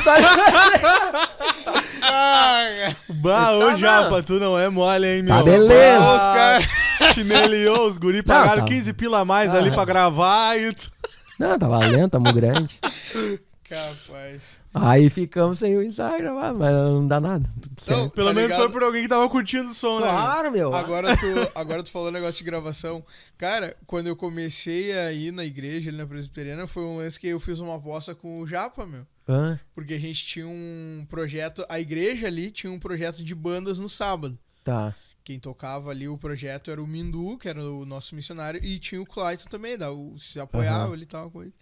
[2.02, 2.94] Ah.
[3.10, 5.34] Bah, ô Tá, Japa, tu não é mole, hein, meu?
[5.34, 6.00] Tá beleza.
[6.00, 6.66] Bah, Os caras.
[7.14, 8.64] Chineliou, os guri Não, pagaram tá.
[8.68, 9.72] 15 pila a mais ali Ah.
[9.74, 10.90] pra gravar e tu...
[11.38, 12.78] Não, tava lento, tamo grande.
[13.70, 14.58] Capaz.
[14.74, 17.48] Aí ficamos sem o ensaio gravar, mas não dá nada.
[17.62, 17.98] Tudo certo.
[17.98, 18.62] Então, Pelo tá menos ligado?
[18.62, 20.08] foi por alguém que tava curtindo o som, né?
[20.08, 20.74] Claro, meu.
[20.74, 23.04] Agora tu, agora tu falou negócio de gravação.
[23.38, 27.28] Cara, quando eu comecei a ir na igreja, ali na presbiteriana, foi um lance que
[27.28, 29.06] eu fiz uma aposta com o Japa, meu.
[29.28, 29.60] Hã?
[29.72, 33.88] Porque a gente tinha um projeto, a igreja ali tinha um projeto de bandas no
[33.88, 34.36] sábado.
[34.64, 34.92] Tá.
[35.22, 39.00] Quem tocava ali o projeto era o Mindu, que era o nosso missionário, e tinha
[39.00, 40.92] o Clayton também, da, o, se apoiava Aham.
[40.94, 41.54] ali e tal ele.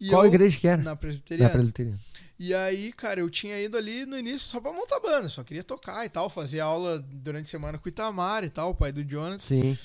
[0.00, 0.78] E Qual eu- igreja que era?
[0.78, 1.50] Na Na presbiteriana.
[1.52, 1.98] presbiteriana.
[2.38, 5.62] E aí, cara, eu tinha ido ali no início só pra montar banda, só queria
[5.62, 8.90] tocar e tal, fazer aula durante a semana com o Itamar e tal, o pai
[8.92, 9.44] do Jonathan.
[9.44, 9.76] Sim.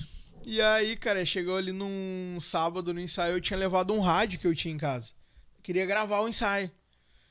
[0.46, 4.48] E aí, cara, chegou ali num sábado no ensaio, eu tinha levado um rádio que
[4.48, 5.12] eu tinha em casa.
[5.62, 6.72] Queria gravar o ensaio.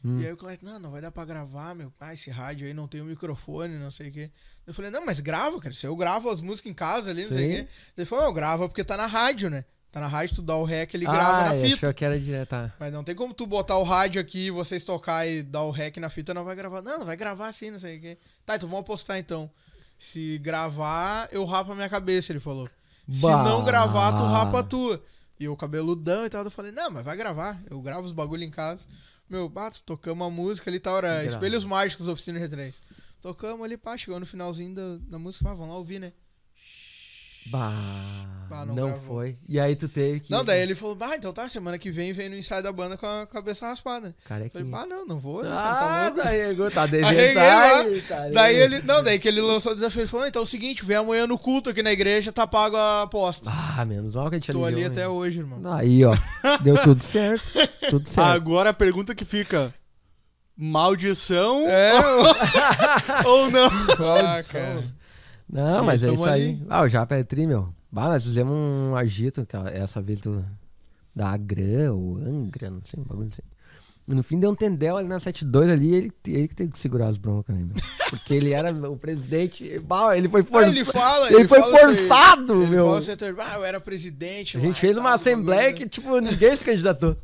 [0.05, 0.20] Hum.
[0.20, 2.74] E aí o Cleiton, não, não vai dar pra gravar, meu pai, esse rádio aí
[2.74, 4.30] não tem o microfone, não sei o quê.
[4.66, 7.32] Eu falei, não, mas grava, cara, se eu gravo as músicas em casa ali, não
[7.32, 7.62] sei o Sim.
[7.64, 7.68] quê.
[7.97, 9.64] Ele falou, não, grava porque tá na rádio, né?
[9.95, 11.76] Tá na rádio, tu dá o rec, ele grava ah, na eu fita.
[11.76, 12.49] achou que era direto.
[12.49, 12.72] Tá.
[12.80, 15.99] Mas não tem como tu botar o rádio aqui, vocês tocar e dar o rec
[15.99, 16.82] na fita, não vai gravar.
[16.82, 18.18] Não, não vai gravar assim, não sei o quê.
[18.45, 19.49] Tá, então vamos apostar então.
[19.97, 22.68] Se gravar, eu rapo a minha cabeça, ele falou.
[23.09, 23.45] Se Bah.
[23.45, 25.01] não gravar, tu rapa a tua.
[25.38, 27.62] E eu cabeludão e tal, eu falei, não, mas vai gravar.
[27.70, 28.88] Eu gravo os bagulho em casa.
[29.30, 31.09] Meu, bato, tocamos a música ali, tá hora.
[31.09, 31.28] Grava.
[31.28, 32.74] Espelhos Mágicos, Oficina G3.
[33.22, 36.12] Tocamos ali, pá, chegou no finalzinho da, da música, ah, vamos lá ouvir, né?
[37.47, 39.36] Bah, Bah, não, não foi.
[39.49, 40.30] E aí tu teve que.
[40.30, 42.97] Não, daí ele falou, bah, então tá, semana que vem vem no ensaio da banda
[42.97, 44.09] com a cabeça raspada.
[44.09, 44.64] Eu Carequinha.
[44.64, 45.51] falei, bah, não, não vou, né?
[45.53, 46.22] Ah, tá louco?
[46.22, 47.34] daí tá devendo.
[47.34, 48.01] Lá.
[48.07, 50.49] cara, Daí ele, não, daí que ele lançou o desafio, ele falou, então é o
[50.49, 53.51] seguinte, vem amanhã no culto aqui na igreja, tá pago a aposta.
[53.51, 55.09] Ah, menos mal que a gente Tô ali aliviou, até né?
[55.09, 55.72] hoje, irmão.
[55.72, 56.16] Aí, ó.
[56.62, 57.45] Deu tudo certo.
[57.90, 58.26] Tudo certo.
[58.28, 59.74] Agora a pergunta que fica:
[60.57, 61.92] maldição É,
[63.26, 63.66] ou não?
[64.26, 64.84] ah, cara.
[65.55, 66.48] Não, mas é isso aí.
[66.48, 66.66] ali.
[66.68, 67.72] Ah, o Japa é tri, meu.
[67.90, 70.44] Bah, nós fizemos um agito, que essa vez do,
[71.14, 73.42] da Agra ou Angra, não sei, um bagulho assim.
[74.07, 77.07] No fim deu um tendel ali na 72 ali, ele, ele que teve que segurar
[77.07, 77.76] as broncas, né, meu?
[78.11, 79.78] Porque ele era o presidente.
[79.78, 80.74] Bah, ele foi forçado.
[80.76, 81.84] ele fala, ele foi fala aí.
[81.96, 82.86] forçado, Ele meu.
[82.86, 84.57] fala assim, ah, eu era presidente.
[84.57, 87.16] A lá gente e fez uma assembleia que, tipo, ninguém se candidatou.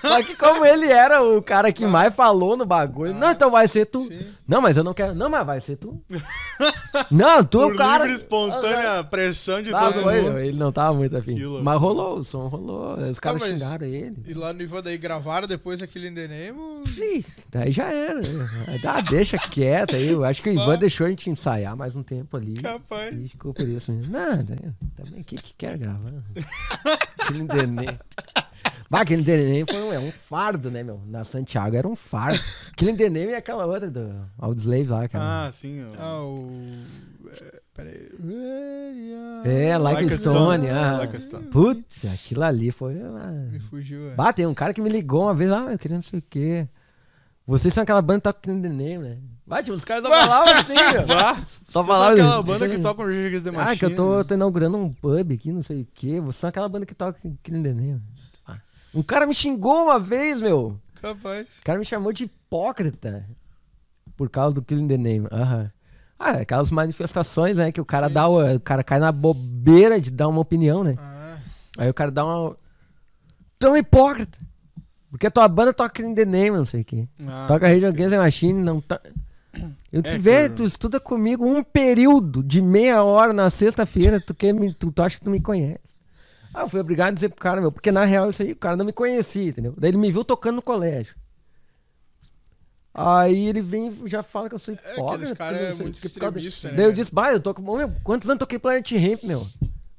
[0.00, 3.66] Só que como ele era o cara que mais falou no bagulho, não, então vai
[3.68, 4.00] ser tu.
[4.00, 4.18] Sim.
[4.46, 5.14] Não, mas eu não quero.
[5.14, 6.00] Não, mas vai ser tu.
[7.10, 8.04] não, tu é Por o cara.
[8.04, 10.38] livre, espontânea pressão de Ah, todo foi, mundo.
[10.38, 11.38] Ele não tava muito afim.
[11.42, 11.62] Loucura.
[11.62, 12.94] Mas rolou, o som rolou.
[12.98, 14.16] Os caras mas- xingaram ele.
[14.26, 16.06] E lá no Ivan daí gravaram depois aquele.
[16.06, 18.20] Ih, Daí já era.
[18.84, 20.08] Ah, deixa quieto aí.
[20.08, 20.76] Eu acho que o Ivan Bah.
[20.76, 22.54] deixou a gente ensaiar mais um tempo ali.
[22.54, 23.12] Capaz.
[23.14, 24.12] E ficou por isso mesmo.
[24.12, 24.44] Não,
[24.96, 26.12] também o que, que quer gravar?
[27.18, 27.98] Aquele Neném.
[28.90, 31.00] Bah, aquele Neném foi um, é um fardo, né, meu?
[31.06, 32.38] Na Santiago era um fardo.
[32.72, 35.46] Aquele Neném e aquela outra do Audioslave lá, cara.
[35.46, 35.84] Ah, sim.
[35.84, 36.02] ó.
[36.02, 36.82] Ah, o.
[37.30, 38.08] é, Peraí.
[39.44, 40.36] é, Like, Like Stone.
[40.36, 40.98] Stone, ah.
[40.98, 41.46] Like a Stone.
[41.46, 42.94] Putz, aquilo ali foi.
[43.02, 44.14] uma- Me fugiu, é.
[44.14, 46.24] Bah, tem um cara que me ligou uma vez, ah, eu queria não sei o
[46.28, 46.68] quê.
[47.46, 49.18] Vocês são aquela banda que toca aquele Neném, né?
[49.46, 51.06] Bah, tipo, os caras só falavam assim, meu.
[51.06, 51.34] Bah,
[51.64, 52.46] Só vocês são falavam aquela assim.
[52.46, 53.72] banda que toca o Rage Against the Machine.
[53.72, 56.20] Ah, que eu tô, tô inaugurando um pub aqui, não sei o quê.
[56.20, 58.00] Vocês são aquela banda que toca aquele Neném.
[58.96, 60.78] Um cara me xingou uma vez, meu.
[61.00, 61.46] Capaz.
[61.58, 63.24] O cara me chamou de hipócrita
[64.16, 65.28] por causa do Killing the Name.
[65.30, 65.70] Aham.
[66.18, 67.70] Ah, aquelas manifestações, né?
[67.70, 68.14] Que o cara Sim.
[68.14, 70.94] dá o, o cara cai na bobeira de dar uma opinião, né?
[70.98, 71.36] Ah,
[71.76, 72.56] Aí o cara dá uma.
[73.58, 74.38] Tu é um hipócrita.
[75.10, 77.06] Porque a tua banda toca Killing the Name, não sei o quê.
[77.26, 79.00] Ah, Toca Rage Against the Machine, não tá.
[79.92, 84.34] Eu É vê, que- tu estuda comigo um período de meia hora na sexta-feira, tu,
[84.34, 85.80] quer me, tu, tu acha que tu me conhece.
[86.56, 88.56] Ah, eu fui obrigado a dizer pro cara, meu, porque na real isso aí, o
[88.56, 89.74] cara não me conhecia, entendeu?
[89.76, 91.14] Daí ele me viu tocando no colégio.
[92.94, 95.02] Aí ele vem e já fala que eu sou hipócrita.
[95.02, 96.94] aqueles cara não é muito extremista, né, Daí eu cara?
[96.94, 97.62] disse, bah, eu tô com.
[97.62, 99.46] Ô, meu, quantos anos toquei Planet Ramp, meu?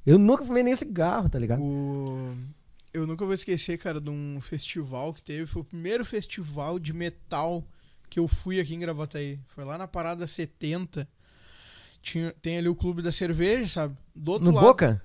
[0.04, 1.62] Eu nunca fumei nem cigarro, tá ligado?
[1.62, 2.34] o...
[2.92, 5.46] Eu nunca vou esquecer, cara, de um festival que teve.
[5.46, 7.62] Foi o primeiro festival de metal
[8.10, 9.38] que eu fui aqui em Gravataí.
[9.46, 11.06] Foi lá na Parada 70.
[12.02, 13.94] Tinha, tem ali o Clube da Cerveja, sabe?
[14.16, 14.66] Do outro No lado.
[14.66, 15.00] Boca?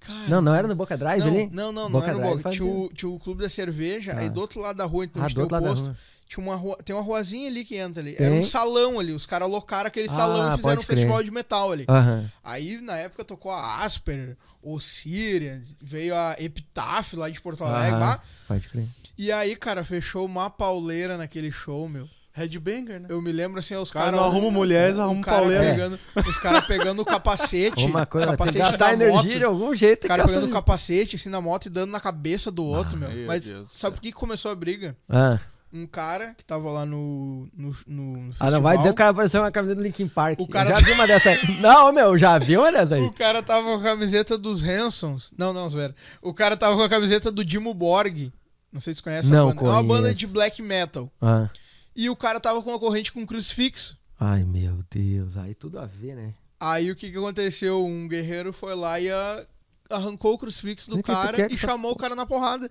[0.00, 1.48] Cara, Não, não era no Boca Drive não, ali?
[1.52, 2.50] Não, não, não Boca era no Boca.
[2.50, 4.18] Tinha o, tinha o Clube da Cerveja, Ah.
[4.20, 5.84] aí do outro lado da rua, então Ah, do outro lado posto.
[5.86, 5.96] rua.
[6.28, 8.14] Tinha uma rua, tem uma ruazinha ali que entra ali.
[8.14, 8.26] Tem.
[8.26, 9.12] Era um salão ali.
[9.12, 11.24] Os caras alocaram aquele Ah, salão e fizeram um festival crer.
[11.24, 11.84] de metal ali.
[11.88, 12.30] Aham.
[12.42, 18.00] Aí, na época, tocou a Asper, o Síria, veio a Epitaph lá de Porto Alegre.
[18.00, 18.20] Bah.
[18.48, 18.88] Pode crer.
[19.16, 22.08] E aí, cara, fechou uma pauleira naquele show, meu.
[22.36, 23.06] Headbanger, né?
[23.08, 24.20] Eu me lembro assim, os Os caras caras.
[24.20, 25.64] não arrumam mulheres, arrumam cara pauleira.
[25.64, 27.84] pegando, Os caras pegando o capacete.
[27.86, 29.38] Uma coisa, tem que capacete gastar da energia moto.
[29.38, 30.04] de algum jeito.
[30.04, 33.08] O cara pegando o capacete assim na moto e dando na cabeça do outro, meu.
[33.10, 34.94] meu Mas Deus do sabe por que começou a briga?
[35.08, 35.38] Ah.
[35.72, 39.10] Um cara que tava lá no, no, no ah, não vai dizer que o cara
[39.10, 40.38] apareceu uma camiseta do Linkin Park.
[40.38, 41.38] O cara Já vi uma dessa aí.
[41.60, 43.02] Não, meu, já vi uma dessa aí.
[43.02, 45.32] O cara tava com a camiseta dos Hansons.
[45.36, 45.92] Não, não, Zé.
[46.22, 48.30] O cara tava com a camiseta do Dimo Borg.
[48.72, 49.66] Não sei se você conhece Não a banda.
[49.66, 51.10] É uma banda de black metal.
[51.20, 51.48] Ah.
[51.96, 53.98] E o cara tava com uma corrente com crucifixo.
[54.20, 55.36] Ai, meu Deus.
[55.36, 56.34] Aí tudo a ver, né?
[56.60, 57.84] Aí o que que aconteceu?
[57.84, 59.46] Um guerreiro foi lá e a-
[59.90, 62.70] arrancou o crucifixo do que cara e que tá- chamou o cara na porrada.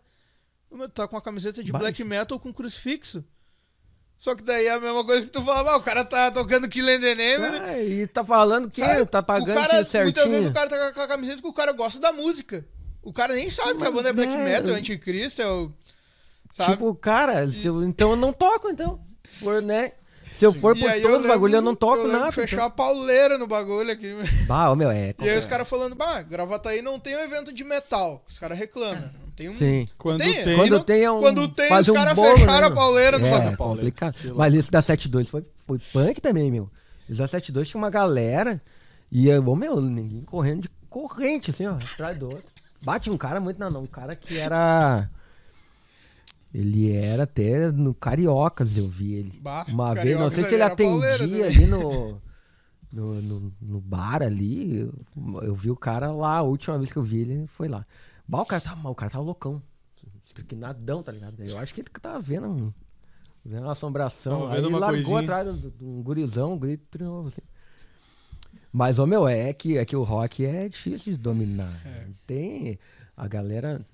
[0.72, 3.24] Meu, tá com uma camiseta de black metal com crucifixo.
[4.18, 6.68] Só que daí é a mesma coisa que tu falava, ah, o cara tá tocando
[6.70, 7.60] Kill and the Name, né?
[7.64, 9.06] Ah, e tá falando que Sabe?
[9.06, 10.04] tá pagando o cara, certinho.
[10.04, 12.66] Muitas vezes o cara tá com a camiseta porque o cara gosta da música.
[13.02, 15.48] O cara nem sabe que a Mas banda é black é, metal, é anticristo, é
[15.48, 15.72] o...
[16.54, 16.72] Sabe?
[16.72, 19.00] Tipo, cara, se então eu não toco, então.
[19.40, 19.92] Por, né?
[20.34, 22.32] Se eu for por aí todos os bagulho, eu não toco lembro nada.
[22.34, 22.68] fechar então.
[22.68, 24.14] a pauleira no bagulho aqui.
[24.46, 25.16] Bah, ô, meu, é.
[25.22, 28.22] E aí os caras falando, bah, Gravataí não tem um evento de metal.
[28.28, 29.02] Os caras reclamam.
[29.02, 29.54] Não tem um...
[29.54, 29.88] Sim.
[29.98, 30.56] Quando Tem, tem.
[30.58, 31.20] Quando não- tem um.
[31.22, 33.58] quando tem, faz os um caras bolo, fecharam né, a pauleira no É, bagulho.
[33.58, 34.16] complicado.
[34.36, 36.70] Mas esse da 72 foi, foi punk também, meu.
[37.10, 38.62] Esse da 72 tinha uma galera.
[39.10, 42.44] E, eu, ô, meu, ninguém correndo de corrente, assim, ó, atrás do outro.
[42.82, 43.84] Bate um cara muito, não, não.
[43.84, 45.10] Um cara que era.
[46.58, 49.39] Ele era até no Cariocas, eu vi ele.
[49.41, 51.43] Bah, Uma Cariocas vez, não sei se ele atendia também.
[51.43, 52.22] ali no,
[52.89, 54.80] no, no, no bar ali.
[54.80, 54.93] Eu,
[55.41, 57.86] eu vi o cara lá, a última vez que eu vi ele foi lá.
[58.26, 59.62] Bah, o cara tava, o cara tava loucão.
[60.26, 61.36] Estriquinadão, tá ligado?
[61.43, 62.74] Eu acho que ele tava vendo um,
[63.43, 64.43] vendo uma assombração.
[64.43, 65.20] Tava Aí ele largou coisinha.
[65.20, 67.41] atrás de um gurizão, um grito de novo, assim.
[68.72, 71.82] Mas, ô meu, é que, é que o rock é difícil de dominar.
[71.86, 72.08] É.
[72.26, 72.80] Tem.
[73.18, 73.86] A galera.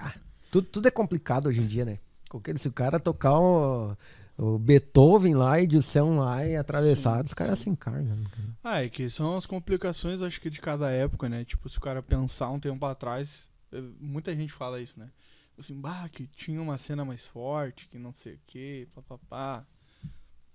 [0.00, 0.14] Ah,
[0.50, 1.96] tudo, tudo é complicado hoje em dia, né?
[2.36, 3.96] Qualquer, se o cara tocar o,
[4.36, 8.24] o Beethoven lá e Dilson lá e atravessado, os caras se encarnam.
[8.62, 11.44] Ah, é que são as complicações, acho que de cada época, né?
[11.44, 15.10] Tipo, se o cara pensar um tempo atrás, eh, muita gente fala isso, né?
[15.58, 19.66] Assim, bah, que tinha uma cena mais forte, que não sei o que, papapá.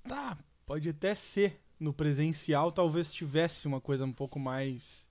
[0.08, 1.60] Tá, pode até ser.
[1.80, 5.10] No presencial, talvez tivesse uma coisa um pouco mais.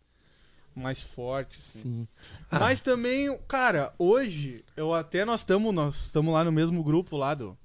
[0.74, 1.82] Mais forte, assim.
[1.82, 2.08] Sim.
[2.50, 7.16] Ah, Mas também, cara, hoje, eu até nós estamos nós estamos lá no mesmo grupo
[7.16, 7.56] lá do.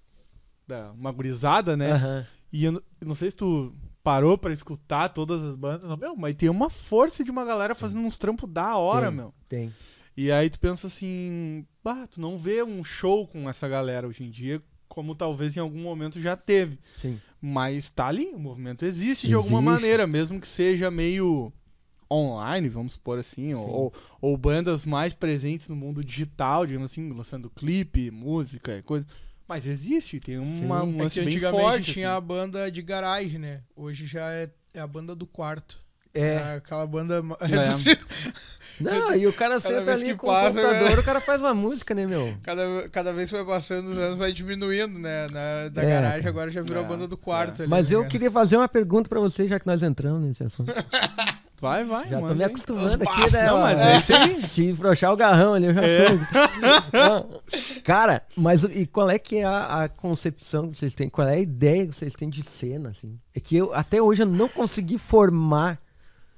[0.68, 1.92] Da uma gurizada, né?
[1.92, 2.28] aham.
[2.52, 3.74] E eu, não sei se tu
[4.04, 8.02] parou pra escutar todas as bandas, meu, mas tem uma força de uma galera fazendo
[8.02, 9.16] uns trampos da hora, Tem.
[9.16, 9.34] meu.
[9.50, 9.74] Tem.
[10.16, 14.24] E aí tu pensa assim, bah, tu não vê um show com essa galera hoje
[14.24, 16.80] em dia, como talvez em algum momento já teve.
[17.02, 17.20] Sim.
[17.42, 19.72] Mas tá ali, o movimento existe de alguma Existe.
[19.74, 21.52] maneira, mesmo que seja meio
[22.12, 23.92] online, vamos supor assim, ou,
[24.22, 29.06] ou bandas mais presentes no mundo digital, digamos assim, lançando clipe, música e coisa.
[29.48, 31.94] Mas existe, tem uma, um É lance que bem antigamente forte.
[31.94, 32.18] tinha assim.
[32.18, 33.62] a banda de garagem, né?
[33.76, 35.84] Hoje já é, é a banda do quarto.
[36.14, 36.56] É.
[36.56, 37.22] aquela banda.
[37.42, 38.84] É.
[38.84, 40.98] Não, e o cara Cada senta vez ali que com passa, o computador, né?
[41.00, 42.36] o cara faz uma música, né, meu?
[42.44, 45.28] cada, cada vez que vai passando os anos, vai diminuindo, né?
[45.32, 46.30] Na, da É, garagem cara.
[46.30, 47.62] agora já virou É, a banda do quarto.
[47.62, 48.12] ali, Mas né, eu cara?
[48.12, 50.74] queria fazer uma pergunta pra você, já que nós entramos nesse assunto.
[51.60, 52.10] Vai, vai.
[52.10, 53.46] Já tô manda me acostumando Os aqui, né?
[53.48, 54.44] Não, mas é isso aí.
[54.44, 56.08] Se frouxar o garrão ali, eu já É.
[56.10, 57.44] sou.
[57.84, 61.10] Cara, mas e qual é que é a, a concepção que vocês têm?
[61.10, 63.18] Qual é a ideia que vocês têm de cena, assim?
[63.34, 65.82] É que eu, até hoje, eu não consegui formar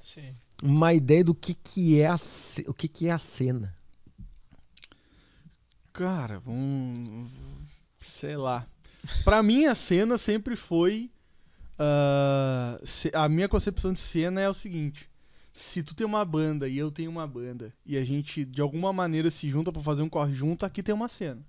[0.03, 0.33] Sim.
[0.61, 2.17] uma ideia do que que é a,
[2.67, 3.75] o que que é a cena.
[5.93, 7.31] Cara, vamos.
[7.99, 8.65] Sei lá.
[9.23, 11.09] Pra mim, a cena sempre foi.
[11.79, 15.09] Ah, se- a minha concepção de cena é o seguinte:
[15.53, 18.91] se tu tem uma banda e eu tenho uma banda e a gente de alguma
[18.93, 21.41] maneira se junta pra fazer um corre junto, aqui tem uma cena.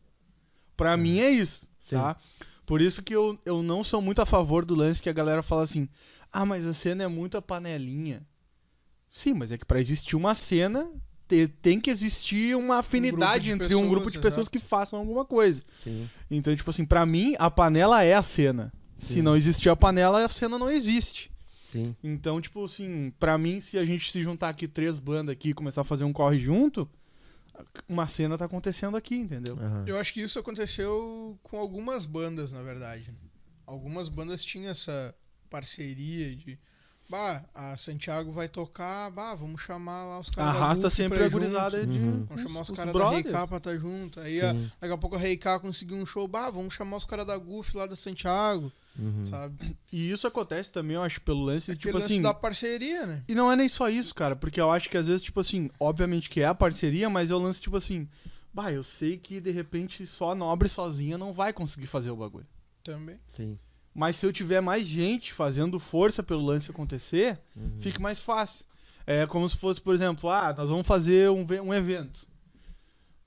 [0.76, 1.96] Pra mim é isso, Sim.
[1.96, 2.16] tá?
[2.64, 5.42] Por isso que eu, eu não sou muito a favor do lance que a galera
[5.42, 5.88] fala assim:
[6.32, 8.22] ah, mas a cena é muita panelinha.
[9.10, 10.86] Sim, mas é que pra existir uma cena
[11.26, 14.50] te- tem que existir uma afinidade de entre um pessoas, grupo de pessoas exato.
[14.50, 15.62] que façam alguma coisa.
[15.82, 16.08] Sim.
[16.30, 18.70] Então, tipo assim, pra mim, a panela é a cena.
[18.98, 21.30] Se não existir a panela, a cena não existe.
[21.70, 21.94] Sim.
[22.02, 25.54] Então, tipo assim, pra mim, se a gente se juntar aqui três bandas aqui e
[25.54, 26.88] começar a fazer um corre junto,
[27.88, 29.56] uma cena tá acontecendo aqui, entendeu?
[29.60, 29.84] aham.
[29.86, 33.14] Eu acho que isso aconteceu com algumas bandas, na verdade.
[33.66, 35.14] Algumas bandas tinham essa
[35.50, 36.58] parceria de.
[37.10, 40.52] Bah, a Santiago vai tocar, bah, vamos chamar lá os caras.
[40.54, 41.98] da Arrasta sempre a gurizada de.
[41.98, 42.24] Uhum.
[42.26, 43.10] Vamos chamar os, os caras da.
[43.10, 44.20] Reika pra estar junto.
[44.20, 47.26] Aí a- daqui a pouco a Reika conseguiu um show, bah, vamos chamar os caras
[47.26, 49.26] da Guf lá da Santiago, Uhum.
[49.26, 49.76] sabe?
[49.92, 52.22] E isso acontece também, eu acho, pelo lance, Aquele tipo lance assim.
[52.22, 53.22] da parceria, né?
[53.28, 55.70] E não é nem só isso, cara, porque eu acho que às vezes, tipo assim,
[55.78, 58.08] obviamente que é a parceria, mas é o lance, tipo assim,
[58.52, 62.16] bah, eu sei que de repente só a nobre sozinha não vai conseguir fazer o
[62.16, 62.46] bagulho.
[62.82, 63.18] Também.
[63.28, 63.58] Sim.
[63.94, 67.80] Mas se eu tiver mais gente fazendo força pelo lance acontecer, Uhum.
[67.80, 68.64] fica mais fácil.
[69.06, 72.26] É como se fosse, por exemplo, ah, nós vamos fazer um, um evento.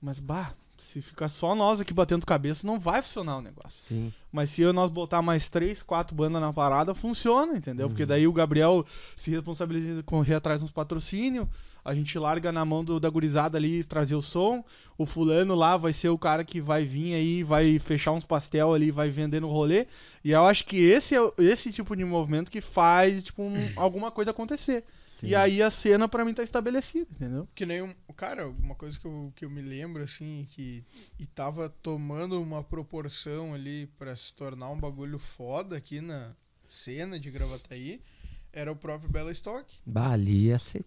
[0.00, 3.82] Mas, bah, se ficar só nós aqui batendo cabeça, não vai funcionar o negócio.
[3.88, 4.12] Sim.
[4.30, 7.88] Mas se eu- nós botar mais três, quatro bandas na parada, funciona, entendeu?
[7.88, 8.08] Porque Uhum.
[8.08, 8.84] daí o Gabriel
[9.16, 11.46] se responsabiliza de correr atrás uns patrocínios,
[11.84, 14.64] a gente larga na mão do, da gurizada ali trazer o som,
[14.96, 18.72] o fulano lá vai ser o cara que vai vir aí, vai fechar uns pastel
[18.72, 19.86] ali, vai vender no rolê,
[20.24, 24.10] e eu acho que esse é esse tipo de movimento que faz, tipo, um- alguma
[24.10, 24.84] coisa acontecer.
[25.22, 25.28] Sim.
[25.28, 27.48] E aí a cena pra mim tá estabelecida, entendeu?
[27.54, 27.94] Que nem um.
[28.16, 30.84] Cara, uma coisa que eu, que eu me lembro, assim, que.
[31.16, 36.28] E tava tomando uma proporção ali pra se tornar um bagulho foda aqui na
[36.68, 38.02] cena de Gravataí,
[38.52, 39.72] era o próprio Bela Stock.
[39.86, 40.84] Bah, ali ia ser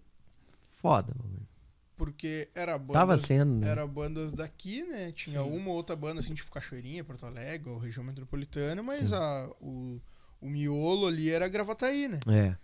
[0.73, 1.13] foda.
[1.17, 1.47] mano.
[1.95, 2.93] Porque era bandas.
[2.93, 3.69] Tava sendo, né?
[3.69, 5.13] Era bandas daqui, né?
[5.13, 5.49] Tinha Sim.
[5.49, 9.15] uma ou outra banda, assim, tipo Cachoeirinha, Porto Alegre, ou região metropolitana, mas Sim.
[9.15, 10.01] a, o,
[10.41, 12.19] o miolo ali era Gravataí, né?
[12.27, 12.57] É.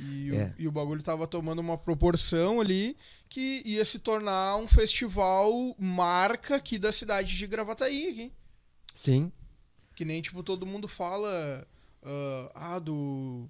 [0.00, 0.46] E, É.
[0.58, 2.96] o, e o bagulho tava tomando uma proporção ali
[3.28, 8.32] que ia se tornar um festival marca aqui da cidade de Gravataí, aqui.
[8.94, 9.30] Sim.
[9.94, 11.66] Que nem, tipo, todo mundo fala
[12.02, 13.48] ah, ah, do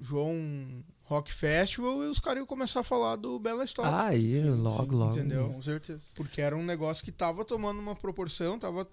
[0.00, 3.88] João Rock Festival e os caras iam começar a falar do Bela Stock.
[3.88, 5.12] Ah, aí, Sim, logo, sim, logo.
[5.12, 5.48] entendeu?
[5.48, 6.02] Com certeza.
[6.14, 8.86] Porque era um negócio que tava tomando uma proporção, tava,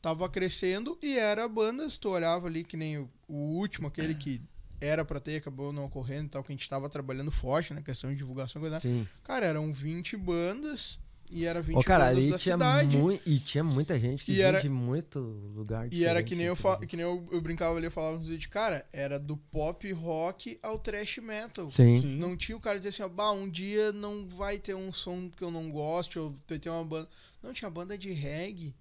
[0.00, 4.40] tava crescendo e era bandas, tu olhava ali que nem o, o último, aquele que
[4.80, 7.82] era pra ter, acabou não ocorrendo e tal, que a gente tava trabalhando forte na
[7.82, 8.78] questão de divulgação, coisa.
[8.80, 9.06] Sim.
[9.24, 10.98] Cara, eram 20 bandas
[11.30, 12.96] e era 20 Ô, cara, bandas ali da tinha, cidade.
[12.96, 16.34] mui- e tinha muita gente que E vinha era- de muito lugar E era que
[16.34, 19.18] nem, eu, fa- que nem eu, eu brincava ali, eu falava nos vídeos, cara, era
[19.18, 21.68] do pop rock ao thrash metal.
[21.68, 21.90] Sim.
[22.00, 22.16] Sim.
[22.16, 25.28] Não tinha o cara dizer assim, ó, bah, um dia não vai ter um som
[25.30, 27.08] que eu não goste, ou vai ter uma banda.
[27.42, 28.74] Não, tinha banda de reggae,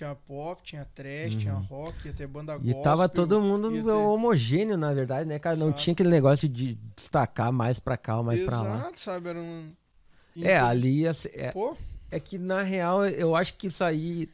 [0.00, 1.60] tinha pop, tinha trash, tinha Uhum.
[1.60, 2.82] rock, ia ter banda E gospel.
[2.82, 5.56] tava todo mundo ter- homogêneo, na verdade, né, cara?
[5.56, 5.82] Não Exato.
[5.82, 8.76] tinha aquele negócio de destacar mais pra cá ou mais pra lá.
[8.78, 9.28] Exato, sabe?
[9.28, 9.70] Era um.
[10.40, 11.76] É, ali é, Pô,
[12.10, 14.26] é que na real eu acho que isso aí,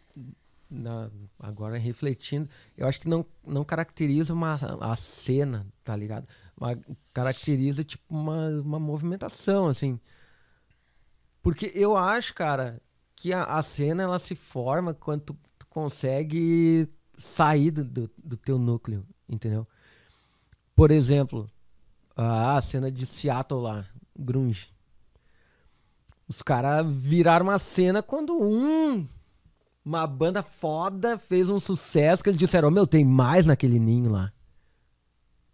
[0.71, 1.11] na-
[1.41, 6.29] agora refletindo, eu acho que não, não caracteriza uma a cena, tá ligado?
[6.59, 6.79] Mas
[7.13, 9.99] caracteriza tipo uma, uma movimentação, assim.
[11.43, 12.81] Porque eu acho, cara,
[13.15, 15.37] que a, a cena ela se forma quando tu
[15.77, 16.89] consegue
[17.19, 19.69] sair do, do, teu núcleo, entendeu?
[20.75, 21.51] Por exemplo,
[22.17, 23.87] a, a cena de Seattle lá,
[24.19, 24.73] grunge.
[26.27, 29.07] Os caras viraram uma cena quando um.
[29.85, 34.11] Uma banda foda fez um sucesso que eles disseram: oh, meu, tem mais naquele ninho
[34.11, 34.33] lá.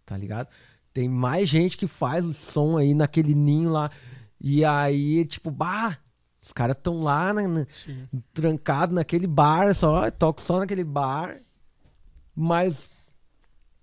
[0.05, 0.47] Tá ligado?
[0.93, 3.91] Tem mais gente que faz o som aí naquele ninho lá.
[4.39, 5.99] E aí, tipo, bah,
[6.43, 7.65] os caras estão lá, né, né,
[8.33, 11.39] trancados naquele bar só, tocam só naquele bar.
[12.35, 12.89] Mas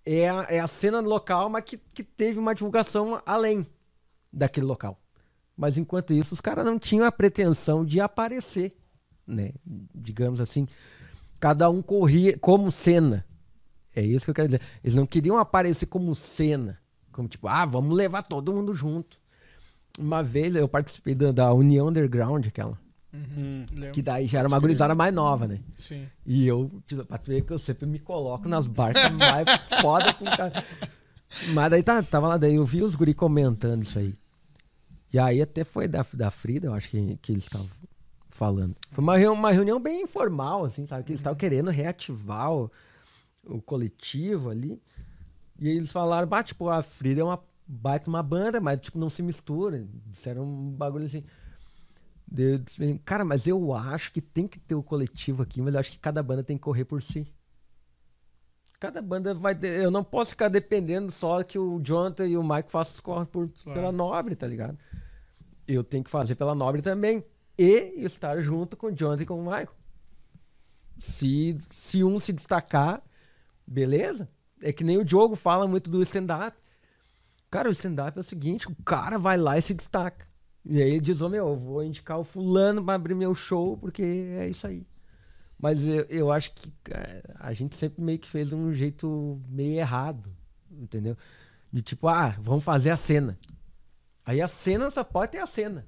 [0.04, 3.66] é a, é a cena local, mas que, que teve uma divulgação além
[4.30, 5.00] daquele local.
[5.56, 8.76] Mas enquanto isso, os caras não tinham a pretensão de aparecer,
[9.26, 9.52] né?
[9.94, 10.68] Digamos assim.
[11.38, 13.24] Cada um corria como cena.
[13.94, 14.60] É isso que eu quero dizer.
[14.84, 16.78] Eles não queriam aparecer como cena.
[17.10, 19.18] Como tipo, ah, vamos levar todo mundo junto.
[20.00, 22.78] Uma vez eu participei da, da União Underground, aquela.
[23.12, 25.58] Uhum, que daí já era uma gurizada mais nova, né?
[25.76, 26.08] Sim.
[26.24, 29.46] E eu, tipo, pra tu ver que eu sempre me coloco nas barcas mais
[29.82, 30.64] foda com cara.
[31.52, 34.14] Mas daí tá, tava lá, daí eu vi os guri comentando isso aí.
[35.12, 37.68] E aí até foi da, da Frida, eu acho que, que eles estavam
[38.28, 38.76] falando.
[38.92, 41.02] Foi uma, reunião, uma reunião bem informal, assim, sabe?
[41.04, 42.70] Que eles estavam querendo reativar o,
[43.44, 44.80] o coletivo ali.
[45.58, 48.98] E aí eles falaram, bah, tipo, a Frida é uma baita uma banda, mas tipo,
[48.98, 49.86] não se mistura.
[50.06, 51.22] Disseram um bagulho assim.
[52.36, 55.80] Eu disse, cara, mas eu acho que tem que ter o coletivo aqui, mas eu
[55.80, 57.32] acho que cada banda tem que correr por si.
[58.78, 59.56] Cada banda vai.
[59.62, 63.26] Eu não posso ficar dependendo só que o Jonathan e o Mike façam os corre
[63.26, 63.78] por, claro.
[63.78, 64.76] pela nobre, tá ligado?
[65.68, 67.24] Eu tenho que fazer pela nobre também.
[67.58, 69.74] E estar junto com o Jonathan e com o Michael.
[70.98, 73.02] Se, se um se destacar,
[73.66, 74.28] beleza.
[74.62, 76.56] É que nem o Diogo fala muito do stand-up.
[77.50, 80.26] Cara, o stand-up é o seguinte: o cara vai lá e se destaca.
[80.64, 83.34] E aí ele diz: Ô oh, meu, eu vou indicar o fulano pra abrir meu
[83.34, 84.86] show, porque é isso aí.
[85.58, 89.78] Mas eu, eu acho que é, a gente sempre meio que fez um jeito meio
[89.78, 90.34] errado,
[90.70, 91.16] entendeu?
[91.72, 93.38] De tipo, ah, vamos fazer a cena.
[94.24, 95.86] Aí a cena só pode ter a cena.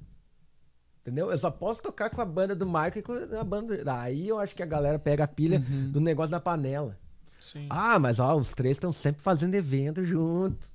[1.00, 1.30] Entendeu?
[1.30, 3.82] Eu só posso tocar com a banda do Marco e com a banda.
[4.00, 5.90] Aí eu acho que a galera pega a pilha uhum.
[5.90, 6.98] do negócio da panela.
[7.40, 7.66] Sim.
[7.68, 10.70] Ah, mas ó, os três estão sempre fazendo evento junto.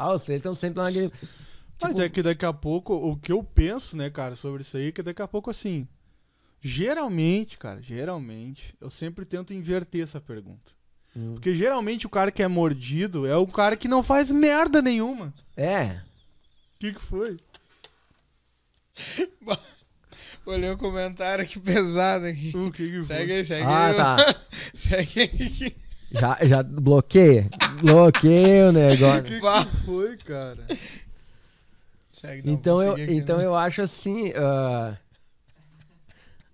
[0.00, 1.12] Ah, os três estão sempre lá naquele.
[1.78, 2.02] Mas tipo...
[2.02, 4.92] é que daqui a pouco, o que eu penso, né, cara, sobre isso aí, é
[4.92, 5.86] que daqui a pouco, assim.
[6.58, 10.72] Geralmente, cara, geralmente, eu sempre tento inverter essa pergunta.
[11.14, 11.34] Hum.
[11.34, 15.34] Porque geralmente o cara que é mordido é o cara que não faz merda nenhuma.
[15.54, 16.00] É.
[16.76, 17.36] O que, que foi?
[20.46, 22.56] Olhei um comentário aqui pesado aqui.
[22.56, 23.96] O que, que segue aí, segue ah, aí.
[23.96, 24.16] tá.
[24.74, 25.76] segue aí.
[26.10, 27.48] Já, já bloqueia?
[27.80, 29.22] Bloqueia o negócio.
[29.22, 30.66] Que, que foi, cara?
[32.12, 33.46] Segue, não, então eu, aqui, então né?
[33.46, 34.30] eu acho assim.
[34.30, 34.96] Uh,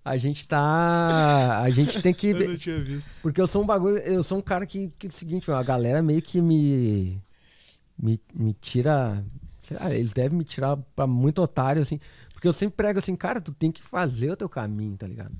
[0.05, 1.61] a gente tá.
[1.61, 2.29] A gente tem que.
[2.31, 3.11] eu não tinha visto.
[3.21, 3.97] Porque eu sou um bagulho.
[3.97, 7.21] Eu sou um cara que, que é o seguinte, a galera meio que me.
[7.99, 9.25] Me, me tira.
[9.71, 11.99] Lá, eles devem me tirar pra muito otário, assim.
[12.31, 15.35] Porque eu sempre prego assim, cara, tu tem que fazer o teu caminho, tá ligado?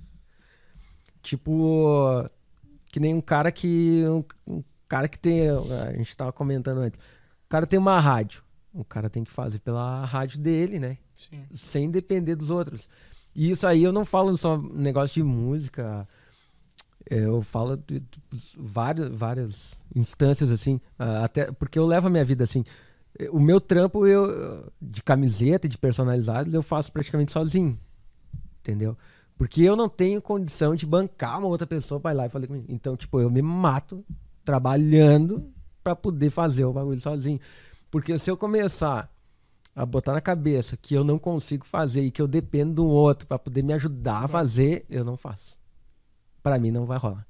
[1.22, 2.30] Tipo.
[2.98, 4.04] Que nem um cara que.
[4.08, 4.24] Um,
[4.56, 5.48] um cara que tem.
[5.52, 7.00] A gente tava comentando antes.
[7.46, 8.42] O cara tem uma rádio.
[8.74, 10.98] O cara tem que fazer pela rádio dele, né?
[11.14, 11.44] Sim.
[11.54, 12.90] Sem depender dos outros.
[13.36, 16.08] E isso aí eu não falo só negócio de música.
[17.08, 18.20] É, eu falo de, de,
[18.58, 20.82] várias, várias instâncias, assim.
[20.98, 22.66] Até porque eu levo a minha vida assim.
[23.30, 27.78] O meu trampo eu, de camiseta e de personalizado eu faço praticamente sozinho.
[28.60, 28.98] Entendeu?
[29.38, 32.48] Porque eu não tenho condição de bancar uma outra pessoa para ir lá e falar
[32.48, 32.66] comigo.
[32.68, 34.04] Então, tipo, eu me mato
[34.44, 35.54] trabalhando
[35.84, 37.40] para poder fazer o bagulho sozinho.
[37.92, 39.12] Porque se eu começar
[39.76, 42.88] a botar na cabeça que eu não consigo fazer e que eu dependo de um
[42.88, 45.56] outro para poder me ajudar a fazer, eu não faço.
[46.42, 47.28] Para mim não vai rolar.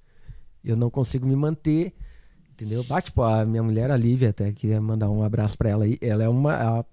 [0.64, 1.94] Eu não consigo me manter,
[2.52, 2.86] entendeu?
[2.90, 5.98] Ah, tipo, a minha mulher, a Lívia, até queria mandar um abraço para ela aí.
[6.02, 6.54] Ela é uma.
[6.54, 6.86] Ela,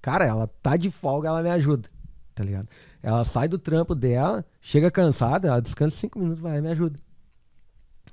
[0.00, 1.90] cara, ela tá de folga, ela me ajuda,
[2.34, 2.68] tá ligado?
[3.02, 6.98] Ela sai do trampo dela, chega cansada, ela descansa cinco minutos, vai, me ajuda.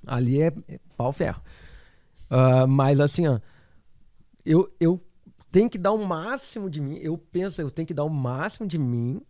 [0.05, 1.41] Ali é, é pau ferro.
[2.29, 3.39] Uh, mas assim, ó,
[4.45, 4.99] eu, eu
[5.51, 6.97] tenho que dar o máximo de mim.
[7.01, 9.21] Eu penso, eu tenho que dar o máximo de mim.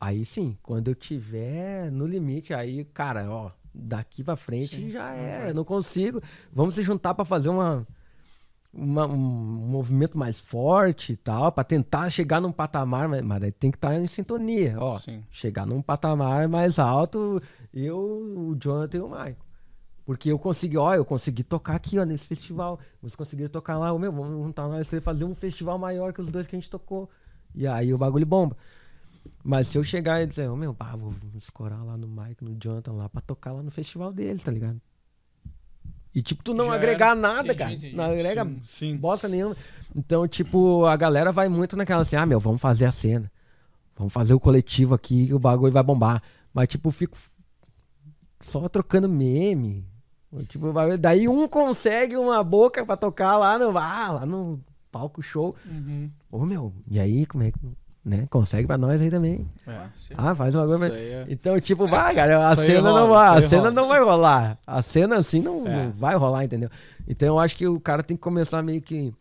[0.00, 5.12] Aí sim, quando eu tiver no limite, aí, cara, ó, daqui pra frente sim, já
[5.14, 5.52] é.
[5.52, 6.20] Não consigo.
[6.52, 7.86] Vamos se juntar para fazer uma,
[8.76, 13.70] uma, um movimento mais forte e tal, para tentar chegar num patamar, mas, mas tem
[13.70, 14.98] que estar tá em sintonia, ó.
[14.98, 15.24] Sim.
[15.30, 17.40] Chegar num patamar mais alto,
[17.72, 19.36] eu, o Jonathan e o Michael.
[20.04, 22.78] Porque eu consegui, ó, eu consegui tocar aqui, ó, nesse festival.
[23.00, 26.20] Vocês conseguiram tocar lá, o meu, vamos juntar nós e fazer um festival maior que
[26.20, 27.10] os dois que a gente tocou.
[27.54, 28.56] E aí o bagulho bomba.
[29.42, 32.56] Mas se eu chegar e dizer, ô meu, bah, vou escorar lá no Mike, no
[32.62, 34.80] Jonathan lá pra tocar lá no festival deles, tá ligado?
[36.16, 37.14] E tipo, tu não Já agregar era.
[37.14, 37.72] nada, entendi, cara.
[37.74, 37.94] Entendi.
[37.94, 38.96] Não agrega sim, sim.
[38.96, 39.54] bosta nenhuma.
[39.94, 43.30] Então, tipo, a galera vai muito naquela assim, ah, meu, vamos fazer a cena.
[43.94, 46.22] Vamos fazer o coletivo aqui que o bagulho vai bombar.
[46.54, 47.18] Mas, tipo, fico
[48.40, 49.84] só trocando meme.
[50.48, 54.58] Tipo, vai- daí um consegue uma boca pra tocar lá no, ah, lá no
[54.90, 55.54] palco show.
[55.66, 56.10] Uhum.
[56.30, 57.58] Ô, meu, e aí, como é que.
[58.08, 58.24] Né?
[58.30, 59.44] Consegue pra nós aí também.
[59.66, 60.14] Ah, sim.
[60.16, 60.96] Ah, faz uma coisa.
[60.96, 63.62] é- Então, tipo, vai, cara, a Isso aí cena rola, não vai, a aí cena
[63.62, 63.72] rola.
[63.72, 64.58] não vai rolar.
[64.64, 65.86] A cena assim não, É.
[65.86, 66.70] não vai rolar, entendeu?
[67.08, 69.12] Então eu acho que o cara tem que começar meio que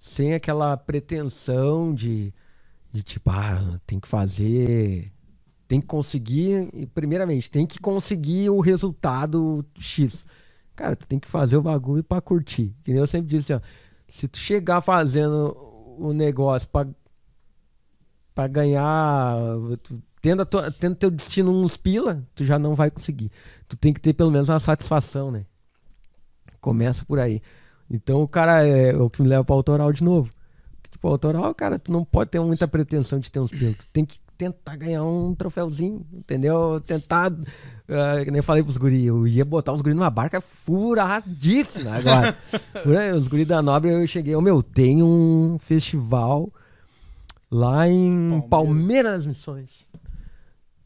[0.00, 2.32] sem aquela pretensão de,
[2.92, 5.12] de tipo, ah, tem que fazer,
[5.68, 10.26] tem que conseguir, e, primeiramente, tem que conseguir o resultado X.
[10.74, 12.74] Cara, tu tem que fazer o bagulho pra curtir.
[12.82, 13.60] Que nem eu sempre disse, ó,
[14.08, 15.56] se tu chegar fazendo
[15.98, 16.84] o negócio pra
[18.34, 19.36] para ganhar,
[19.82, 23.30] tu- tendo, a tua- tendo teu destino uns pila, tu já não vai conseguir.
[23.68, 25.44] Tu tem que ter pelo menos uma satisfação, né?
[26.60, 27.40] Começa por aí.
[27.90, 30.32] Então o cara é o que me leva para autoral de novo.
[30.90, 33.72] Tipo, autoral, cara, tu não pode ter muita pretensão de ter uns pila.
[33.74, 36.80] Tu tem que tentar ganhar um troféuzinho, entendeu?
[36.84, 41.92] Tentar, que nem eu falei pros guri, eu ia botar os guri numa barca furadíssima
[41.96, 42.34] agora.
[43.16, 46.50] Os guri da Nobre, eu cheguei, ô meu, tem um festival
[47.54, 49.24] lá em Palmeiras.
[49.24, 49.86] Missões.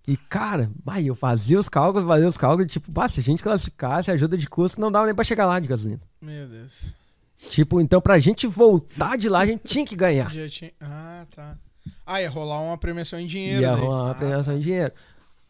[0.06, 3.42] E, cara, vai, eu fazia os cálculos, fazia os cálculos, tipo, bah, se a gente
[3.42, 6.00] classificasse, ajuda de custo, não dava nem pra chegar lá de gasolina.
[6.20, 6.94] Meu Deus.
[7.50, 10.30] Tipo, então pra gente voltar de lá, a gente tinha que ganhar.
[10.34, 10.72] Já tinha...
[10.80, 11.56] Ah, tá.
[12.06, 13.62] Ah, ia rolar uma premiação em dinheiro.
[13.62, 13.80] Ia daí.
[13.80, 14.58] rolar uma Ah, premiação tá.
[14.58, 14.92] em dinheiro.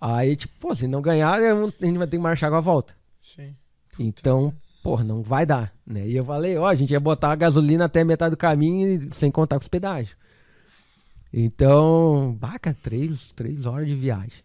[0.00, 2.94] Aí, tipo, pô, se não ganhar, a gente vai ter que marchar com a volta.
[3.22, 3.54] Sim.
[3.98, 6.06] Então, pô, não vai dar, né?
[6.06, 9.30] E eu falei, ó, a gente ia botar a gasolina até metade do caminho sem
[9.30, 10.16] contar com os pedágios.
[11.32, 14.42] Então, baca, três, três horas de viagem.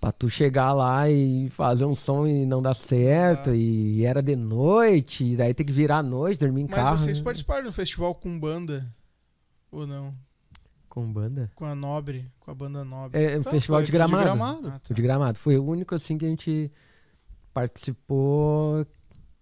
[0.00, 3.54] Pra tu chegar lá e fazer um som e não dar certo, Ah.
[3.56, 6.98] e era de noite, e daí tem que virar à noite, dormir em Mas carro.
[6.98, 7.24] vocês né?
[7.24, 8.90] participaram do festival com banda?
[9.70, 10.14] Ou não?
[10.88, 11.52] Com banda?
[11.54, 12.26] Com a Nobre?
[12.40, 13.22] Com a banda Nobre?
[13.22, 14.24] É, o Tá, festival de gramado.
[14.24, 14.68] Gramado.
[14.74, 15.38] Ah, O de gramado.
[15.38, 16.72] Foi o único, assim, que a gente
[17.54, 18.84] participou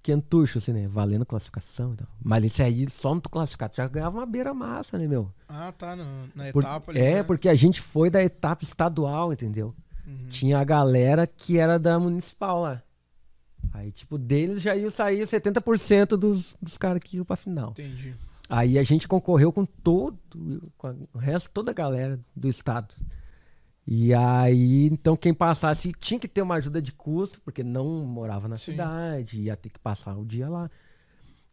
[0.03, 0.87] quentucho, assim, né?
[0.89, 2.09] Valendo classificação e tal.
[2.23, 5.31] Mas esse aí, só no tu já ganhava uma beira massa, né, meu?
[5.49, 5.95] Ah, tá.
[5.97, 7.01] no- na Por- etapa ali.
[7.01, 7.23] é, né?
[7.23, 9.75] porque a gente foi da etapa estadual, entendeu?
[10.07, 10.29] Uhum.
[10.31, 12.83] Tinha a galera que era da municipal lá.
[13.73, 17.71] Aí, tipo, deles já ia sair 70% dos, dos caras que iam pra final.
[17.73, 18.15] Entendi.
[18.49, 20.17] Aí a gente concorreu com todo,
[20.79, 22.95] com o resto, toda a galera do estado.
[23.91, 28.47] E aí, então, quem passasse tinha que ter uma ajuda de custo, porque não morava
[28.47, 28.73] na Sim.
[28.73, 30.71] cidade, ia ter que passar o dia lá.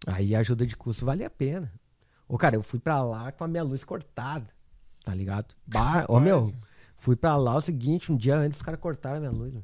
[0.06, 1.72] Aí a ajuda de custo valia a pena.
[2.28, 4.50] Ô, cara, eu fui pra lá com a minha luz cortada,
[5.06, 5.56] tá ligado?
[5.66, 6.54] Bah, ô, meu,
[6.98, 9.54] fui pra lá o seguinte, um dia antes os caras cortaram a minha luz.
[9.54, 9.64] Meu.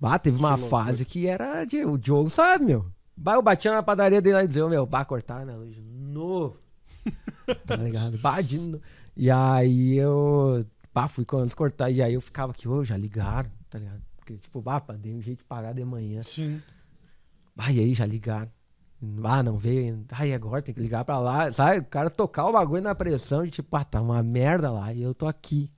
[0.00, 2.90] Bah, teve uma Que fase que era de, o Diogo sabe, meu.
[3.16, 5.58] Bah, eu batia na padaria dele lá e dizia, ô, meu, bah, cortaram a minha
[5.58, 6.58] luz de novo.
[7.68, 8.18] tá ligado?
[8.18, 8.80] Bah, de no...
[9.16, 13.78] E aí eu, bah, fui cortar, e aí eu ficava aqui, ô, já ligaram, tá
[13.78, 14.02] ligado?
[14.16, 16.22] Porque, tipo, pá, dei um jeito de pagar de manhã.
[16.22, 16.60] Sim.
[17.56, 18.50] Ah, e aí já ligaram.
[19.24, 20.14] Ah, não veio ainda.
[20.16, 21.50] Ah, e agora tem que ligar pra lá.
[21.52, 21.78] Sabe?
[21.78, 24.92] O cara tocar o bagulho na pressão de tipo, ah, tá uma merda lá.
[24.92, 25.70] E eu tô aqui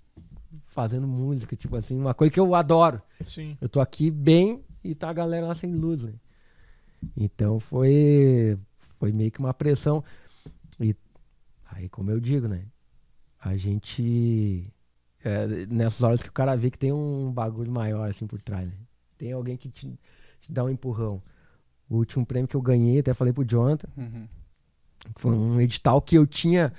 [0.67, 3.01] fazendo música, tipo assim, uma coisa que eu adoro.
[3.25, 3.57] Sim.
[3.61, 6.15] Eu tô aqui bem e tá a galera lá sem luz, né?
[7.17, 8.59] Então foi
[8.99, 10.05] foi meio que uma pressão.
[10.81, 10.95] E
[11.67, 12.67] aí, como eu digo, né?
[13.41, 14.73] A gente.
[15.25, 18.69] É, nessas horas que o cara vê que tem um bagulho maior assim por trás,
[18.69, 18.75] né?
[19.19, 19.99] Tem alguém que te,
[20.41, 21.21] te dá um empurrão.
[21.89, 24.27] O último prêmio que eu ganhei, até falei pro Jonathan, Uhum.
[25.17, 26.73] foi um edital que eu tinha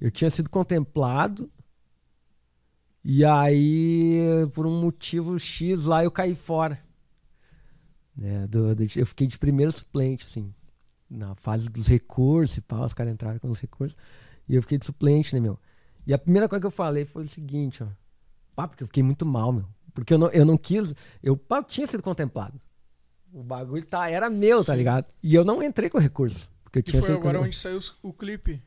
[0.00, 1.50] eu tinha sido contemplado
[3.04, 4.18] e aí
[4.54, 6.78] por um motivo X lá eu caí fora
[8.16, 10.52] né, do- do- eu fiquei de primeiro suplente assim
[11.08, 13.96] na fase dos recursos e pau, os caras entraram com os recursos
[14.48, 15.58] e eu fiquei de suplente né meu
[16.10, 17.86] e a primeira coisa que eu falei foi o seguinte ó
[18.54, 21.58] pá, porque eu fiquei muito mal meu porque eu não, eu não quis eu pá,
[21.58, 22.60] eu tinha sido contemplado
[23.32, 24.78] o bagulho tá, era meu, tá Sim.
[24.78, 25.06] ligado?
[25.22, 26.50] E eu não entrei com recurso.
[26.64, 28.60] Porque eu E tinha foi sido agora onde saiu o clipe.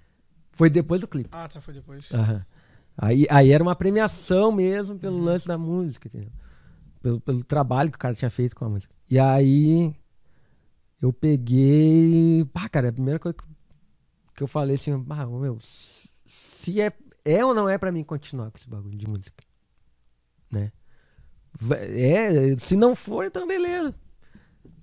[0.51, 1.29] Foi depois do clipe.
[1.31, 2.09] Ah, tá, foi depois.
[2.11, 2.45] Aham.
[2.97, 5.23] Aí, aí era uma premiação mesmo pelo Uhum.
[5.25, 6.31] lance da música, entendeu?
[7.01, 8.93] Pelo, pelo trabalho que o cara tinha feito com a música.
[9.09, 9.93] E aí
[11.01, 12.45] eu peguei.
[12.53, 13.35] Pá, cara, a primeira coisa
[14.35, 16.93] que, eu falei assim, ah, ô, meu, se é,
[17.25, 19.43] é ou não é pra mim continuar com esse bagulho de música?
[20.51, 20.71] Né?
[21.89, 23.93] É, se não for, então beleza.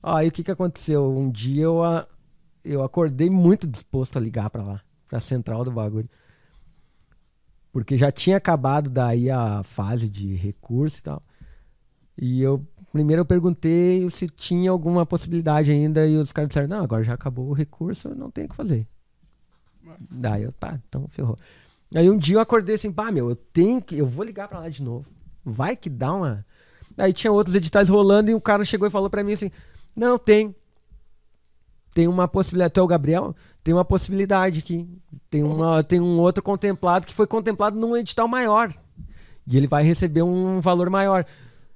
[0.02, 1.10] Aí o que que aconteceu?
[1.16, 2.06] Um dia eu, a-
[2.64, 6.08] eu acordei muito disposto a ligar pra lá, pra central do bagulho.
[7.72, 11.22] Porque já tinha acabado daí a fase de recurso e tal.
[12.16, 16.82] E eu primeiro eu perguntei se tinha alguma possibilidade ainda e os caras disseram: "Não,
[16.82, 18.86] agora já acabou o recurso, não tem o que fazer".
[20.10, 21.38] Daí eu, tá, então ferrou.
[21.94, 23.98] Aí um dia eu acordei assim, pá, meu, eu tenho que.
[23.98, 25.06] Eu vou ligar pra lá de novo.
[25.44, 26.46] Vai que dá uma.
[26.96, 29.50] Aí tinha outros editais rolando e o cara chegou e falou pra mim assim:
[29.94, 30.54] Não, tem.
[31.92, 32.74] Tem uma possibilidade.
[32.74, 33.34] Tu é o Gabriel?
[33.64, 34.88] Tem uma possibilidade aqui.
[35.28, 38.72] Tem, uma, tem um outro contemplado que foi contemplado num edital maior.
[39.46, 41.26] E ele vai receber um valor maior.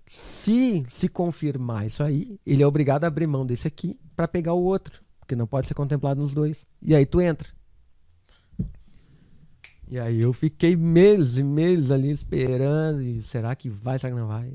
[0.07, 4.53] Se se confirmar isso aí, ele é obrigado a abrir mão desse aqui pra pegar
[4.53, 5.03] o outro.
[5.19, 6.65] Porque não pode ser contemplado nos dois.
[6.81, 7.49] E aí tu entra.
[9.91, 13.03] E aí eu fiquei meses e meses ali esperando.
[13.03, 14.53] E será que vai, será que não vai?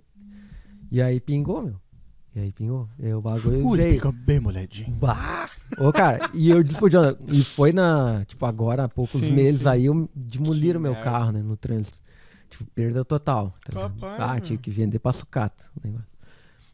[0.92, 1.76] E aí pingou, meu.
[2.36, 2.88] E aí pingou.
[3.00, 4.92] E o bagulho Ui, fica bem molhadinho.
[4.98, 5.50] Bah!
[5.80, 9.34] Ô, cara, e eu disse pro Jonathan, e foi na, tipo, agora há poucos Sim,
[9.34, 9.68] meses sim.
[9.70, 11.10] aí, eu demoliram meu merda.
[11.10, 12.00] carro, né, no trânsito.
[12.50, 13.54] Tipo, perda total.
[13.66, 13.74] tá?
[13.74, 16.08] Capaz, ah, tinha que vender pra sucata o negócio.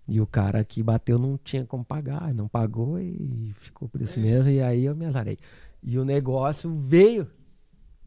[0.08, 4.04] E o cara que bateu não tinha como pagar, não pagou e ficou por É.
[4.04, 5.38] isso mesmo, e aí eu me azarei.
[5.84, 7.28] E o negócio veio,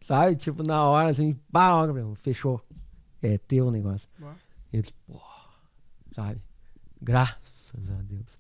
[0.01, 0.37] sabe?
[0.37, 1.73] Tipo, na hora, assim, pá,
[2.17, 2.61] fechou.
[3.23, 4.09] É teu o negócio.
[4.73, 5.21] Eles, pô,
[6.15, 6.41] sabe?
[7.01, 8.39] Graças a Deus.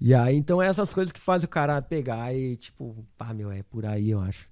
[0.00, 3.62] E aí, então, essas coisas que fazem o cara pegar e, tipo, pá, meu, é
[3.62, 4.48] por aí, eu acho.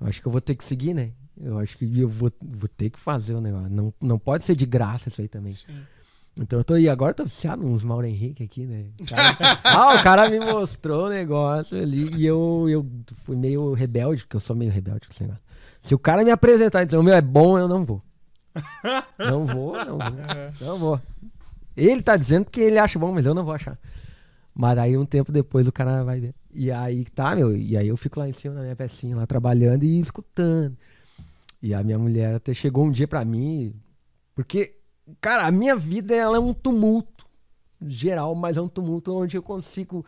[0.00, 1.12] Eu acho que eu vou ter que seguir, né?
[1.40, 3.68] Eu acho que eu vou, vou ter que fazer o negócio.
[3.70, 5.52] Não, não pode ser de graça isso aí também.
[5.52, 5.80] Sim.
[6.40, 8.86] Então eu tô aí, agora eu tô viciado nos Mauro Henrique aqui, né?
[9.00, 12.86] O cara- ah, o cara me mostrou o negócio ali e eu, eu
[13.24, 15.42] fui meio rebelde, porque eu sou meio rebelde com esse negócio.
[15.82, 18.02] Se o cara me apresentar e dizer, o meu é bom, eu não vou.
[19.18, 20.20] Não vou, não vou.
[20.20, 20.52] É.
[20.60, 21.00] Não vou.
[21.76, 23.78] Ele tá dizendo porque ele acha bom, mas eu não vou achar.
[24.52, 26.34] Mas aí um tempo depois o cara vai ver.
[26.52, 29.26] E aí tá, meu, e aí eu fico lá em cima na minha pecinha, lá
[29.26, 30.76] trabalhando e escutando.
[31.62, 33.72] E a minha mulher até chegou um dia pra mim,
[34.34, 34.74] porque,
[35.20, 37.26] cara, a minha vida ela é um tumulto
[37.80, 40.04] geral, mas é um tumulto onde eu consigo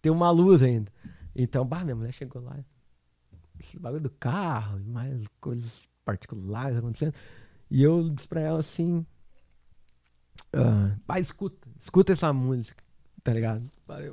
[0.00, 0.90] ter uma luz ainda.
[1.36, 2.56] Então, bah, minha mulher chegou lá,
[3.62, 7.14] esse bagulho do carro e mais coisas particulares acontecendo.
[7.70, 9.06] E eu disse pra ela assim:
[10.52, 12.82] ah, Vai, escuta, escuta essa música,
[13.22, 13.62] tá ligado?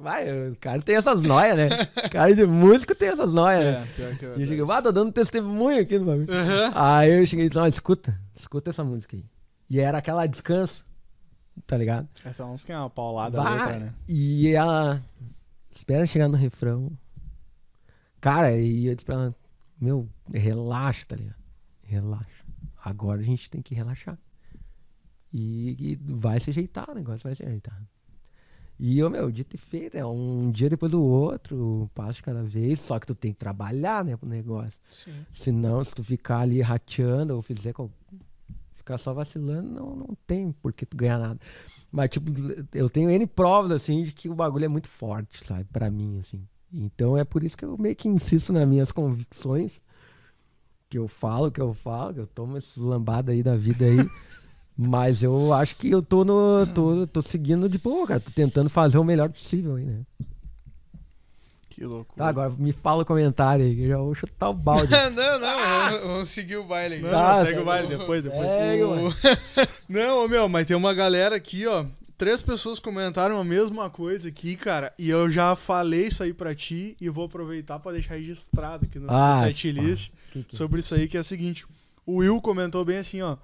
[0.01, 1.69] Vai, o cara tem essas noias, né?
[2.05, 3.81] O cara de músico tem essas noias, né?
[3.81, 6.31] É, pior que é E eu cheguei, ah, tô dando testemunho aqui no bagulho.
[6.31, 6.71] Aham.
[6.75, 9.25] Aí eu cheguei e disse, escuta, escuta essa música aí.
[9.69, 10.85] E era aquela descanso,
[11.65, 12.07] tá ligado?
[12.25, 13.93] Essa música é uma paulada Bah, letra, né?
[14.07, 15.01] E ela
[15.71, 16.91] espera chegar no refrão.
[18.19, 19.35] Cara, e eu disse pra ela,
[19.79, 21.39] meu, relaxa, tá ligado?
[21.83, 22.45] Relaxa.
[22.83, 24.17] Agora a gente tem que relaxar.
[25.31, 27.79] E, e vai se ajeitar, o negócio vai se ajeitar.
[28.79, 32.23] E eu, meu, dito e feito, é um dia depois do outro, um passo de
[32.23, 34.79] cada vez, só que tu tem que trabalhar, né, pro negócio.
[34.89, 35.25] Sim.
[35.33, 37.73] Senão, se tu ficar ali rateando ou fizer
[38.73, 41.39] ficar só vacilando, não, não tem por que tu ganhar nada.
[41.91, 42.31] Mas, tipo,
[42.73, 45.65] eu tenho N provas, assim, de que o bagulho é muito forte, sabe?
[45.65, 46.47] Pra mim, assim.
[46.73, 49.81] Então é por isso que eu meio que insisto nas minhas convicções.
[50.89, 53.97] Que eu falo, que eu falo, que eu tomo esses lambadas aí da vida aí.
[54.81, 56.65] Mas eu acho que eu tô no.
[56.73, 58.19] tô, tô seguindo de boa, cara.
[58.19, 60.01] Tô tentando fazer o melhor possível aí, né?
[61.69, 62.15] Que loucura.
[62.17, 64.91] Tá, agora me fala o comentário aí, que eu já vou chutar o balde.
[65.15, 66.99] não, não, vamos, vamos seguir o baile.
[66.99, 67.15] Não, aqui.
[67.15, 68.47] não, Tá, segue segue o baile o- depois, depois.
[68.47, 69.13] Segue, O-.
[69.89, 71.85] Não, ô, meu, mas tem uma galera aqui, ó.
[72.19, 74.93] Três pessoas comentaram a mesma coisa aqui, cara.
[74.99, 78.99] E eu já falei isso aí pra ti e vou aproveitar pra deixar registrado aqui
[78.99, 81.65] no Ah, setlist Que que- sobre isso aí, que é o seguinte.
[82.05, 83.37] O Will comentou bem assim, ó.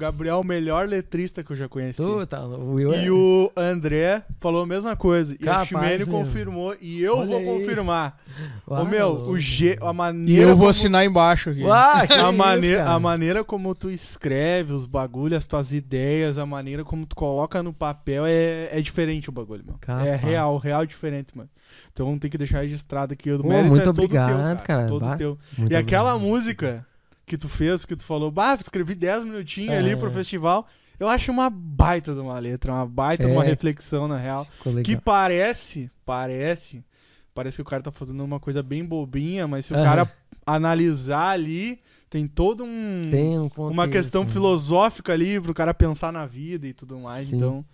[0.00, 2.00] O Gabriel, o melhor letrista que eu já conheci.
[2.02, 5.34] Tu, tá, o Will é- E o André falou a mesma coisa.
[5.34, 6.12] E Capaz a Ximene mesmo.
[6.12, 6.74] confirmou.
[6.80, 7.44] E eu Olha vou aí.
[7.44, 8.18] confirmar.
[8.66, 10.42] Uau, Ô, meu, o G, a E maneira.
[10.44, 11.62] eu vou como- assinar embaixo aqui.
[11.64, 12.94] Uau, que a, isso, maneira, cara?
[12.94, 17.62] a maneira como tu escreve os bagulhos, as tuas ideias, a maneira como tu coloca
[17.62, 19.78] no papel é, é diferente o bagulho, mano.
[19.82, 20.20] É Capaz.
[20.22, 21.50] real, real diferente, mano.
[21.92, 23.30] Então tem que deixar registrado aqui.
[23.30, 24.56] O Pô, mérito muito é todo obrigado, teu, cara.
[24.56, 24.86] cara.
[24.86, 25.36] Todo Bah, teu.
[25.58, 26.30] Muito e aquela obrigado.
[26.34, 26.86] música
[27.30, 29.78] que tu fez, que tu falou, bah, escrevi 10 minutinhos É.
[29.78, 30.66] ali pro festival.
[30.98, 33.46] Eu acho uma baita de uma letra, uma baita de uma É.
[33.46, 34.46] reflexão, na real.
[34.84, 36.84] Que parece, parece,
[37.34, 40.10] parece que o cara tá fazendo uma coisa bem bobinha, mas se o cara
[40.44, 41.80] analisar ali,
[42.10, 44.30] tem todo um Tem um uma contexto, questão né?
[44.30, 47.28] filosófica ali pro cara pensar na vida e tudo mais.
[47.28, 47.36] Sim.
[47.36, 47.64] Então,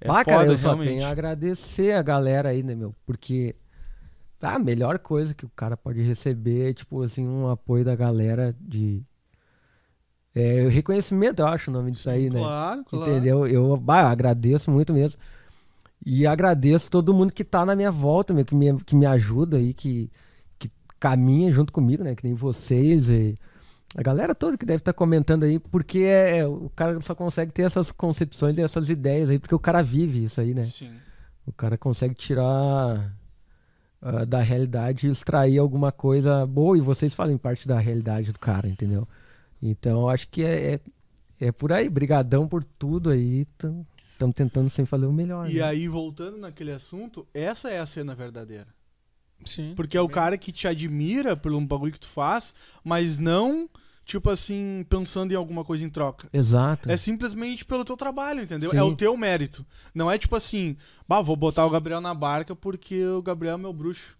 [0.00, 0.88] é Bah, foda, cara, eu só realmente.
[0.90, 2.94] tenho a agradecer a galera aí, né, meu?
[3.06, 3.56] Porque
[4.42, 8.54] a melhor coisa que o cara pode receber é, tipo, assim, um apoio da galera
[8.60, 9.02] de.
[10.34, 12.40] É, reconhecimento, eu acho o nome disso aí, né?
[12.40, 13.10] Claro, claro.
[13.10, 13.46] Entendeu?
[13.46, 15.20] Eu, bah, eu agradeço muito mesmo.
[16.04, 19.58] E agradeço todo mundo que tá na minha volta, meu, que me, que me ajuda
[19.58, 20.10] aí, que,
[20.58, 22.14] que caminha junto comigo, né?
[22.14, 23.36] Que nem vocês e
[23.94, 27.52] a galera toda que deve estar comentando aí, porque é, é, o cara só consegue
[27.52, 30.62] ter essas concepções e essas ideias aí, porque o cara vive isso aí, né?
[30.62, 30.92] Sim.
[31.46, 33.12] O cara consegue tirar
[34.02, 38.38] ah, da realidade e extrair alguma coisa boa, e vocês fazem parte da realidade do
[38.40, 39.06] cara, entendeu?
[39.62, 40.80] Então, eu acho que é, é,
[41.38, 41.88] é por aí.
[41.88, 43.46] Brigadão por tudo aí.
[43.52, 45.48] Estamos tentando sempre fazer o melhor.
[45.48, 45.62] E né?
[45.62, 48.66] aí, voltando naquele assunto, essa é a cena verdadeira.
[49.44, 49.72] Sim.
[49.76, 52.52] Porque é o cara que te admira pelo bagulho que tu faz,
[52.82, 53.68] mas não,
[54.12, 56.28] tipo assim, pensando em alguma coisa em troca.
[56.32, 56.90] Exato.
[56.90, 58.70] É simplesmente pelo teu trabalho, entendeu?
[58.70, 58.76] Sim.
[58.76, 59.64] É o teu mérito.
[59.94, 60.76] Não é tipo assim,
[61.08, 64.16] bah, vou botar o Gabriel na barca porque o Gabriel é meu bruxo.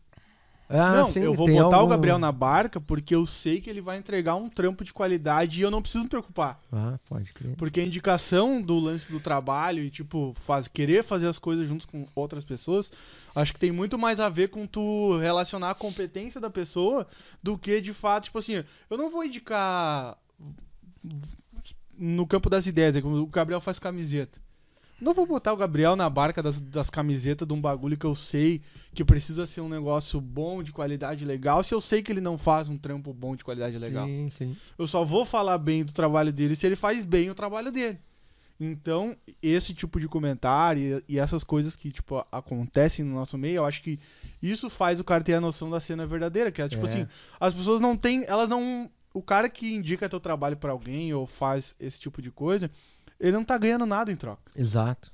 [0.74, 3.68] Ah, não, sim, eu vou botar o algum- Gabriel na barca porque eu sei que
[3.68, 6.58] ele vai entregar um trampo de qualidade e eu não preciso me preocupar.
[6.72, 7.54] Ah, pode crer.
[7.56, 11.84] Porque a indicação do lance do trabalho e, tipo, faz, querer fazer as coisas juntos
[11.86, 12.90] com outras pessoas,
[13.34, 17.06] acho que tem muito mais a ver com tu relacionar a competência da pessoa
[17.42, 20.16] do que, de fato, tipo assim, eu não vou indicar
[21.98, 24.40] no campo das ideias, é como o Gabriel faz camiseta.
[25.02, 28.14] Não vou botar o Gabriel na barca das, das camisetas de um bagulho que eu
[28.14, 28.62] sei
[28.94, 32.38] que precisa ser um negócio bom, de qualidade legal, se eu sei que ele não
[32.38, 34.06] faz um trampo bom de qualidade legal.
[34.06, 34.56] Sim, sim.
[34.78, 37.98] Eu só vou falar bem do trabalho dele se ele faz bem o trabalho dele.
[38.60, 43.56] Então, esse tipo de comentário e, e essas coisas que, tipo, acontecem no nosso meio,
[43.56, 43.98] eu acho que
[44.40, 46.88] isso faz o cara ter a noção da cena verdadeira, que é, tipo É.
[46.88, 47.06] assim,
[47.40, 48.88] as pessoas não têm, elas não...
[49.12, 52.70] O cara que indica teu trabalho pra alguém ou faz esse tipo de coisa,
[53.22, 54.50] ele não tá ganhando nada em troca.
[54.54, 55.12] Exato.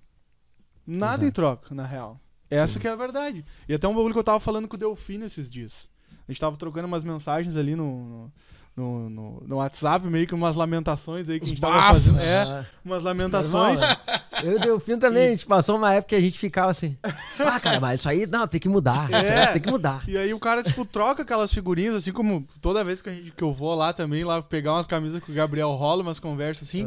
[0.87, 1.25] Nada Exato.
[1.27, 2.19] em troca, na real.
[2.51, 3.45] Essa que é a verdade.
[3.69, 5.91] E até um bagulho que eu tava falando com o Delfino esses dias.
[6.27, 8.33] A gente tava trocando umas mensagens ali no,
[8.75, 12.07] no, no, no WhatsApp, meio que umas lamentações aí que Os a gente tava bafos.
[12.07, 12.21] fazendo.
[12.21, 13.81] É, umas lamentações.
[13.81, 14.21] normal, né?
[14.43, 16.97] Eu e o Delfino também, a gente passou uma época que a gente ficava assim.
[17.41, 19.11] Ah, cara, mas isso aí não, tem que mudar.
[19.13, 19.53] É.
[19.53, 20.05] tem que mudar.
[20.09, 23.31] E aí o cara, tipo, troca aquelas figurinhas, assim como toda vez que, a gente,
[23.33, 26.69] que eu vou lá também, lá pegar umas camisas com o Gabriel rola, umas conversas
[26.69, 26.87] assim.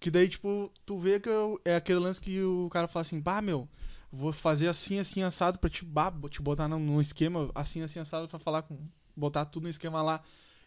[0.00, 3.20] Que daí, tipo, tu vê que eu- é aquele lance que o cara fala assim,
[3.20, 3.68] bah, meu,
[4.10, 7.98] vou fazer assim, assim, assado pra te, bah, te botar num, num esquema assim, assim,
[8.00, 8.76] assado pra falar com.
[9.16, 10.20] Botar tudo no esquema lá.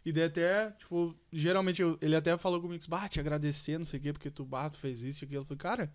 [0.05, 3.99] E daí até, tipo, geralmente eu- ele até falou comigo, bah, te agradecer, não sei
[3.99, 5.41] o quê, porque tu, bah, tu fez isso e aquilo.
[5.41, 5.93] Eu falei, cara,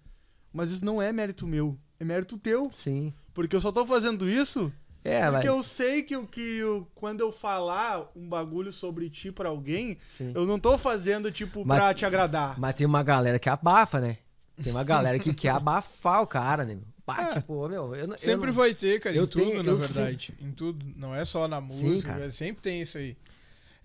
[0.57, 2.63] mas isso não é mérito meu, é mérito teu.
[2.73, 3.13] Sim.
[3.35, 4.73] Porque eu só tô fazendo isso
[5.05, 5.57] É, porque mas.
[5.57, 9.99] eu sei que, o- que o- quando eu falar um bagulho sobre ti pra alguém,
[10.17, 10.33] Sim.
[10.35, 12.59] eu não tô fazendo, tipo, Mas- pra te agradar.
[12.59, 14.19] Mas tem uma galera que abafa, né?
[14.63, 16.79] Tem uma galera que quer abafar o cara, né?
[17.07, 17.35] Bah, É.
[17.35, 19.71] tipo, meu, eu, não- eu Sempre não- vai ter, cara, em eu tudo, tenho- na
[19.71, 20.35] eu verdade.
[20.41, 20.85] Em tudo.
[20.97, 22.21] Não é só na música, cara.
[22.21, 23.17] velho, sempre tem isso aí.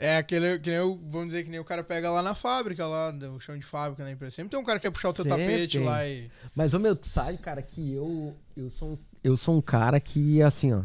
[0.03, 2.87] É aquele que nem o, vamos dizer que nem o cara pega lá na fábrica,
[2.87, 4.35] lá, no chão de fábrica, na empresa.
[4.37, 6.31] Sempre tem um cara que quer puxar o teu Sempre tapete lá e.
[6.55, 9.99] Mas, ô meu, tu sabe, cara, que eu, eu, sou, um, eu sou um cara
[9.99, 10.83] que, assim, ó.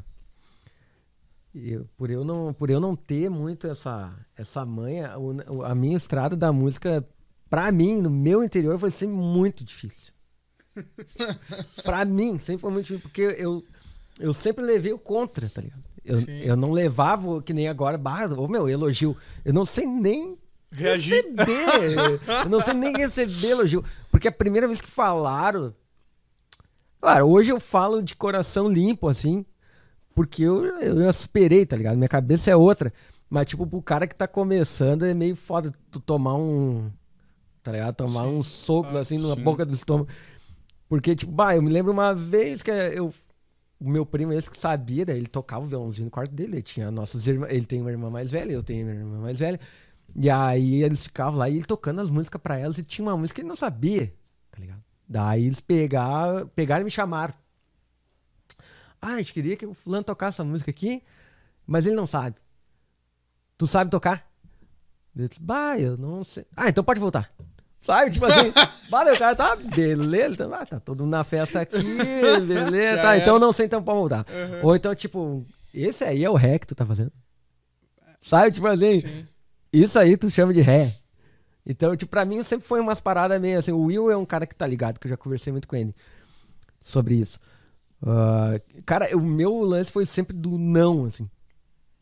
[1.55, 5.74] Eu, por, eu não, por eu não ter muito essa, essa manha, o- o- a
[5.74, 7.02] minha estrada da música,
[7.48, 10.12] pra mim, no meu interior, foi sempre muito difícil.
[11.82, 13.64] pra mim, sempre foi muito difícil, porque eu,
[14.20, 15.85] eu sempre levei o contra, tá ligado?
[16.07, 16.39] Eu, Sim.
[16.41, 19.16] eu não levava que nem agora, bah, ô meu, elogio.
[19.45, 20.39] Eu não sei nem
[20.70, 21.24] Reagir.
[21.37, 22.20] receber.
[22.45, 23.85] eu não sei nem receber elogio.
[24.11, 25.74] Porque a primeira vez que falaram.
[27.01, 29.45] Claro, hoje eu falo de coração limpo, assim.
[30.15, 31.97] Porque eu, eu já superei, tá ligado?
[31.97, 32.91] Minha cabeça é outra.
[33.28, 36.91] Mas, tipo, pro cara que tá começando é meio foda tu tomar um.
[37.62, 37.97] Tá ligado?
[37.97, 38.37] Tomar Sim.
[38.37, 39.43] um soco Ah, assim na sim.
[39.43, 40.09] boca do estômago.
[40.89, 43.12] Porque, tipo, bah, eu me lembro uma vez que eu.
[43.78, 46.57] O meu primo, esse que sabia, daí ele tocava o violãozinho no quarto dele.
[46.57, 47.27] Ele tinha nossas.
[47.27, 49.61] Ele tem uma irmã mais velha, eu tenho uma irmã mais velha.
[50.15, 53.16] E aí eles ficavam lá e ele tocando as músicas pra elas e tinha uma
[53.16, 54.15] música que ele não sabia,
[54.51, 54.82] tá ligado?
[55.07, 57.35] Daí eles pegaram, pegaram e me chamaram.
[59.01, 61.03] Ah, a gente queria que o fulano tocasse essa música aqui,
[61.66, 62.36] mas ele não sabe.
[63.59, 64.27] Tu sabe tocar?
[65.15, 66.47] Eu disse, bah, eu não sei.
[66.57, 67.31] Ah, então pode voltar.
[67.86, 68.10] Sabe?
[68.10, 68.52] Tipo assim,
[68.90, 71.76] daí o cara tá, beleza, então, ah, tá todo mundo na festa aqui,
[72.44, 73.18] beleza, tá, era.
[73.18, 74.26] então não sei, então pode voltar.
[74.28, 74.66] Uhum.
[74.66, 77.12] Ou então, tipo, esse aí é o ré que tu tá fazendo.
[78.20, 78.50] Sabe?
[78.50, 79.26] Tipo assim, Sim.
[79.72, 80.96] isso aí tu chama de ré.
[81.64, 83.70] Então, tipo, pra mim sempre foi umas paradas meio assim.
[83.70, 85.94] O Will é um cara que tá ligado, que eu já conversei muito com ele
[86.82, 87.38] sobre isso.
[88.04, 91.30] Ah, cara, o meu lance foi sempre do não, assim.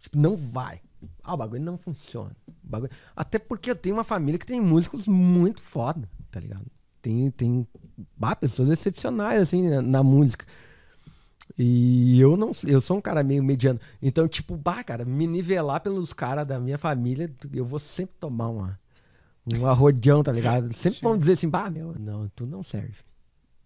[0.00, 0.80] Tipo, não vai.
[1.22, 2.34] Ah, o bagulho não funciona.
[2.62, 6.66] Bagulho- Até porque eu tenho uma família que tem músicos muito foda, tá ligado?
[7.02, 7.66] Tem, tem
[8.16, 10.46] bah, pessoas excepcionais, assim, na, na música.
[11.58, 13.78] E eu não eu sou um cara meio mediano.
[14.02, 18.48] Então, tipo, bah, cara, me nivelar pelos caras da minha família, eu vou sempre tomar
[18.48, 18.80] uma,
[19.52, 20.72] um arrodeão, tá ligado?
[20.74, 21.06] Sempre Sim.
[21.06, 22.94] vão dizer assim, bah, meu, não, tu não serve.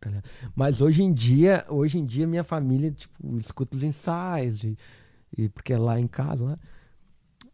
[0.00, 0.10] tá?
[0.54, 4.76] Mas hoje em dia, hoje em dia, minha família, tipo, escuta os ensaios, e,
[5.36, 6.56] e porque é lá em casa, né?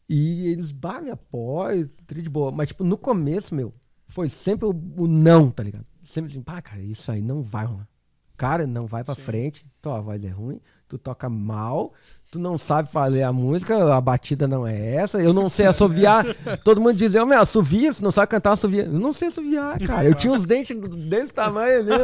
[0.08, 2.50] E eles, bah, me apoiam, tudo de boa.
[2.50, 3.72] Mas, tipo, no começo, meu,
[4.06, 5.86] foi sempre o, o não, tá ligado?
[6.04, 7.88] Sempre assim, pá, cara, isso aí não vai rolar.
[8.36, 9.22] Cara, não vai pra Sim.
[9.22, 11.92] frente, tua voz é ruim, tu toca mal,
[12.32, 16.26] tu não sabe fazer a música, a batida não é essa, eu não sei assoviar.
[16.64, 18.84] Todo mundo diz, ô meu, assovia, você não sabe cantar, assovia.
[18.84, 20.04] Eu não sei assoviar, cara.
[20.04, 20.76] Eu tinha uns dentes
[21.08, 21.94] desse tamanho, né?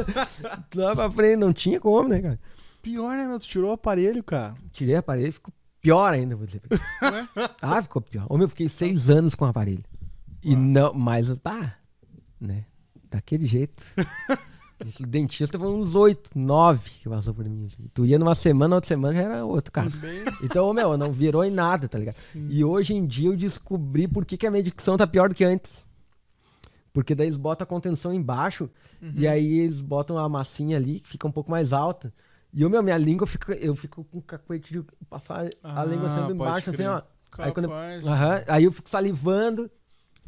[0.76, 2.40] Lá pra frente, não tinha como, né, cara?
[2.80, 3.38] Pior, né, meu?
[3.40, 4.54] Tu tirou o aparelho, cara.
[4.72, 6.62] Tirei o aparelho, ficou pior ainda, vou dizer.
[7.02, 7.28] Ué?
[7.62, 8.26] Ah, ficou pior.
[8.28, 9.84] Ô meu, fiquei seis anos com o aparelho.
[10.42, 11.76] E não, mas, tá,
[12.40, 12.64] né?
[13.10, 13.82] Daquele jeito.
[14.86, 17.66] Esse dentista foi uns oito, nove que passou por mim.
[17.66, 17.86] assim.
[17.92, 19.90] Tu ia numa semana, outra semana já era outro, cara.
[20.42, 22.16] Então, meu, não virou em nada, tá ligado?
[22.34, 25.34] E hoje em dia eu descobri por que, que a minha dicção tá pior do
[25.34, 25.84] que antes.
[26.94, 28.70] Porque daí eles botam a contenção embaixo
[29.14, 32.12] e aí eles botam a massinha ali que fica um pouco mais alta.
[32.52, 33.52] E o meu, minha língua fica.
[33.54, 36.88] Eu fico com cacuete de passar a Ah, língua sempre pode embaixo, assim, crer.
[36.88, 37.02] ó.
[37.38, 38.06] Aí, quando eu, capaz.
[38.06, 39.70] Aham, aí eu fico salivando.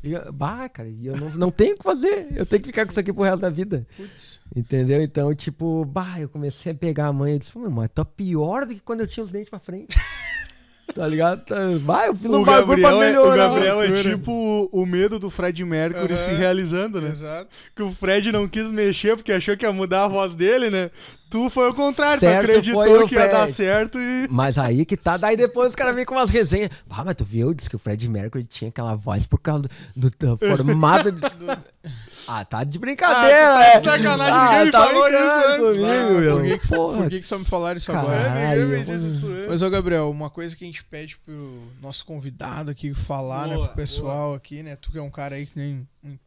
[0.04, 2.26] E eu, bah, cara, e eu não, não tenho o que fazer.
[2.34, 3.86] Eu tenho que ficar com isso aqui pro resto da vida.
[3.96, 4.40] Putz.
[4.54, 5.00] Entendeu?
[5.02, 8.66] Então, tipo, bah, eu comecei a pegar a mãe e disse, meu, mas tá pior
[8.66, 9.96] do que quando eu tinha os dentes pra frente.
[10.94, 11.44] tá ligado?
[11.44, 13.36] Tá, bah, eu fiz um O bagulho pra Gabriel, é, o melhorar.
[13.36, 16.16] Gabriel é tipo o medo do Fred Mercury Aham.
[16.16, 17.10] se realizando, né?
[17.10, 17.56] Exato.
[17.74, 20.90] Que o Fred não quis mexer porque achou que ia mudar a voz dele, né?
[21.32, 24.28] Tu foi o contrário, Certo tu acreditou que ia dar certo e.
[24.30, 26.70] Mas aí que tá, daí depois os caras vêm com umas resenhas.
[26.90, 27.52] Ah, mas tu viu?
[27.54, 31.10] Diz que o Fred Mercury tinha aquela voz por causa do, do, do formato.
[31.10, 31.20] de-
[32.28, 33.98] Ah, tá de brincadeira, Ah, tu tá né?
[33.98, 35.78] de sacanagem, ninguém me falou isso antes.
[35.80, 36.36] comigo, Ah, meu.
[36.36, 38.16] por que, que- Porra, por que, que só me falaram isso agora?
[38.22, 38.38] Caralho.
[38.38, 39.48] É, Ai, ninguém me disse isso antes.
[39.48, 43.54] Mas, ô Gabriel, uma coisa que a gente pede pro nosso convidado aqui falar, né,
[43.54, 44.76] Boa, pro pessoal aqui, né?
[44.76, 46.18] Tu que é um cara aí que nem um,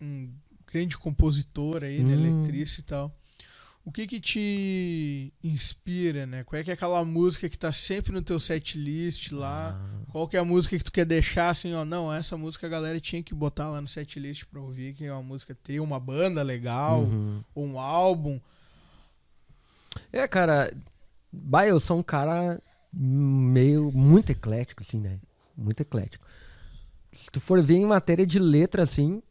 [0.00, 0.28] um
[0.70, 2.14] grande compositor aí, né?
[2.14, 2.42] Hum.
[2.42, 3.12] Letrista e tal.
[3.82, 6.44] O que que te inspira, né?
[6.44, 9.70] Qual é que é aquela música que tá sempre no teu set list lá?
[9.80, 10.02] Ah.
[10.12, 11.84] Qual que é a música que tu quer deixar assim, ó?
[11.84, 15.06] Não, essa música a galera tinha que botar lá no set list pra ouvir, que
[15.06, 17.42] é uma música ter uma banda legal, Uhum.
[17.56, 18.38] um álbum.
[20.12, 20.72] É, cara,
[21.32, 22.60] bah, eu sou um cara
[22.92, 25.18] meio muito eclético, assim, né?
[25.56, 26.24] Muito eclético.
[27.12, 29.22] Se tu for ver em matéria de letra, assim,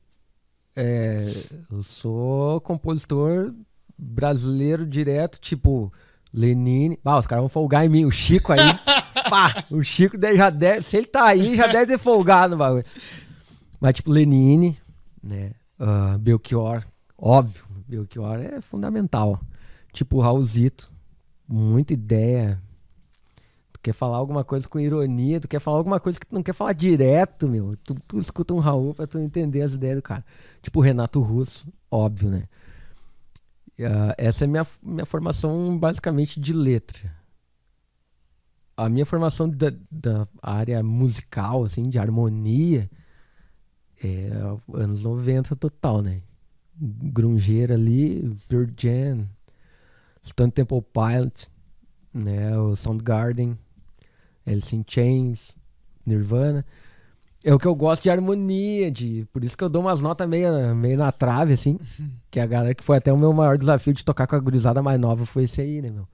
[0.76, 1.32] é,
[1.72, 3.54] eu sou compositor
[4.00, 5.92] brasileiro direto, tipo
[6.34, 6.98] Lenine.
[7.04, 8.06] Bah, os caras vão folgar em mim.
[8.06, 8.60] O Chico aí,
[9.30, 12.86] pá, o Chico já deve, se ele tá aí, já deve ter folgado no bagulho.
[13.80, 14.78] Mas, tipo, Lenine,
[15.22, 15.52] né?
[15.80, 16.84] Ah, Belchior,
[17.18, 19.40] óbvio, Belchior é fundamental.
[19.94, 20.92] Tipo, Raulzito,
[21.48, 22.62] muita ideia.
[23.72, 26.44] Tu quer falar alguma coisa com ironia, tu quer falar alguma coisa que tu não
[26.44, 27.78] quer falar direto, meu.
[27.78, 30.26] Tu, tu escuta um Raul pra tu entender as ideias do cara.
[30.62, 32.44] Tipo, Renato Russo, óbvio, né?
[33.82, 37.14] Ah, essa é minha, minha formação basicamente de letra.
[38.76, 42.90] A minha formação da, da área musical, assim, de harmonia,
[44.04, 44.30] é
[44.74, 46.22] anos 90 total, né?
[46.78, 49.28] Grungeira ali, Pearl Jam,
[50.26, 51.50] Stone Temple Pilots,
[52.14, 52.58] né?
[52.58, 53.58] O Soundgarden,
[54.46, 55.56] Alice in Chains,
[56.06, 56.66] Nirvana.
[57.44, 60.28] É o que eu gosto de harmonia, de, por isso que eu dou umas notas
[60.28, 61.80] meio, meio na trave, assim.
[62.30, 64.84] Que a galera que foi até o meu maior desafio de tocar com a gurizada
[64.84, 66.08] mais nova foi esse aí, né, meu?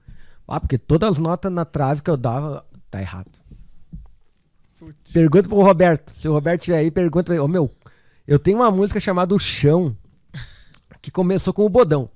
[0.48, 3.30] Ah, porque todas as notas na trave que eu dava, tá errado.
[4.78, 5.12] Putz.
[5.12, 6.12] Pergunta pro Roberto.
[6.14, 7.42] Se o Roberto estiver aí, pergunta pra ele.
[7.42, 7.70] Ô, meu,
[8.26, 9.94] eu tenho uma música chamada O Chão,
[11.02, 12.08] que começou com o Bodão.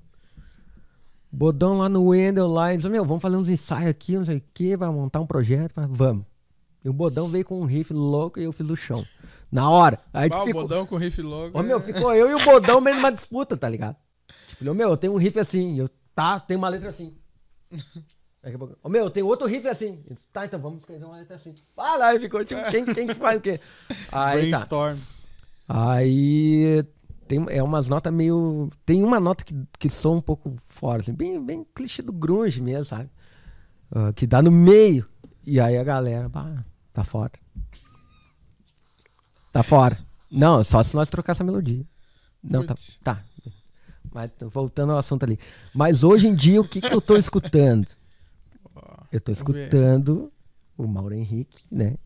[1.31, 4.43] Bodão lá no Wendel, lá, eles, meu, vamos fazer uns ensaios aqui, não sei o
[4.53, 6.25] que, vai montar um projeto, vamos.
[6.85, 9.05] E o Bodão veio com um riff louco e eu fiz o chão.
[9.53, 9.99] Na hora.
[10.13, 11.59] Aí Ah, o ficou, bodão com riff logo.
[11.59, 13.97] Ô, meu, é- ficou eu e o Bodão meio numa disputa, tá ligado?
[14.57, 17.15] Tipo, meu, eu tenho um riff assim, eu, tá, tem uma letra assim.
[18.43, 20.03] Daqui a pouco, ô, meu, eu tenho outro riff assim.
[20.09, 21.55] Eu, tá, então vamos escrever uma letra assim.
[21.77, 23.61] Ah, lá, aí ficou, tipo, quem, quem que faz o quê?
[24.11, 24.59] Aí tá.
[24.59, 24.99] Brainstorm.
[25.69, 26.85] Aí
[27.29, 28.71] tem é umas notas meio.
[28.85, 32.61] Tem uma nota que, que soa um pouco fora, assim, bem, bem clichê do grunge
[32.63, 33.09] mesmo, sabe?
[33.95, 35.07] Ah, que dá no meio.
[35.47, 37.33] E aí a galera, bah, tá fora.
[39.53, 39.99] Tá fora.
[40.31, 41.85] Não, só se nós trocar essa melodia.
[42.43, 42.75] Não, tá.
[43.03, 43.25] Tá.
[44.13, 45.39] Mas voltando ao assunto ali.
[45.75, 47.87] Mas hoje em dia, o que, que eu tô escutando?
[49.13, 50.33] Eu tô escutando
[50.79, 51.97] o Mauro Henrique, né?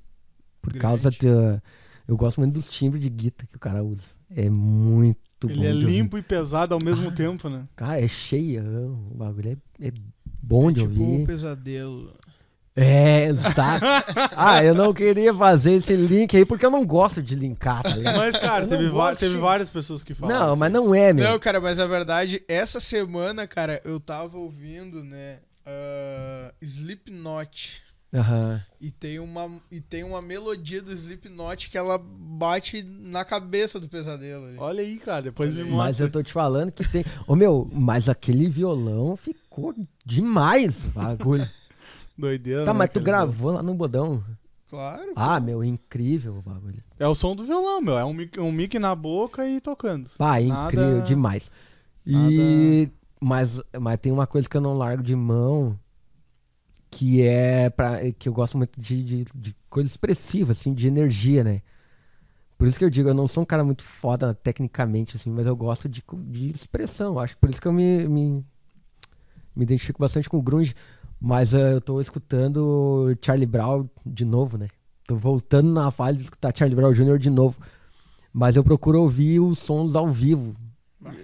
[0.62, 0.80] Por Grande.
[0.82, 1.62] causa da.
[2.08, 4.04] Eu gosto muito dos timbres de guitarra que o cara usa.
[4.30, 5.50] É muito bom.
[5.50, 5.86] Ele é de ouvir.
[5.86, 7.12] limpo e pesado ao mesmo Ah.
[7.12, 7.66] tempo, né?
[7.76, 9.04] Cara, é cheião.
[9.10, 9.50] O bagulho
[9.80, 9.92] é, é
[10.42, 11.20] bom de tipo ouvir.
[11.22, 12.12] um pesadelo.
[12.76, 13.86] É, exato.
[14.36, 17.90] ah, eu não queria fazer esse link aí porque eu não gosto de linkar, tá
[17.94, 18.16] ligado?
[18.16, 20.40] Mas, cara, teve, va- gosto teve várias pessoas que falaram.
[20.40, 20.60] Não, assim.
[20.60, 21.30] mas não é, meu.
[21.30, 27.82] Não, cara, mas a verdade, essa semana, cara, eu tava ouvindo, né, ah, Slipknot.
[28.12, 28.62] Aham.
[28.80, 33.88] E tem, uma, e tem uma melodia do Slipknot que ela bate na cabeça do
[33.88, 34.46] pesadelo.
[34.46, 34.56] ali.
[34.56, 35.84] Olha aí, cara, depois me Mas mostra.
[35.86, 37.04] Mas eu tô te falando que tem.
[37.26, 39.74] Ô meu, mas aquele violão ficou ficou
[40.04, 41.48] demais o bagulho.
[42.16, 42.64] Doideira.
[42.64, 44.24] tá, né, mas tu gravou lá no bodão.
[44.68, 45.12] Claro.
[45.14, 46.82] Ah, meu, incrível o bagulho.
[46.98, 47.96] É o som do violão, meu.
[47.98, 50.10] É um mic, um mic na boca e tocando.
[50.18, 51.50] Pá, Nada- incrível demais.
[52.06, 55.78] E mas, mas tem uma coisa que eu não largo de mão
[56.90, 61.42] que é para que eu gosto muito de, de, de coisa expressiva assim, de energia,
[61.42, 61.62] né?
[62.56, 65.46] Por isso que eu digo, eu não sou um cara muito foda tecnicamente assim, mas
[65.46, 67.18] eu gosto de, co- de expressão.
[67.18, 68.44] Acho que por isso que eu me, me,
[69.56, 70.74] me identifico bastante com o grunge,
[71.24, 74.68] mas eh, eu tô escutando Charlie Brown de novo, né?
[75.06, 77.18] Tô voltando na fase de escutar Charlie Brown Jr.
[77.18, 77.58] de novo.
[78.30, 80.54] Mas eu procuro ouvir os sons ao vivo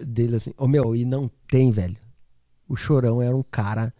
[0.02, 0.54] dele, assim.
[0.56, 1.98] Ô, meu, e não tem, velho.
[2.66, 3.92] O Chorão era um cara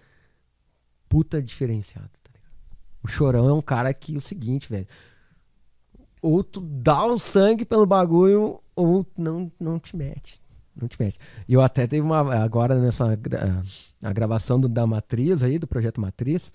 [1.06, 2.52] puta diferenciado, tá ligado?
[3.02, 4.86] O Chorão é um cara que, o seguinte, velho.
[6.22, 10.40] Ou tu dá o sangue pelo bagulho, ou não, não te mete.
[10.80, 11.18] Não te mete.
[11.46, 12.42] E eu até teve uma.
[12.42, 13.06] Agora nessa
[14.02, 16.50] a gravação do, da Matriz aí, do projeto Matriz,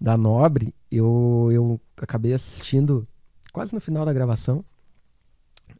[0.00, 3.06] da Nobre, eu, eu acabei assistindo
[3.52, 4.64] quase no final da gravação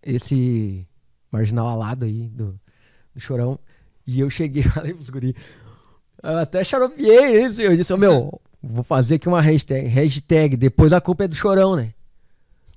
[0.03, 0.87] esse
[1.31, 2.59] marginal alado aí do,
[3.15, 3.59] do Chorão.
[4.07, 5.35] E eu cheguei falei pros guri.
[6.23, 7.61] Eu até xaropiei isso.
[7.61, 11.35] Eu disse, ô meu, vou fazer aqui uma hashtag, hashtag, depois a culpa é do
[11.35, 11.95] Chorão, né?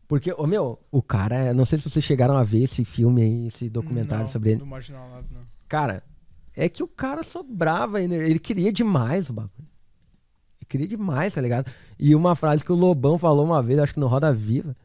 [0.07, 3.47] Porque, ô meu, o cara, não sei se vocês chegaram a ver esse filme aí,
[3.47, 4.59] esse documentário Não, sobre ele.
[4.59, 5.41] Do marginal lado, não.
[5.67, 6.03] Cara,
[6.55, 8.29] é que o cara sobrava energia.
[8.29, 9.67] Ele queria demais o bagulho.
[10.59, 11.71] Ele queria demais, tá ligado?
[11.97, 14.75] E uma frase que o Lobão falou uma vez, acho que no Roda Viva.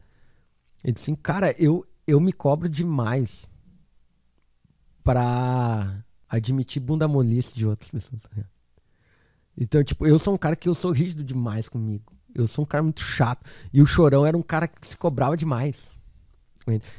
[0.83, 3.47] Ele disse assim, cara, eu, eu me cobro demais
[5.03, 8.21] pra admitir bunda molice de outras pessoas.
[8.21, 8.43] tá?
[9.57, 12.13] Então, tipo, eu sou um cara que eu sou rígido demais comigo.
[12.33, 13.45] Eu sou um cara muito chato.
[13.73, 15.99] E o Chorão era um cara que se cobrava demais.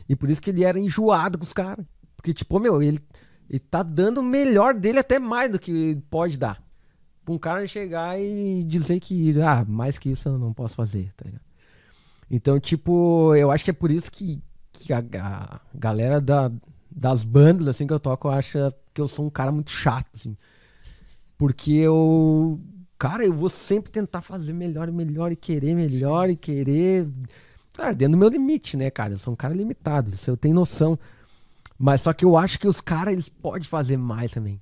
[0.08, 1.84] E por isso que ele era enjoado com os caras.
[2.16, 3.00] Porque, tipo, meu, ele,
[3.48, 6.62] ele tá dando o melhor dele até mais do que pode dar.
[7.24, 11.12] Pra um cara chegar e dizer que, ah, mais que isso eu não posso fazer,
[11.16, 11.42] tá ligado?
[12.30, 14.42] Então, tipo, eu acho que é por isso que,
[14.72, 16.50] que a, a galera da,
[16.90, 20.36] das bandas, assim, que eu toco, acha que eu sou um cara muito chato, assim.
[21.36, 22.60] Porque eu.
[23.02, 27.08] Cara, eu vou sempre tentar fazer melhor e melhor e querer melhor e querer.
[27.74, 29.14] Cara, dentro do meu limite, né, cara?
[29.14, 30.96] Eu sou um cara limitado, isso eu tenho noção.
[31.76, 34.60] Mas só que eu acho que os caras, eles podem fazer mais também.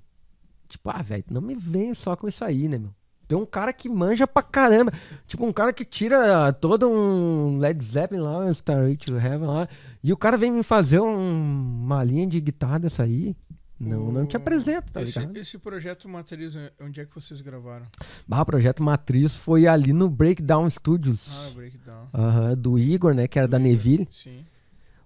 [0.67, 2.89] Tipo, ah, velho, não me vem só com isso aí, né, meu?
[3.29, 4.91] Tem um cara que manja pra caramba.
[5.27, 9.69] Tipo, um cara que tira todo um Led Zeppelin lá, um Starry to Heaven lá.
[10.03, 13.37] E o cara vem me fazer um- uma linha de guitarra dessa aí.
[13.81, 15.37] Não, não te apresento, tá esse, ligado?
[15.39, 17.87] esse projeto Matriz, onde é que vocês gravaram?
[18.31, 21.31] Ah, o Projeto Matriz foi ali no Breakdown Studios.
[21.35, 22.55] Ah, Breakdown.
[22.59, 23.27] Do Igor, né?
[23.27, 24.07] Que era da Neville.
[24.13, 24.45] Sim.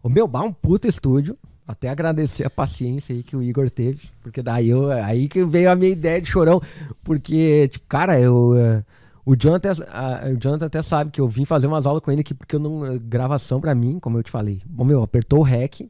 [0.03, 1.39] O meu bar é um puta estúdio.
[1.67, 4.11] Até agradecer a paciência aí que o Igor teve.
[4.21, 6.61] Porque daí eu, aí que veio a minha ideia de chorão.
[7.03, 8.55] Porque, tipo, cara, eu.
[8.57, 8.85] eh,
[9.27, 12.21] O Jonathan, a- o Jonathan até sabe que eu vim fazer umas aulas com ele
[12.21, 12.85] aqui, porque eu não.
[12.85, 14.61] eh, Gravação pra mim, como eu te falei.
[14.67, 15.89] Bom, meu, apertou o REC.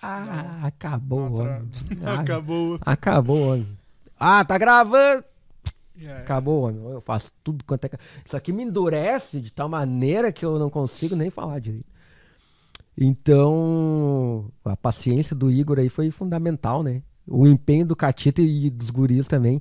[0.00, 1.68] Ah, acabou Não, tra- homem.
[2.04, 2.78] Ah, Acabou.
[2.84, 3.78] Acabou homem.
[4.18, 5.24] Ah, tá gravando.
[6.00, 6.18] É.
[6.18, 6.82] Acabou, homem.
[6.92, 7.90] Eu faço tudo quanto é.
[8.24, 11.86] Isso aqui me endurece de tal maneira que eu não consigo nem falar direito.
[12.96, 17.02] Então, a paciência do Igor aí foi fundamental, né?
[17.26, 19.60] O empenho do Catita e dos guris também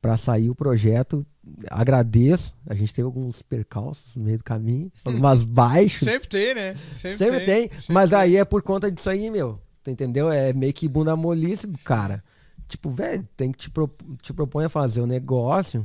[0.00, 1.24] para sair o projeto.
[1.70, 2.54] Agradeço.
[2.66, 6.00] A gente teve alguns percalços no meio do caminho, algumas baixas.
[6.00, 6.74] Sempre tem, né?
[6.94, 7.70] Sempre, Sempre tem.
[7.70, 8.18] Sempre mas tem.
[8.18, 9.60] aí é por conta disso aí, meu.
[9.82, 10.32] Tu entendeu?
[10.32, 12.24] É meio que bunda molice do cara.
[12.66, 13.90] Tipo, velho, tem que te, pro,
[14.22, 15.84] te propõe a fazer o negócio.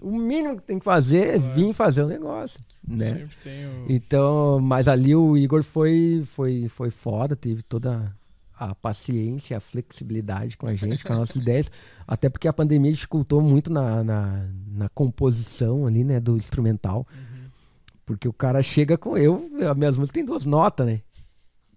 [0.00, 3.08] O mínimo que tem que fazer é vir fazer o negócio, né?
[3.08, 3.86] Sempre tem o...
[3.88, 8.14] Então, mas ali o Igor foi, foi, foi foda, teve toda
[8.58, 11.70] a paciência, a flexibilidade com a gente, com as nossas ideias.
[12.06, 17.06] Até porque a pandemia dificultou muito na, na, na composição ali, né, do instrumental.
[18.04, 21.00] Porque o cara chega com eu, as minhas músicas tem duas notas, né?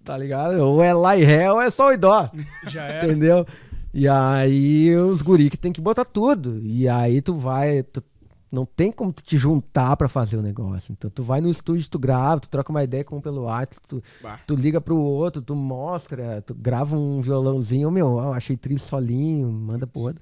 [0.03, 0.57] Tá ligado?
[0.60, 2.26] Ou é lá e ré ou é sol e dó.
[2.69, 3.07] Já era.
[3.07, 3.45] Entendeu?
[3.93, 6.60] E aí os guri que tem que botar tudo.
[6.64, 7.81] E aí tu vai.
[7.84, 8.03] tu-
[8.51, 10.91] não tem como te juntar pra fazer o negócio.
[10.91, 13.88] Então tu vai no estúdio, tu grava, tu troca uma ideia com um pelo WhatsApp,
[13.88, 14.39] tu, Bah.
[14.45, 19.51] tu liga pro outro, tu mostra, tu grava um violãozinho, meu, ó, achei triste solinho,
[19.51, 20.21] manda pro outro.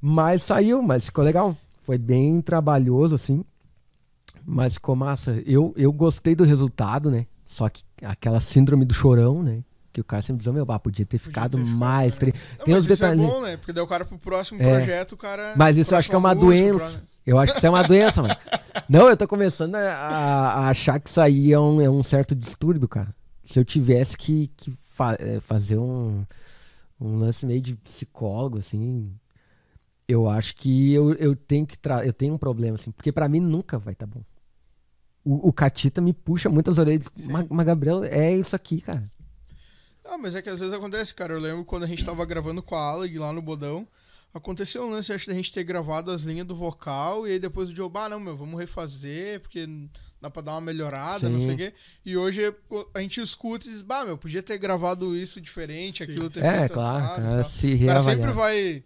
[0.00, 1.56] Mas saiu, mas ficou legal.
[1.84, 3.44] Foi bem trabalhoso, assim.
[4.44, 5.42] Mas ficou massa.
[5.44, 7.26] Eu, eu gostei do resultado, né?
[7.44, 9.64] Só que aquela síndrome do chorão, né?
[9.98, 12.14] Que o cara sempre diz, "Ô, meu, bah, podia ter ficado ter ficado, mais.
[12.14, 12.18] né?
[12.20, 13.26] tri- Não, Tem mas uns isso é detalhes.
[13.32, 13.56] bom, né?
[13.56, 14.76] Porque daí o cara pro próximo É.
[14.76, 15.54] projeto, o cara...
[15.56, 16.98] Mas isso eu acho que é uma música, doença.
[16.98, 18.36] pro- Eu acho que isso é uma doença, mano.
[18.88, 22.34] Não, eu tô começando a, a- achar que isso aí é um, é um certo
[22.34, 23.14] distúrbio, cara.
[23.44, 26.24] Se eu tivesse que, que fa- eh, fazer um,
[27.00, 29.12] um lance meio de psicólogo, assim.
[30.06, 33.28] eu acho que eu, eu tenho que tra eu tenho um problema, assim, porque pra
[33.28, 34.22] mim nunca vai tá bom.
[35.24, 37.06] O, o Catita me puxa muitas orelhas.
[37.26, 39.04] Mas, mas, Gabriel, é isso aqui, cara.
[40.08, 41.34] Ah, mas é que às vezes acontece, cara.
[41.34, 43.86] Eu lembro quando a gente tava gravando com a Aleg lá no Bodão.
[44.32, 47.70] Aconteceu um lance, acho, da gente ter gravado as linhas do vocal e aí depois
[47.70, 49.66] o Joe, ah, não, meu, vamos refazer, porque
[50.20, 51.32] dá pra dar uma melhorada, Sim.
[51.32, 51.72] não sei o quê.
[52.04, 52.54] E hoje
[52.94, 56.12] a gente escuta e diz, bah, meu, podia ter gravado isso diferente, Sim.
[56.12, 58.84] aquilo ter é, feito claro, assado, cara, se o cara sempre vai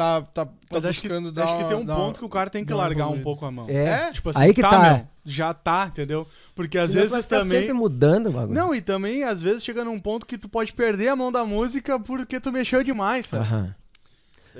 [0.00, 2.48] tá, tá, tá Mas acho que, dar, acho que tem um ponto que o cara
[2.48, 3.68] tem que largar um pouco a mão.
[3.68, 4.12] É, é?
[4.12, 4.70] tipo assim, aí que tá.
[4.70, 4.94] tá.
[4.94, 6.26] Meu, já tá, entendeu?
[6.54, 7.60] Porque às vezes também.
[7.60, 8.58] sempre mudando o bagulho.
[8.58, 11.44] Não, e também às vezes chega num ponto que tu pode perder a mão da
[11.44, 13.44] música porque tu mexeu demais, sabe?
[13.44, 13.74] Aham.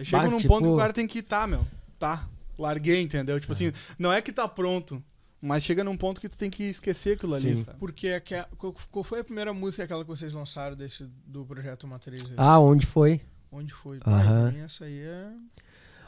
[0.02, 0.48] Chega bah, num tipo...
[0.48, 1.66] ponto que o cara tem que tá, meu.
[1.98, 2.28] Tá.
[2.58, 3.40] Larguei, entendeu?
[3.40, 5.02] Tipo assim, não é que tá pronto.
[5.40, 7.78] Mas chega num ponto que tu tem que esquecer aquilo ali, sabe?
[7.78, 8.46] Porque é que a,
[8.90, 12.22] qual foi a primeira música aquela que vocês lançaram desse, do projeto Matriz?
[12.36, 13.22] Ah, onde foi?
[13.52, 13.98] Onde foi?
[14.06, 14.52] Aham.
[14.52, 15.26] Pai, essa aí é.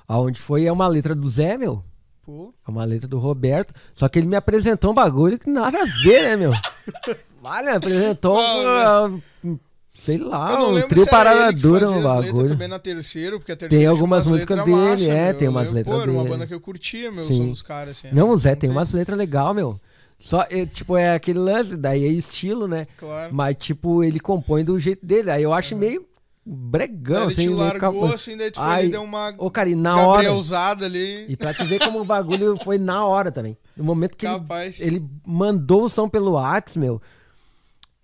[0.07, 1.85] Aonde foi é uma letra do Zé, meu.
[2.23, 2.55] Pô.
[2.67, 3.75] É uma letra do Roberto.
[3.95, 6.53] Só que ele me apresentou um bagulho que nada a ver, né, meu?
[7.43, 8.41] Vale, me apresentou.
[8.41, 9.61] Não, uh,
[9.93, 12.49] sei lá, um trio parada dura um bagulho.
[12.49, 15.39] também na terceira, porque a terceira tem algumas músicas dele, massa, é, meu.
[15.39, 16.17] tem umas eu, letras pô, dele.
[16.17, 17.49] uma banda que eu curtia, meu, Sim.
[17.49, 18.15] dos caras, assim.
[18.15, 19.81] Não, o Zé tem umas letras legais, meu.
[20.21, 22.87] Só, é, tipo, é aquele lance, daí é estilo, né?
[22.97, 23.35] Claro.
[23.35, 25.33] Mas, tipo, ele compõe do jeito dele.
[25.33, 25.81] Aí eu acho uhum.
[25.81, 26.07] meio
[26.45, 27.43] bregão, assim.
[27.43, 31.27] Ele largou, assim, daí tu foi, deu uma ô, cara, e na hora usada ali.
[31.29, 33.57] E pra te ver como o bagulho foi na hora também.
[33.77, 34.81] No momento que ele, Capaz.
[34.81, 37.01] ele mandou o som pelo Whats, meu,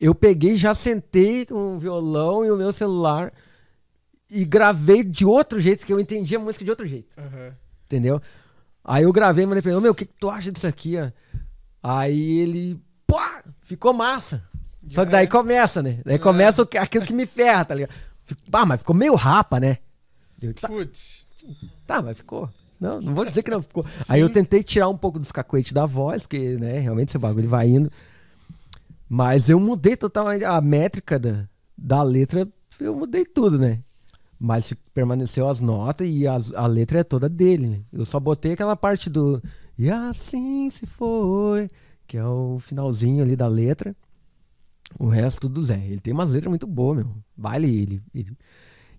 [0.00, 3.32] eu peguei, já sentei com o violão e o meu celular
[4.30, 7.16] e gravei de outro jeito, que eu entendi a música de outro jeito.
[7.18, 7.52] Uhum.
[7.86, 8.20] Entendeu?
[8.84, 10.96] Aí eu gravei e mandei pra ele, meu, o que, que tu acha disso aqui,
[10.98, 11.10] ó?
[11.82, 13.18] Aí ele, pô,
[13.62, 14.42] ficou massa.
[14.88, 15.28] Só que daí é.
[15.28, 16.00] começa, né?
[16.04, 16.18] Daí é.
[16.18, 17.92] começa aquilo que me ferra, tá ligado?
[18.52, 19.78] Ah, mas ficou meio rapa, né?
[20.60, 20.68] Tá.
[20.68, 21.26] Putz.
[21.86, 22.48] Tá, mas ficou.
[22.80, 23.84] Não, não vou dizer que não ficou.
[23.84, 24.04] Sim.
[24.08, 27.48] Aí eu tentei tirar um pouco dos cacoetes da voz, porque, né, realmente esse bagulho
[27.48, 27.90] vai indo.
[29.08, 32.46] Mas eu mudei totalmente a métrica da, da letra,
[32.78, 33.80] eu mudei tudo, né?
[34.38, 37.80] Mas permaneceu as notas e as, a letra é toda dele, né?
[37.92, 39.42] Eu só botei aquela parte do
[39.76, 41.68] E assim se foi,
[42.06, 43.96] que é o finalzinho ali da letra.
[44.98, 45.84] O resto do Zé.
[45.84, 47.16] Ele tem umas letras muito boas, meu.
[47.36, 48.36] Vale ele, ele.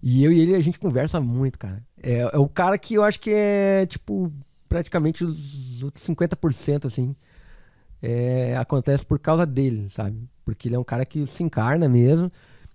[0.02, 1.84] E eu e ele, a gente conversa muito, cara.
[2.02, 4.32] É, é, o cara que eu acho que é, tipo,
[4.68, 7.16] praticamente os outros 50%, assim.
[8.02, 10.30] É, acontece por causa dele, sabe?
[10.46, 12.32] Porque ele é um cara que se encarna mesmo.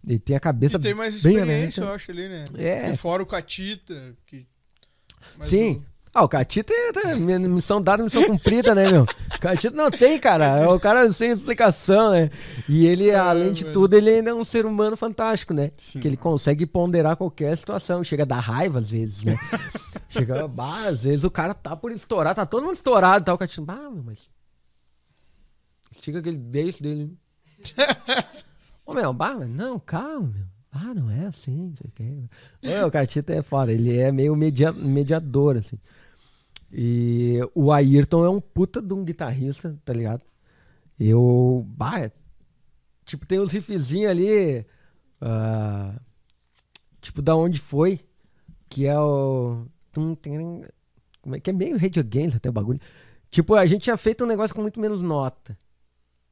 [0.07, 0.77] Ele tem a cabeça.
[0.77, 2.45] E tem mais experiência, eu acho, ali, né?
[2.57, 2.95] É.
[2.97, 4.15] fora o Catita.
[4.27, 4.47] Que...
[5.41, 5.77] Sim.
[5.77, 5.94] O...
[6.15, 9.03] Ah, o Catita é missão dada, missão cumprida, né, meu?
[9.03, 10.61] O Catita não tem, cara.
[10.61, 12.31] É o cara sem explicação, né?
[12.69, 15.73] E ele, é, além de tudo, ele ainda é um ser humano fantástico, né?
[15.77, 15.99] Sim.
[15.99, 18.05] Que ele consegue ponderar qualquer situação.
[18.05, 19.37] Chega a dar raiva às vezes, né?
[20.09, 23.39] Chega, bah, às vezes o cara tá por estourar, tá todo mundo estourado, tá o
[23.39, 24.31] Catita, bah, meu, mas.
[25.91, 27.13] Estica aquele beijo dele.
[28.87, 30.45] Ô, meu, bah, mas não, calma, meu.
[30.71, 34.73] Ah, não é assim, não sei o O Catita é foda, ele é meio media,
[34.73, 35.79] mediador, assim.
[36.77, 40.25] E o Ayrton é um puta de um guitarrista, tá ligado?
[40.99, 41.65] Eu.
[41.69, 42.11] Bah,
[43.05, 44.67] tipo, tem uns riffzinhos ali.
[45.23, 46.01] Uh,
[47.01, 48.01] tipo, da onde foi.
[48.69, 49.67] Que é o.
[49.93, 52.81] Como é que é meio Radio Games até o bagulho.
[53.31, 55.57] Tipo, a gente tinha feito um negócio com muito menos nota.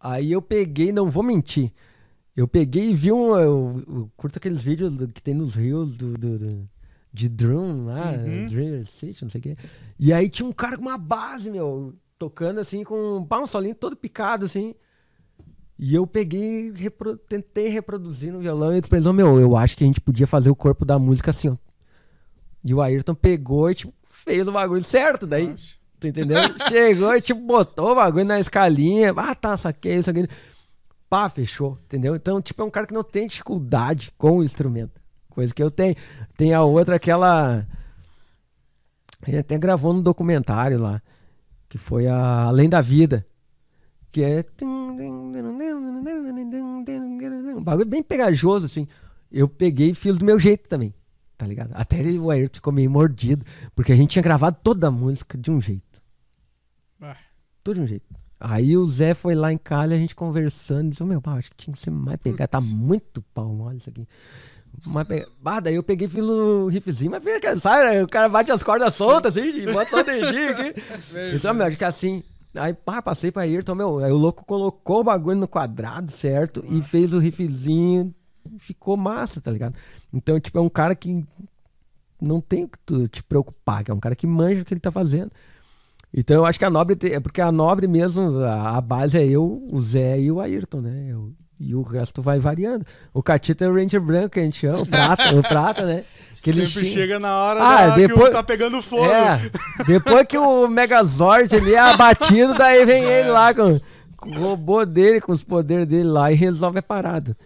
[0.00, 1.72] Aí eu peguei, não vou mentir.
[2.36, 3.38] Eu peguei e vi um.
[3.38, 6.70] Eu, eu curto aqueles vídeos que tem nos rios do, do, do
[7.12, 8.48] de Drum lá, uhum.
[8.48, 9.56] Dream City, não sei o quê.
[9.98, 13.74] E aí tinha um cara com uma base, meu, tocando assim com pá, um solinho
[13.74, 14.74] todo picado, assim.
[15.78, 19.84] E eu peguei, repro tentei reproduzir no violão e eles pensaram, meu, eu acho que
[19.84, 21.56] a gente podia fazer o corpo da música assim, ó.
[22.64, 25.48] E o Ayrton pegou e, tipo, fez o bagulho certo, daí.
[25.48, 25.74] Nossa.
[25.98, 26.38] Tu entendeu?
[26.68, 29.12] Chegou e, tipo, botou o bagulho na escalinha.
[29.16, 30.28] Ah, tá, saquei, isso aqui.
[31.10, 32.14] Pá, fechou, entendeu?
[32.14, 35.01] Então, tipo, é um cara que não tem dificuldade com o instrumento.
[35.32, 35.96] Coisa que eu tenho.
[36.36, 37.66] Tem a outra, aquela.
[39.26, 41.00] Ele até gravou no documentário lá.
[41.68, 43.26] Que foi a Além da Vida.
[44.10, 44.44] Que é.
[47.56, 48.86] Um bagulho bem pegajoso, assim.
[49.30, 50.92] Eu peguei e fiz do meu jeito também.
[51.38, 51.72] Tá ligado?
[51.72, 53.44] Até o Ayrton ficou meio mordido.
[53.74, 56.02] Porque a gente tinha gravado toda a música de um jeito.
[57.00, 57.16] Ah.
[57.64, 58.04] Tudo de um jeito.
[58.44, 61.72] Aí o Zé foi lá em Cali, a gente conversando, disse, meu, acho que tinha
[61.72, 64.04] que ser mais pegar, tá muito pau mole isso aqui.
[64.86, 65.06] Mas,
[65.44, 67.22] ah, daí eu peguei fiz o riffzinho, mas
[67.60, 70.82] sabe, o cara bate as cordas soltas assim, e bota todo energia aqui.
[71.36, 72.22] então, meu, acho que assim.
[72.54, 76.62] Aí, pá, passei pra Ayrton, meu, aí o louco colocou o bagulho no quadrado, certo?
[76.62, 76.74] Nossa.
[76.74, 78.14] E fez o riffzinho,
[78.58, 79.74] ficou massa, tá ligado?
[80.12, 81.24] Então, tipo, é um cara que
[82.20, 84.80] não tem que tu te preocupar, que é um cara que manja o que ele
[84.80, 85.30] tá fazendo.
[86.14, 89.26] Então eu acho que a Nobre, é porque a Nobre mesmo, a, a base é
[89.26, 91.06] eu, o Zé e o Ayrton, né?
[91.08, 91.32] Eu-
[91.68, 92.84] e o resto vai variando.
[93.14, 96.04] O Catita é o Ranger branco que a gente chama, o Prata, o Prata, né?
[96.40, 99.04] Que ele Sempre xinga- chega na hora Ah, da- que depois- o tá pegando fogo.
[99.04, 99.38] É,
[99.86, 103.80] depois que o Megazord ele é abatido, daí vem ele lá com,
[104.16, 107.36] com o robô dele, com os poderes dele lá e resolve a parada.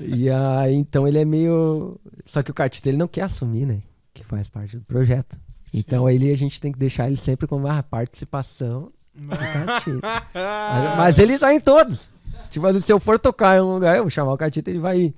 [0.00, 1.98] E aí, então ele é meio.
[2.24, 3.78] Só que o Catita ele não quer assumir, né?
[4.14, 5.36] Que faz parte do projeto.
[5.72, 8.90] Então ele a gente tem que deixar ele sempre como a participação.
[9.14, 9.84] Mas,
[10.96, 12.08] mas ele tá em todos.
[12.50, 14.78] Tipo assim, se eu for tocar em um lugar, eu vou chamar o Catita, ele
[14.78, 15.14] vai ir.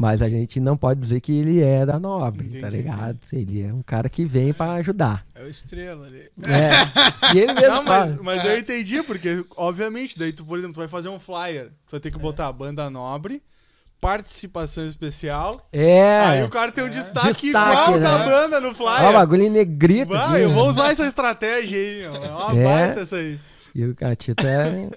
[0.00, 3.18] Mas a gente não pode dizer que ele é da nobre, tá Entendi, ligado?
[3.32, 5.26] Ele é um cara que vem pra ajudar.
[5.34, 6.30] É o estrela ali.
[6.46, 6.70] É.
[7.34, 10.78] E ele mesmo Não, mas, mas eu entendi, porque, obviamente, daí tu, por exemplo, tu
[10.78, 11.72] vai fazer um flyer.
[11.86, 13.42] Tu vai ter que botar banda nobre,
[14.00, 15.68] participação especial.
[15.72, 16.20] É.
[16.20, 17.48] Aí o cara tem um destaque, Destaque,
[17.90, 18.24] igual da né?
[18.24, 19.12] banda no Ó, o flyer.
[19.12, 20.12] bagulho em negrito.
[20.12, 20.54] Bah, aqui, eu né?
[20.54, 22.14] vou usar essa estratégia aí, meu.
[22.24, 22.64] É uma É.
[22.64, 23.40] baita essa aí.
[23.74, 24.90] E o Catita é.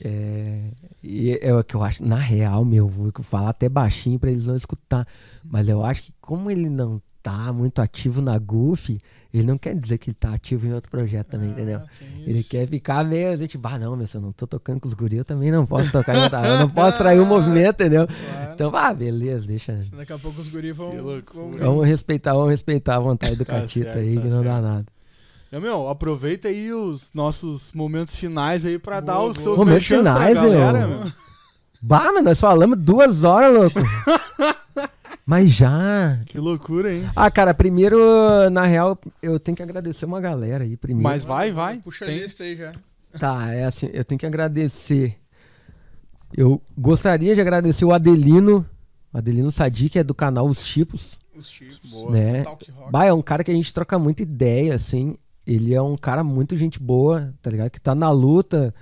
[0.00, 0.70] É
[1.02, 4.46] e é o que eu acho, na real, meu, vou falar até baixinho pra eles
[4.46, 5.06] não escutar.
[5.44, 9.00] Mas eu acho que como ele não tá muito ativo na Goofy,
[9.32, 11.78] ele não quer dizer que ele tá ativo em outro projeto também, entendeu?
[11.82, 12.48] Ah, tem Ele isso.
[12.50, 14.94] quer ficar meio, a gente, bah, não, meu, se eu não tô tocando com os
[14.94, 18.06] guris, eu também não posso tocar em outra, eu não posso trair o movimento, entendeu?
[18.06, 18.52] Claro.
[18.54, 19.80] Então, ah, beleza, deixa.
[19.96, 20.90] Daqui a pouco os guris vão.
[20.90, 21.22] Vão-
[21.58, 24.86] Vamos respeitar, vamos respeitar a vontade do Tá Catita aí, tá que não dá nada.
[25.52, 29.44] Então, meu, aproveita aí os nossos momentos finais aí pra Boa, dar os boa.
[29.44, 30.98] teus Momentos merchans pra finais, galera, meu.
[31.00, 31.12] meu.
[31.82, 33.78] Bah, mas nós falamos duas horas, louco.
[35.26, 36.18] mas já.
[36.24, 37.06] Que loucura, hein?
[37.14, 37.98] Ah, cara, primeiro,
[38.50, 41.02] na real, eu tenho que agradecer uma galera aí primeiro.
[41.02, 41.80] Mas vai, vai.
[41.80, 42.72] Puxa Tem- a lista aí já.
[43.18, 45.18] Tá, é assim, eu tenho que agradecer.
[46.34, 48.64] Eu gostaria de agradecer o Adelino,
[49.12, 52.10] o Adelino Sadi, que é do canal Os Tipos, Os tipos.
[52.10, 52.42] né?
[52.42, 52.90] Talk rock.
[52.90, 55.14] Bah, é um cara que a gente troca muita ideia, assim.
[55.46, 57.70] Ele é um cara muito gente boa, tá ligado?
[57.70, 58.74] Que tá na luta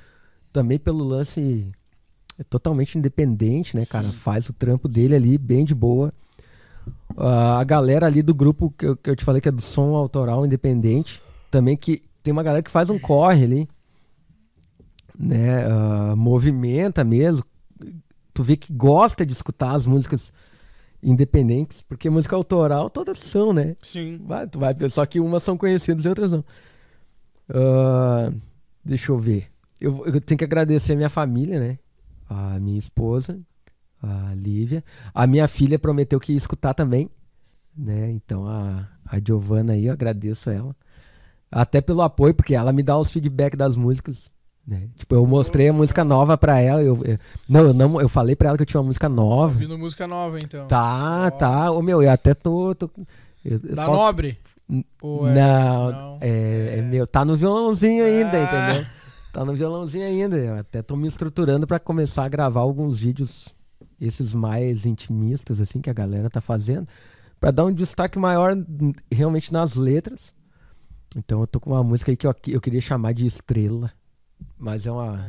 [0.53, 1.71] também pelo lance.
[2.39, 4.09] É totalmente independente, né, cara?
[4.09, 6.13] Faz o trampo dele ali bem de boa.
[7.17, 9.61] Ah, a galera ali do grupo que eu, que eu te falei que é do
[9.63, 11.23] som autoral independente.
[11.51, 13.69] Também que tem uma galera que faz um corre ali.
[15.19, 15.65] Né?
[15.67, 17.45] ah, movimenta mesmo.
[18.33, 20.33] Tu vê que gosta de escutar as músicas
[21.03, 23.77] independentes, porque música autoral todas são, né?
[23.81, 24.21] Sim.
[24.25, 26.45] Vai, tu vai ver, só que umas são conhecidas e outras não.
[27.49, 28.33] Ah,
[28.85, 29.49] deixa eu ver.
[29.81, 31.79] Eu, eu tenho que agradecer a minha família, né?
[32.29, 33.41] A minha esposa,
[34.03, 34.85] a Lívia.
[35.15, 37.11] A minha filha prometeu que ia escutar também,
[37.77, 38.11] né?
[38.11, 40.77] Então a, a Giovana aí, eu agradeço ela.
[41.51, 44.31] Até pelo apoio, porque ela me dá os feedback das músicas.
[44.67, 44.89] Né?
[44.97, 46.83] Tipo, eu mostrei a música nova pra ela.
[46.83, 47.19] Eu, eu-
[47.49, 49.53] não, eu não, eu falei pra ela que eu tinha uma música nova.
[49.55, 50.67] Ouvindo música nova, então.
[50.69, 51.71] Tá, tá.
[51.73, 52.75] Ô, meu, eu até tô.
[52.75, 52.89] tô
[53.45, 54.39] eu- Da falta- Nobre?
[54.69, 56.19] N- Ou é- não, não?
[56.21, 56.83] É, é É.
[56.83, 57.07] meu.
[57.07, 58.43] Tá no violãozinho ainda, Ah.
[58.45, 58.87] entendeu?
[59.33, 60.37] Tá no violãozinho ainda.
[60.37, 63.49] Eu até tô me estruturando pra começar a gravar alguns vídeos,
[64.01, 66.87] esses mais intimistas, assim, que a galera tá fazendo,
[67.41, 68.55] Pra dar um destaque maior
[69.11, 70.31] realmente nas letras.
[71.17, 73.91] Então eu tô com uma música aí que eu, eu queria chamar de Estrela.
[74.59, 75.25] Mas é uma.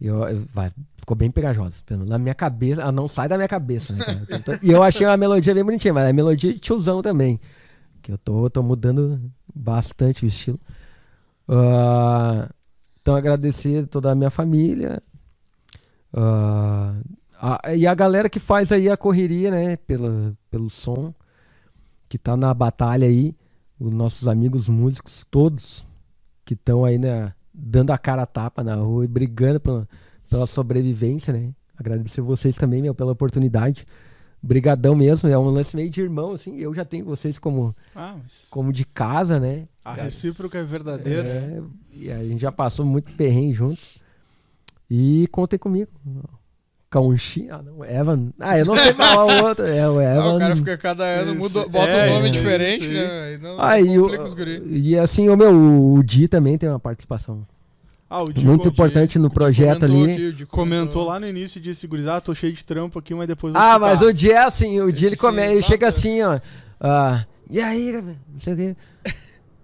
[0.00, 1.74] Eu, eu- vai, ficou bem pegajosa.
[1.86, 4.26] pelo- Na minha cabeça, ela não sai da minha cabeça, né, cara?
[4.28, 7.38] Eu tô- E eu achei uma melodia bem bonitinha, mas é melodia de tiozão também.
[8.02, 9.20] Que eu tô, tô mudando
[9.54, 10.58] bastante o estilo.
[11.48, 12.48] Ah,
[13.00, 15.00] então agradecer toda a minha família.
[16.12, 16.94] Ah,
[17.40, 19.76] a- e a galera que faz aí a correria, né?
[19.76, 21.14] Pela, pelo som.
[22.08, 23.34] Que tá na batalha aí.
[23.78, 25.84] Os nossos amigos músicos, todos
[26.44, 27.32] que estão aí, né?
[27.54, 29.88] Dando a cara a tapa na rua e brigando pela,
[30.28, 31.52] pela sobrevivência, né?
[31.76, 33.86] Agradecer vocês também, meu, pela oportunidade.
[34.42, 36.56] Brigadão mesmo, é um lance meio de irmão, assim.
[36.58, 39.68] Eu já tenho vocês como, Ah, mas como de casa, né?
[39.84, 41.28] a recíproca é verdadeira.
[41.28, 41.62] É,
[41.92, 43.80] e a gente já passou muito perrengue junto.
[44.90, 45.90] E contem comigo.
[46.92, 48.28] Caunchy, ah não, Evan.
[48.38, 49.64] Ah, eu não sei falar o outro.
[49.66, 50.34] É o Ah, Evan.
[50.36, 51.40] o cara fica cada ano, Isso.
[51.58, 53.22] muda, bota É, um nome isso diferente, isso né?
[53.24, 54.10] Aí não, Ah, e, o-
[54.70, 55.52] e assim, o meu,
[55.94, 57.46] o Di também tem uma participação
[58.10, 60.12] Ah, o Di muito importante no projeto ali.
[60.12, 63.14] aqui, o Di Comentou lá no início e disse, gurizada, tô cheio de trampo aqui,
[63.14, 65.48] mas depois Ah, escutar." mas o Di é assim, o Di ele, Esse come, sim,
[65.52, 66.38] ele chega assim, ó.
[66.78, 67.90] ah, e aí?
[67.92, 68.76] Não sei o quê.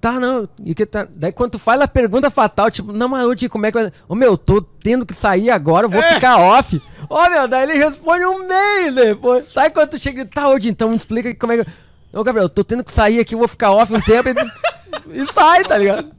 [0.00, 0.48] Tá, não.
[0.64, 1.08] E que tá...
[1.10, 3.78] Daí quando tu faz a pergunta fatal, tipo, não, mas Di, como é que.
[3.78, 6.14] eu- Ô meu, tô tendo que sair agora, eu vou É.
[6.14, 6.80] ficar off.
[7.10, 9.52] Ô meu, daí ele responde um mês depois.
[9.52, 11.70] Sabe quando tu chega e tá, Di, então me explica como é que.
[12.12, 15.26] Ô Gabriel, tô tendo que sair aqui, eu vou ficar off um tempo e, e
[15.32, 16.10] sai, tá ligado?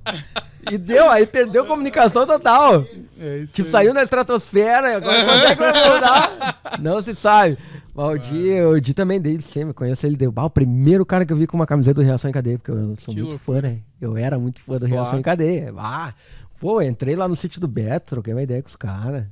[0.69, 2.85] E deu, aí perdeu comunicação total.
[3.19, 3.71] É isso Tipo, aí.
[3.71, 6.59] saiu na estratosfera, agora quando é que vai voltar?
[6.79, 7.57] Não se sabe.
[7.99, 10.15] Mas o Di, o Di também desde sempre, conheço ele.
[10.15, 12.57] Deu, bah, o primeiro cara que eu vi com uma camiseta do Reação em Cadeia,
[12.57, 13.61] porque eu sou Que muito loucura.
[13.61, 13.79] fã, né?
[13.99, 15.19] Eu era muito fã do Reação Claro.
[15.19, 15.73] em Cadeia.
[15.77, 16.13] Ah,
[16.59, 19.25] pô, entrei lá no sítio do Beto, troquei uma ideia com os caras.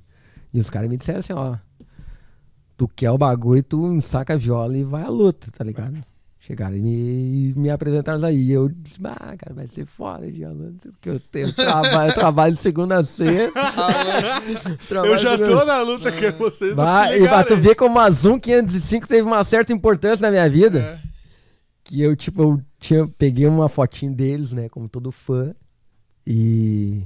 [0.54, 1.56] E os caras me disseram assim, ó.
[2.76, 5.96] Tu quer o bagulho, tu saca a viola e vai à luta, tá ligado?
[6.48, 8.38] Chegaram e me, me apresentaram aí.
[8.38, 12.16] E eu disse, ah, cara, vai ser foda de aluno, porque eu tenho trabalho, eu
[12.16, 13.60] trabalho de segunda a sexta.
[14.88, 17.76] Trabalho Eu já segunda- tô na luta que vocês não Bah, e pra tu ver
[17.76, 20.80] como a Zoom 505 teve uma certa importância na minha vida.
[20.80, 21.00] É.
[21.84, 24.70] Que eu, tipo, eu tinha, peguei uma fotinho deles, né?
[24.70, 25.54] Como todo fã.
[26.26, 27.02] E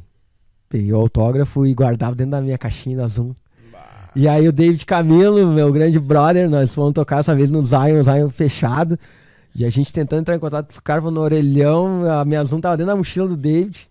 [0.69, 3.34] peguei o autógrafo e guardava dentro da minha caixinha da Zoom.
[4.15, 8.03] E aí o David Camilo, meu grande brother, nós fomos tocar essa vez no Zion,
[8.03, 8.99] Zion fechado.
[9.53, 12.61] E a gente tentando entrar em contato com os caras no orelhão, a minha Zoom
[12.61, 13.90] tava dentro da mochila do David.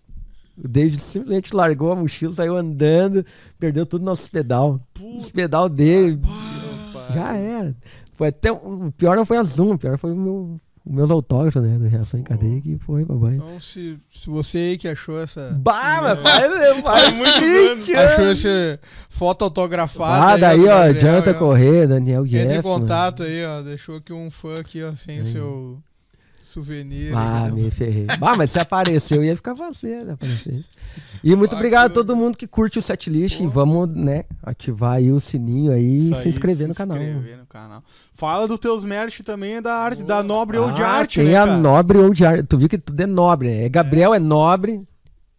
[0.57, 3.25] O David simplesmente largou a mochila, saiu andando,
[3.59, 4.79] perdeu tudo nosso pedal.
[5.17, 6.19] Os pedal dele,
[7.13, 7.75] já era.
[8.13, 11.11] Foi até, o pior não foi a Zoom, o pior foi o meu, os meus
[11.11, 13.33] autógrafos, né, do Reação em Cadeia, que foi, babai.
[13.35, 15.51] Então, se, se você aí que achou essa.
[15.51, 18.79] Bah, mas faz, faz muitos 20 Achou esse
[19.09, 20.25] foto autografada.
[20.25, 21.39] Ah, aí, daí, ó, Jonathan aí, ó.
[21.39, 22.45] Corrêa, Daniel Guedes.
[22.45, 23.61] Entra em contato aí, ó.
[23.61, 25.83] Deixou aqui um fã aqui, ó, sem o seu
[26.51, 27.13] souvenir.
[27.15, 27.51] Ah, né?
[27.63, 28.07] me ferrei.
[28.21, 30.17] Ah, mas se apareceu, ia ficar fácil, né?
[31.23, 33.39] E muito obrigado a todo mundo que curte o setlist.
[33.39, 36.97] E vamos, né, ativar aí o sininho aí Isso e se inscrever se no canal.
[36.97, 37.83] inscrever no canal.
[38.13, 41.37] Fala dos teus merch também, da arte, da nobre ou de Ah, arte, tem né,
[41.37, 41.57] a cara?
[41.57, 42.43] nobre ou de arte.
[42.43, 43.69] Tu viu que tudo é nobre, né?
[43.69, 44.85] Gabriel é nobre,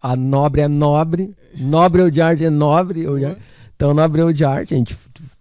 [0.01, 3.07] a nobre é nobre, nobre ou de arte é nobre.
[3.07, 3.37] Ou de.
[3.77, 4.97] Então, nobre ou de arte, a gente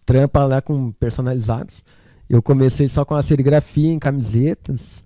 [0.05, 1.81] trampa lá com personalizados.
[2.29, 5.03] Eu comecei só com a serigrafia em camisetas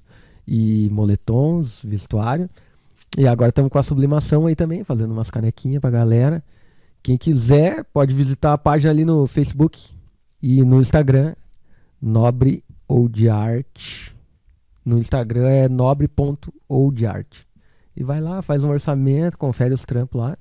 [0.47, 2.49] e moletons, vestuário.
[3.17, 6.43] E agora estamos com a sublimação aí também, fazendo umas canequinhas pra galera.
[7.01, 9.89] Quem quiser, pode visitar a página ali no Facebook
[10.41, 11.35] e no Instagram,
[12.01, 14.15] Nobre ou de Arte.
[14.83, 17.43] No Instagram é nobre.oldart.
[17.95, 20.37] E vai lá, faz um orçamento, confere os trampos lá.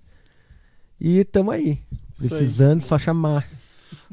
[1.01, 1.79] E tamo aí.
[2.15, 2.41] Isso aí.
[2.41, 3.49] Precisando, só chamar.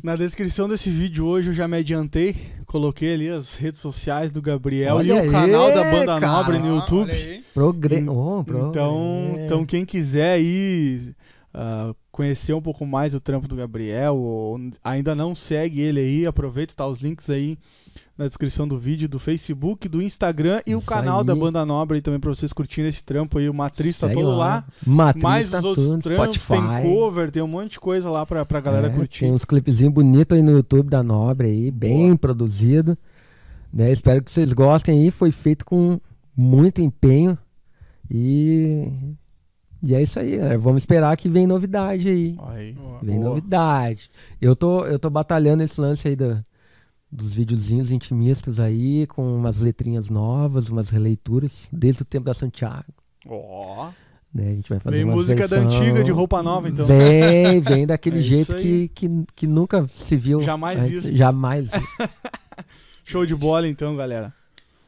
[0.03, 2.35] Na descrição desse vídeo hoje eu já me adiantei,
[2.71, 6.27] coloquei ali as redes sociais do Gabriel Olha e o aí, canal da Banda cara.
[6.31, 7.43] Nobre no YouTube.
[7.53, 8.07] Progre...
[8.07, 9.45] Oh, pro- Então, é.
[9.45, 11.13] então quem quiser aí
[11.53, 16.25] ah, conhecer um pouco mais o trampo do Gabriel, ou ainda não segue ele aí,
[16.25, 17.57] aproveita, tá os links aí
[18.17, 21.25] na descrição do vídeo, do Facebook, do Instagram e o Isso canal aí.
[21.25, 23.49] da Banda Nobre aí também pra vocês curtirem esse trampo aí.
[23.49, 24.63] O Matriz tá todo lá.
[24.85, 26.67] Matriz mais tá os outros tudo, trampos, Spotify.
[26.81, 29.21] tem cover, tem um monte de coisa lá pra, pra galera É, curtir.
[29.21, 32.95] Tem uns clipezinhos bonitos aí no YouTube da Nobre aí, bem produzido.
[33.73, 33.91] Né?
[33.91, 35.09] Espero que vocês gostem aí.
[35.11, 35.99] Foi feito com
[36.35, 37.37] muito empenho.
[38.09, 38.87] E,
[39.81, 40.57] e é isso aí, galera.
[40.59, 42.35] Vamos esperar que vem novidade aí.
[42.49, 42.75] Aí.
[43.01, 43.29] Vem Boa.
[43.29, 44.11] novidade.
[44.41, 46.39] Eu tô, eu tô batalhando esse lance aí da,
[47.11, 52.85] dos videozinhos intimistas aí, com umas letrinhas novas, umas releituras, desde o tempo da Santiago.
[53.27, 53.89] Ó.
[54.33, 54.47] Né?
[54.47, 56.85] A gente vai fazer Vem umas música da versão- antiga de roupa nova, então.
[56.85, 60.39] Vem, vem daquele É jeito que, que, que nunca se viu.
[60.41, 61.13] Jamais visto.
[61.15, 62.09] Jamais visto.
[63.03, 64.33] Show de bola, então, galera.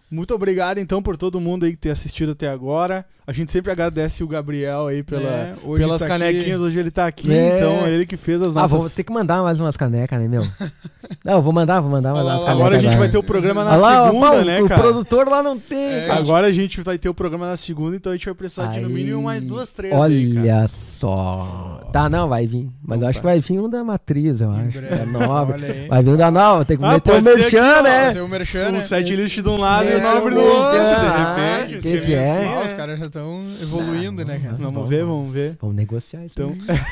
[0.10, 3.06] Muito obrigado, então, por todo mundo aí que ter assistido até agora.
[3.26, 6.44] A gente sempre agradece o Gabriel aí pela, É, hoje pelas tá canequinhas.
[6.44, 6.56] aqui.
[6.58, 7.56] Hoje ele tá aqui, É.
[7.56, 8.82] então ele que fez as ah, nossas...
[8.82, 10.46] vou ter que mandar mais umas canecas, né, meu?
[11.24, 12.50] Não, vou mandar, vou mandar, lá, umas canecas.
[12.54, 14.68] Agora a gente vai ter o programa na Olha lá, ó, segunda, pô, né, o
[14.68, 14.82] cara?
[14.82, 15.78] produtor lá não tem.
[15.78, 16.20] É, cara.
[16.20, 18.80] Agora a gente vai ter o programa na segunda, então a gente vai precisar de
[18.82, 18.94] no Aí.
[18.94, 20.42] mínimo mais duas, três aí, cara.
[20.42, 21.90] Olha só.
[21.94, 22.70] Tá, não, vai vir.
[22.82, 24.82] Mas Então eu acho que vai vir um da matriz, eu acho.
[24.82, 25.56] Da nova.
[25.56, 25.88] aí.
[25.88, 28.06] Vai vir um da nova, tem que Ah, meter o merchan, ó, né?
[28.08, 28.78] Fazer o merchan, né?
[28.78, 31.76] Um set list de um lado e o nobre do o outro, de repente.
[31.78, 32.20] Ah, que é?
[32.20, 34.56] assim, Ah, os caras já estão evoluindo, né, cara?
[34.58, 35.58] Vamos ver, vamos ver.
[35.62, 36.34] Vamos negociar isso.
[36.34, 36.52] Então,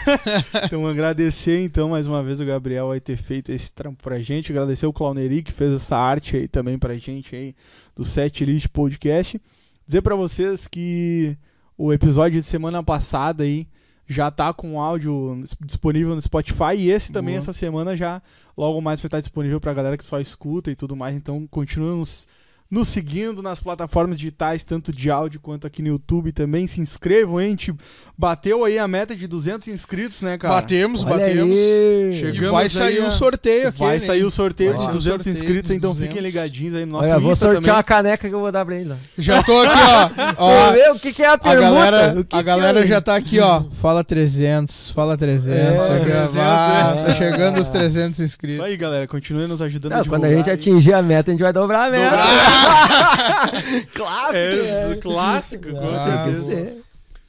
[0.64, 4.52] então agradecer então mais uma vez o Gabriel aí ter feito esse trampo pra gente,
[4.52, 7.56] agradecer o Clowneri que fez essa arte aí também pra gente aí
[7.96, 9.42] do Set List Podcast.
[9.88, 11.36] Dizer pra vocês que
[11.76, 13.68] o episódio de semana passada aí
[14.08, 17.42] já tá com áudio disponível no Spotify e esse também Boa.
[17.42, 18.22] essa semana já
[18.56, 21.16] logo mais vai estar disponível pra galera que só escuta e tudo mais.
[21.16, 22.28] Então continuem nos,
[22.72, 26.66] nos seguindo nas plataformas digitais, tanto de áudio quanto aqui no YouTube também.
[26.68, 27.48] Se inscrevam, hein?
[27.48, 27.76] A gente
[28.18, 30.54] bateu aí a meta de 200 inscritos, né, cara?
[30.54, 31.58] Batemos, Olha batemos.
[31.58, 32.10] aí.
[32.10, 33.80] E Chegamos vai sair a- o sorteio aqui.
[33.80, 34.00] Vai né?
[34.00, 36.08] sair o sorteio Vai de ser o 200 sorteio inscritos, dos então 200.
[36.14, 37.80] fiquem ligadinhos aí no nosso Olha, vou Insta sortear também.
[37.80, 38.90] a caneca que eu vou dar pra ele.
[38.90, 38.98] lá.
[39.18, 40.10] Já tô aqui, ó.
[40.32, 41.72] Quer ó ver o que, que é a a pergunta?
[41.74, 42.88] galera, O que a que galera é?
[42.88, 43.64] já tá aqui, ó.
[43.74, 45.52] Fala 300, fala 300.
[45.60, 46.04] É, aqui, ó.
[46.06, 47.04] 300, Ah, é.
[47.06, 48.56] Tá chegando os 300 inscritos.
[48.58, 49.08] Isso aí, galera.
[49.08, 50.56] Continue nos ajudando Não, a quando a gente aí.
[50.56, 52.16] atingir a meta, a gente vai dobrar a meta.
[53.94, 54.36] Clássico.
[54.36, 54.96] É isso, né?
[54.98, 56.42] clássico, com Ah, certeza.
[56.42, 56.84] que ser.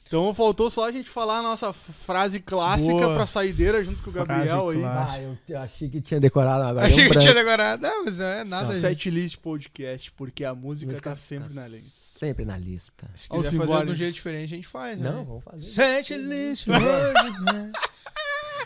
[0.07, 3.15] Então faltou só a gente falar a nossa frase clássica Boa.
[3.15, 4.81] pra saideira junto com o Gabriel Frase aí.
[4.83, 5.19] clássica.
[5.19, 6.85] Ah, eu, eu achei que tinha decorado agora.
[6.85, 7.81] Achei um que tinha decorado.
[7.81, 8.65] Não, mas é nada.
[8.65, 11.85] Setlist Podcast, porque a música, Música tá sempre tá na lente.
[11.89, 13.09] Sempre na lista.
[13.15, 13.97] Se quiser fazer embora, de um gente.
[13.97, 14.99] jeito diferente, a gente faz.
[14.99, 15.09] né?
[15.09, 15.65] Não, vamos fazer.
[15.65, 16.67] Sete list.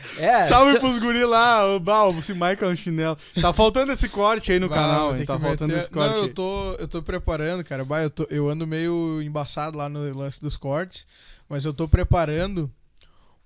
[0.19, 3.18] É, Salve se- pros guri lá, o Bal, esse Michael é um chinelo.
[3.41, 5.26] Tá faltando esse corte aí no canal, hein?
[5.26, 6.28] Tá faltando esse corte Não, aí.
[6.30, 7.84] eu tô, eu tô preparando, cara.
[7.86, 11.06] Bah, eu, tô, eu ando meio embaçado lá no lance dos cortes,
[11.48, 12.72] mas eu tô preparando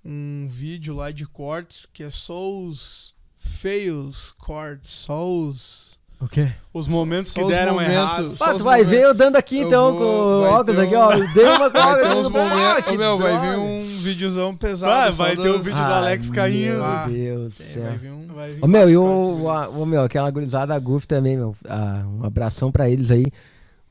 [0.03, 5.99] um vídeo lá de cortes que é só os feios cortes, só os.
[6.22, 6.49] O quê?
[6.72, 7.93] Os momentos Só que deram momentos.
[7.93, 8.26] errado.
[8.41, 8.89] Ah, os tu vai momentos.
[8.89, 11.10] ver eu dando aqui Eu então vou- com o vai óculos ter aqui, um- ó.
[11.34, 12.84] Dei uma com Vai ter uns ah, momentos.
[12.85, 14.91] que Ô, meu, vai vir um videozão pesado.
[14.93, 16.84] Vai, só vai ter o vídeo do Alex caindo.
[16.84, 17.84] Ah, Meu Deus do É, céu.
[17.84, 18.27] vai vir um.
[18.27, 21.56] Vai vir Ô meu, e o, a- ô, meu, aquela gurizada Goof também, meu.
[21.68, 23.26] ah, um abração pra eles aí.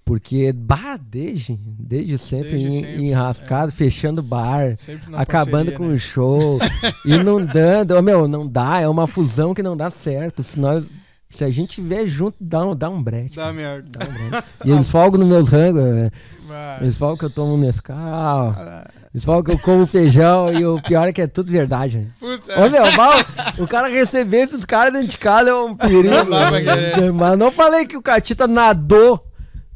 [0.05, 4.75] Porque, bah, desde, desde sempre, Desde em- sempre, enrascado, fechando bar,
[5.13, 5.95] acabando parceria, com né?
[5.95, 6.59] o show,
[7.05, 7.97] inundando.
[7.97, 10.43] Ô meu, não dá, é uma fusão que não dá certo.
[10.43, 10.85] Se, nós,
[11.31, 13.37] se a gente vier junto, dá um, dá um brete.
[13.37, 13.89] Dá merda.
[13.99, 14.45] Dá um brete.
[14.65, 16.11] E eles folgam nos meus rangos,
[16.47, 16.81] Vai.
[16.83, 18.85] eles falam que eu tomo Nescau, Ah,
[19.15, 21.99] eles falam que eu como feijão, e o pior é que é tudo verdade.
[21.99, 22.07] né?
[22.21, 23.13] Puta, Ô meu, mal,
[23.59, 26.09] o cara receber esses caras dentro de casa é um perigo.
[26.09, 27.13] Não querer.
[27.13, 29.25] Mas não falei que o Catita nadou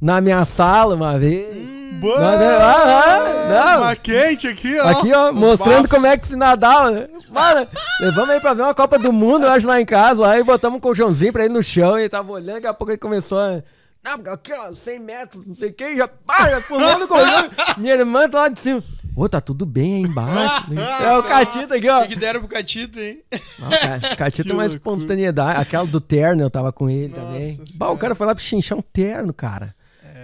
[0.01, 1.74] na minha sala uma vez.
[2.01, 2.19] Boa!
[2.19, 3.83] Não, não, ah, ah, não.
[3.83, 4.89] Uma quente aqui, ó.
[4.89, 5.91] Aqui, ó, os mostrando bafos.
[5.91, 6.91] como é que se nadava.
[6.91, 7.09] né?
[7.31, 7.67] Mano,
[8.01, 10.21] levamos aí pra ver uma Copa do Mundo, eu acho, lá em casa.
[10.21, 11.99] Lá, e botamos um colchãozinho pra ele no chão.
[11.99, 13.63] E ele tava olhando, daqui a pouco ele começou a.
[14.05, 16.11] Não, aqui, ó, 100 metros, não sei o que, já,
[16.51, 17.51] já pulando o colchão.
[17.79, 18.83] Minha irmã tá lá de cima.
[19.17, 20.67] Ô, tá tudo bem aí embaixo.
[21.03, 22.01] é o Catita aqui, ó.
[22.01, 23.23] O que, que deram pro Catito, hein?
[23.59, 23.71] Não,
[24.17, 25.61] Catita Que uma espontaneidade.
[25.61, 27.61] Aquela do terno, eu tava com ele Nossa também.
[27.77, 29.75] Bah, o cara foi lá pra chinchar um terno, cara.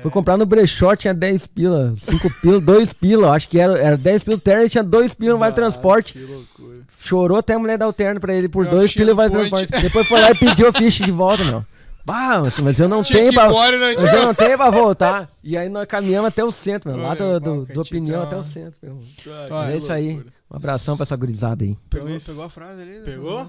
[0.02, 3.30] Foi comprar no brechó, tinha 10 pila, 5 pila, 2 pila.
[3.32, 5.54] Acho que era, era 10 pila o terno e tinha 2 pila no vale Ah,
[5.54, 6.12] transporte.
[6.14, 6.80] Que loucura.
[7.02, 9.14] Chorou até a mulher dar o terno pra ele por Meu, 2 fichinha pila e
[9.14, 9.82] do vale transporte.
[9.82, 11.64] Depois foi lá e pediu a ficha de volta, meu.
[12.04, 13.46] Bah, mas, mas eu não Tinha tenho pra.
[13.46, 13.94] embora, né?
[14.00, 15.28] Mas eu não tenho pra voltar.
[15.44, 17.00] E aí nós caminhamos até o centro, meu.
[17.02, 19.00] Lá do, bah, do, do opinião é até o centro, meu.
[19.28, 20.14] Ah, Mas é isso aí.
[20.50, 21.76] Um abração pra essa gurizada aí.
[21.88, 22.98] Pegou, Então, isso- pegou a frase ali?
[22.98, 23.02] né?
[23.04, 23.46] Pegou?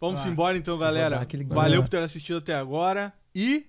[0.00, 0.30] Vamos Vai.
[0.32, 1.26] embora então, galera.
[1.48, 3.12] Valeu por ter assistido até agora.
[3.34, 3.64] E.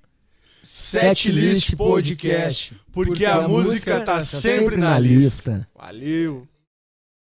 [0.64, 2.73] Setlist Podcast.
[2.91, 5.68] Porque, a, música tá sempre na lista.
[5.76, 6.48] Valeu.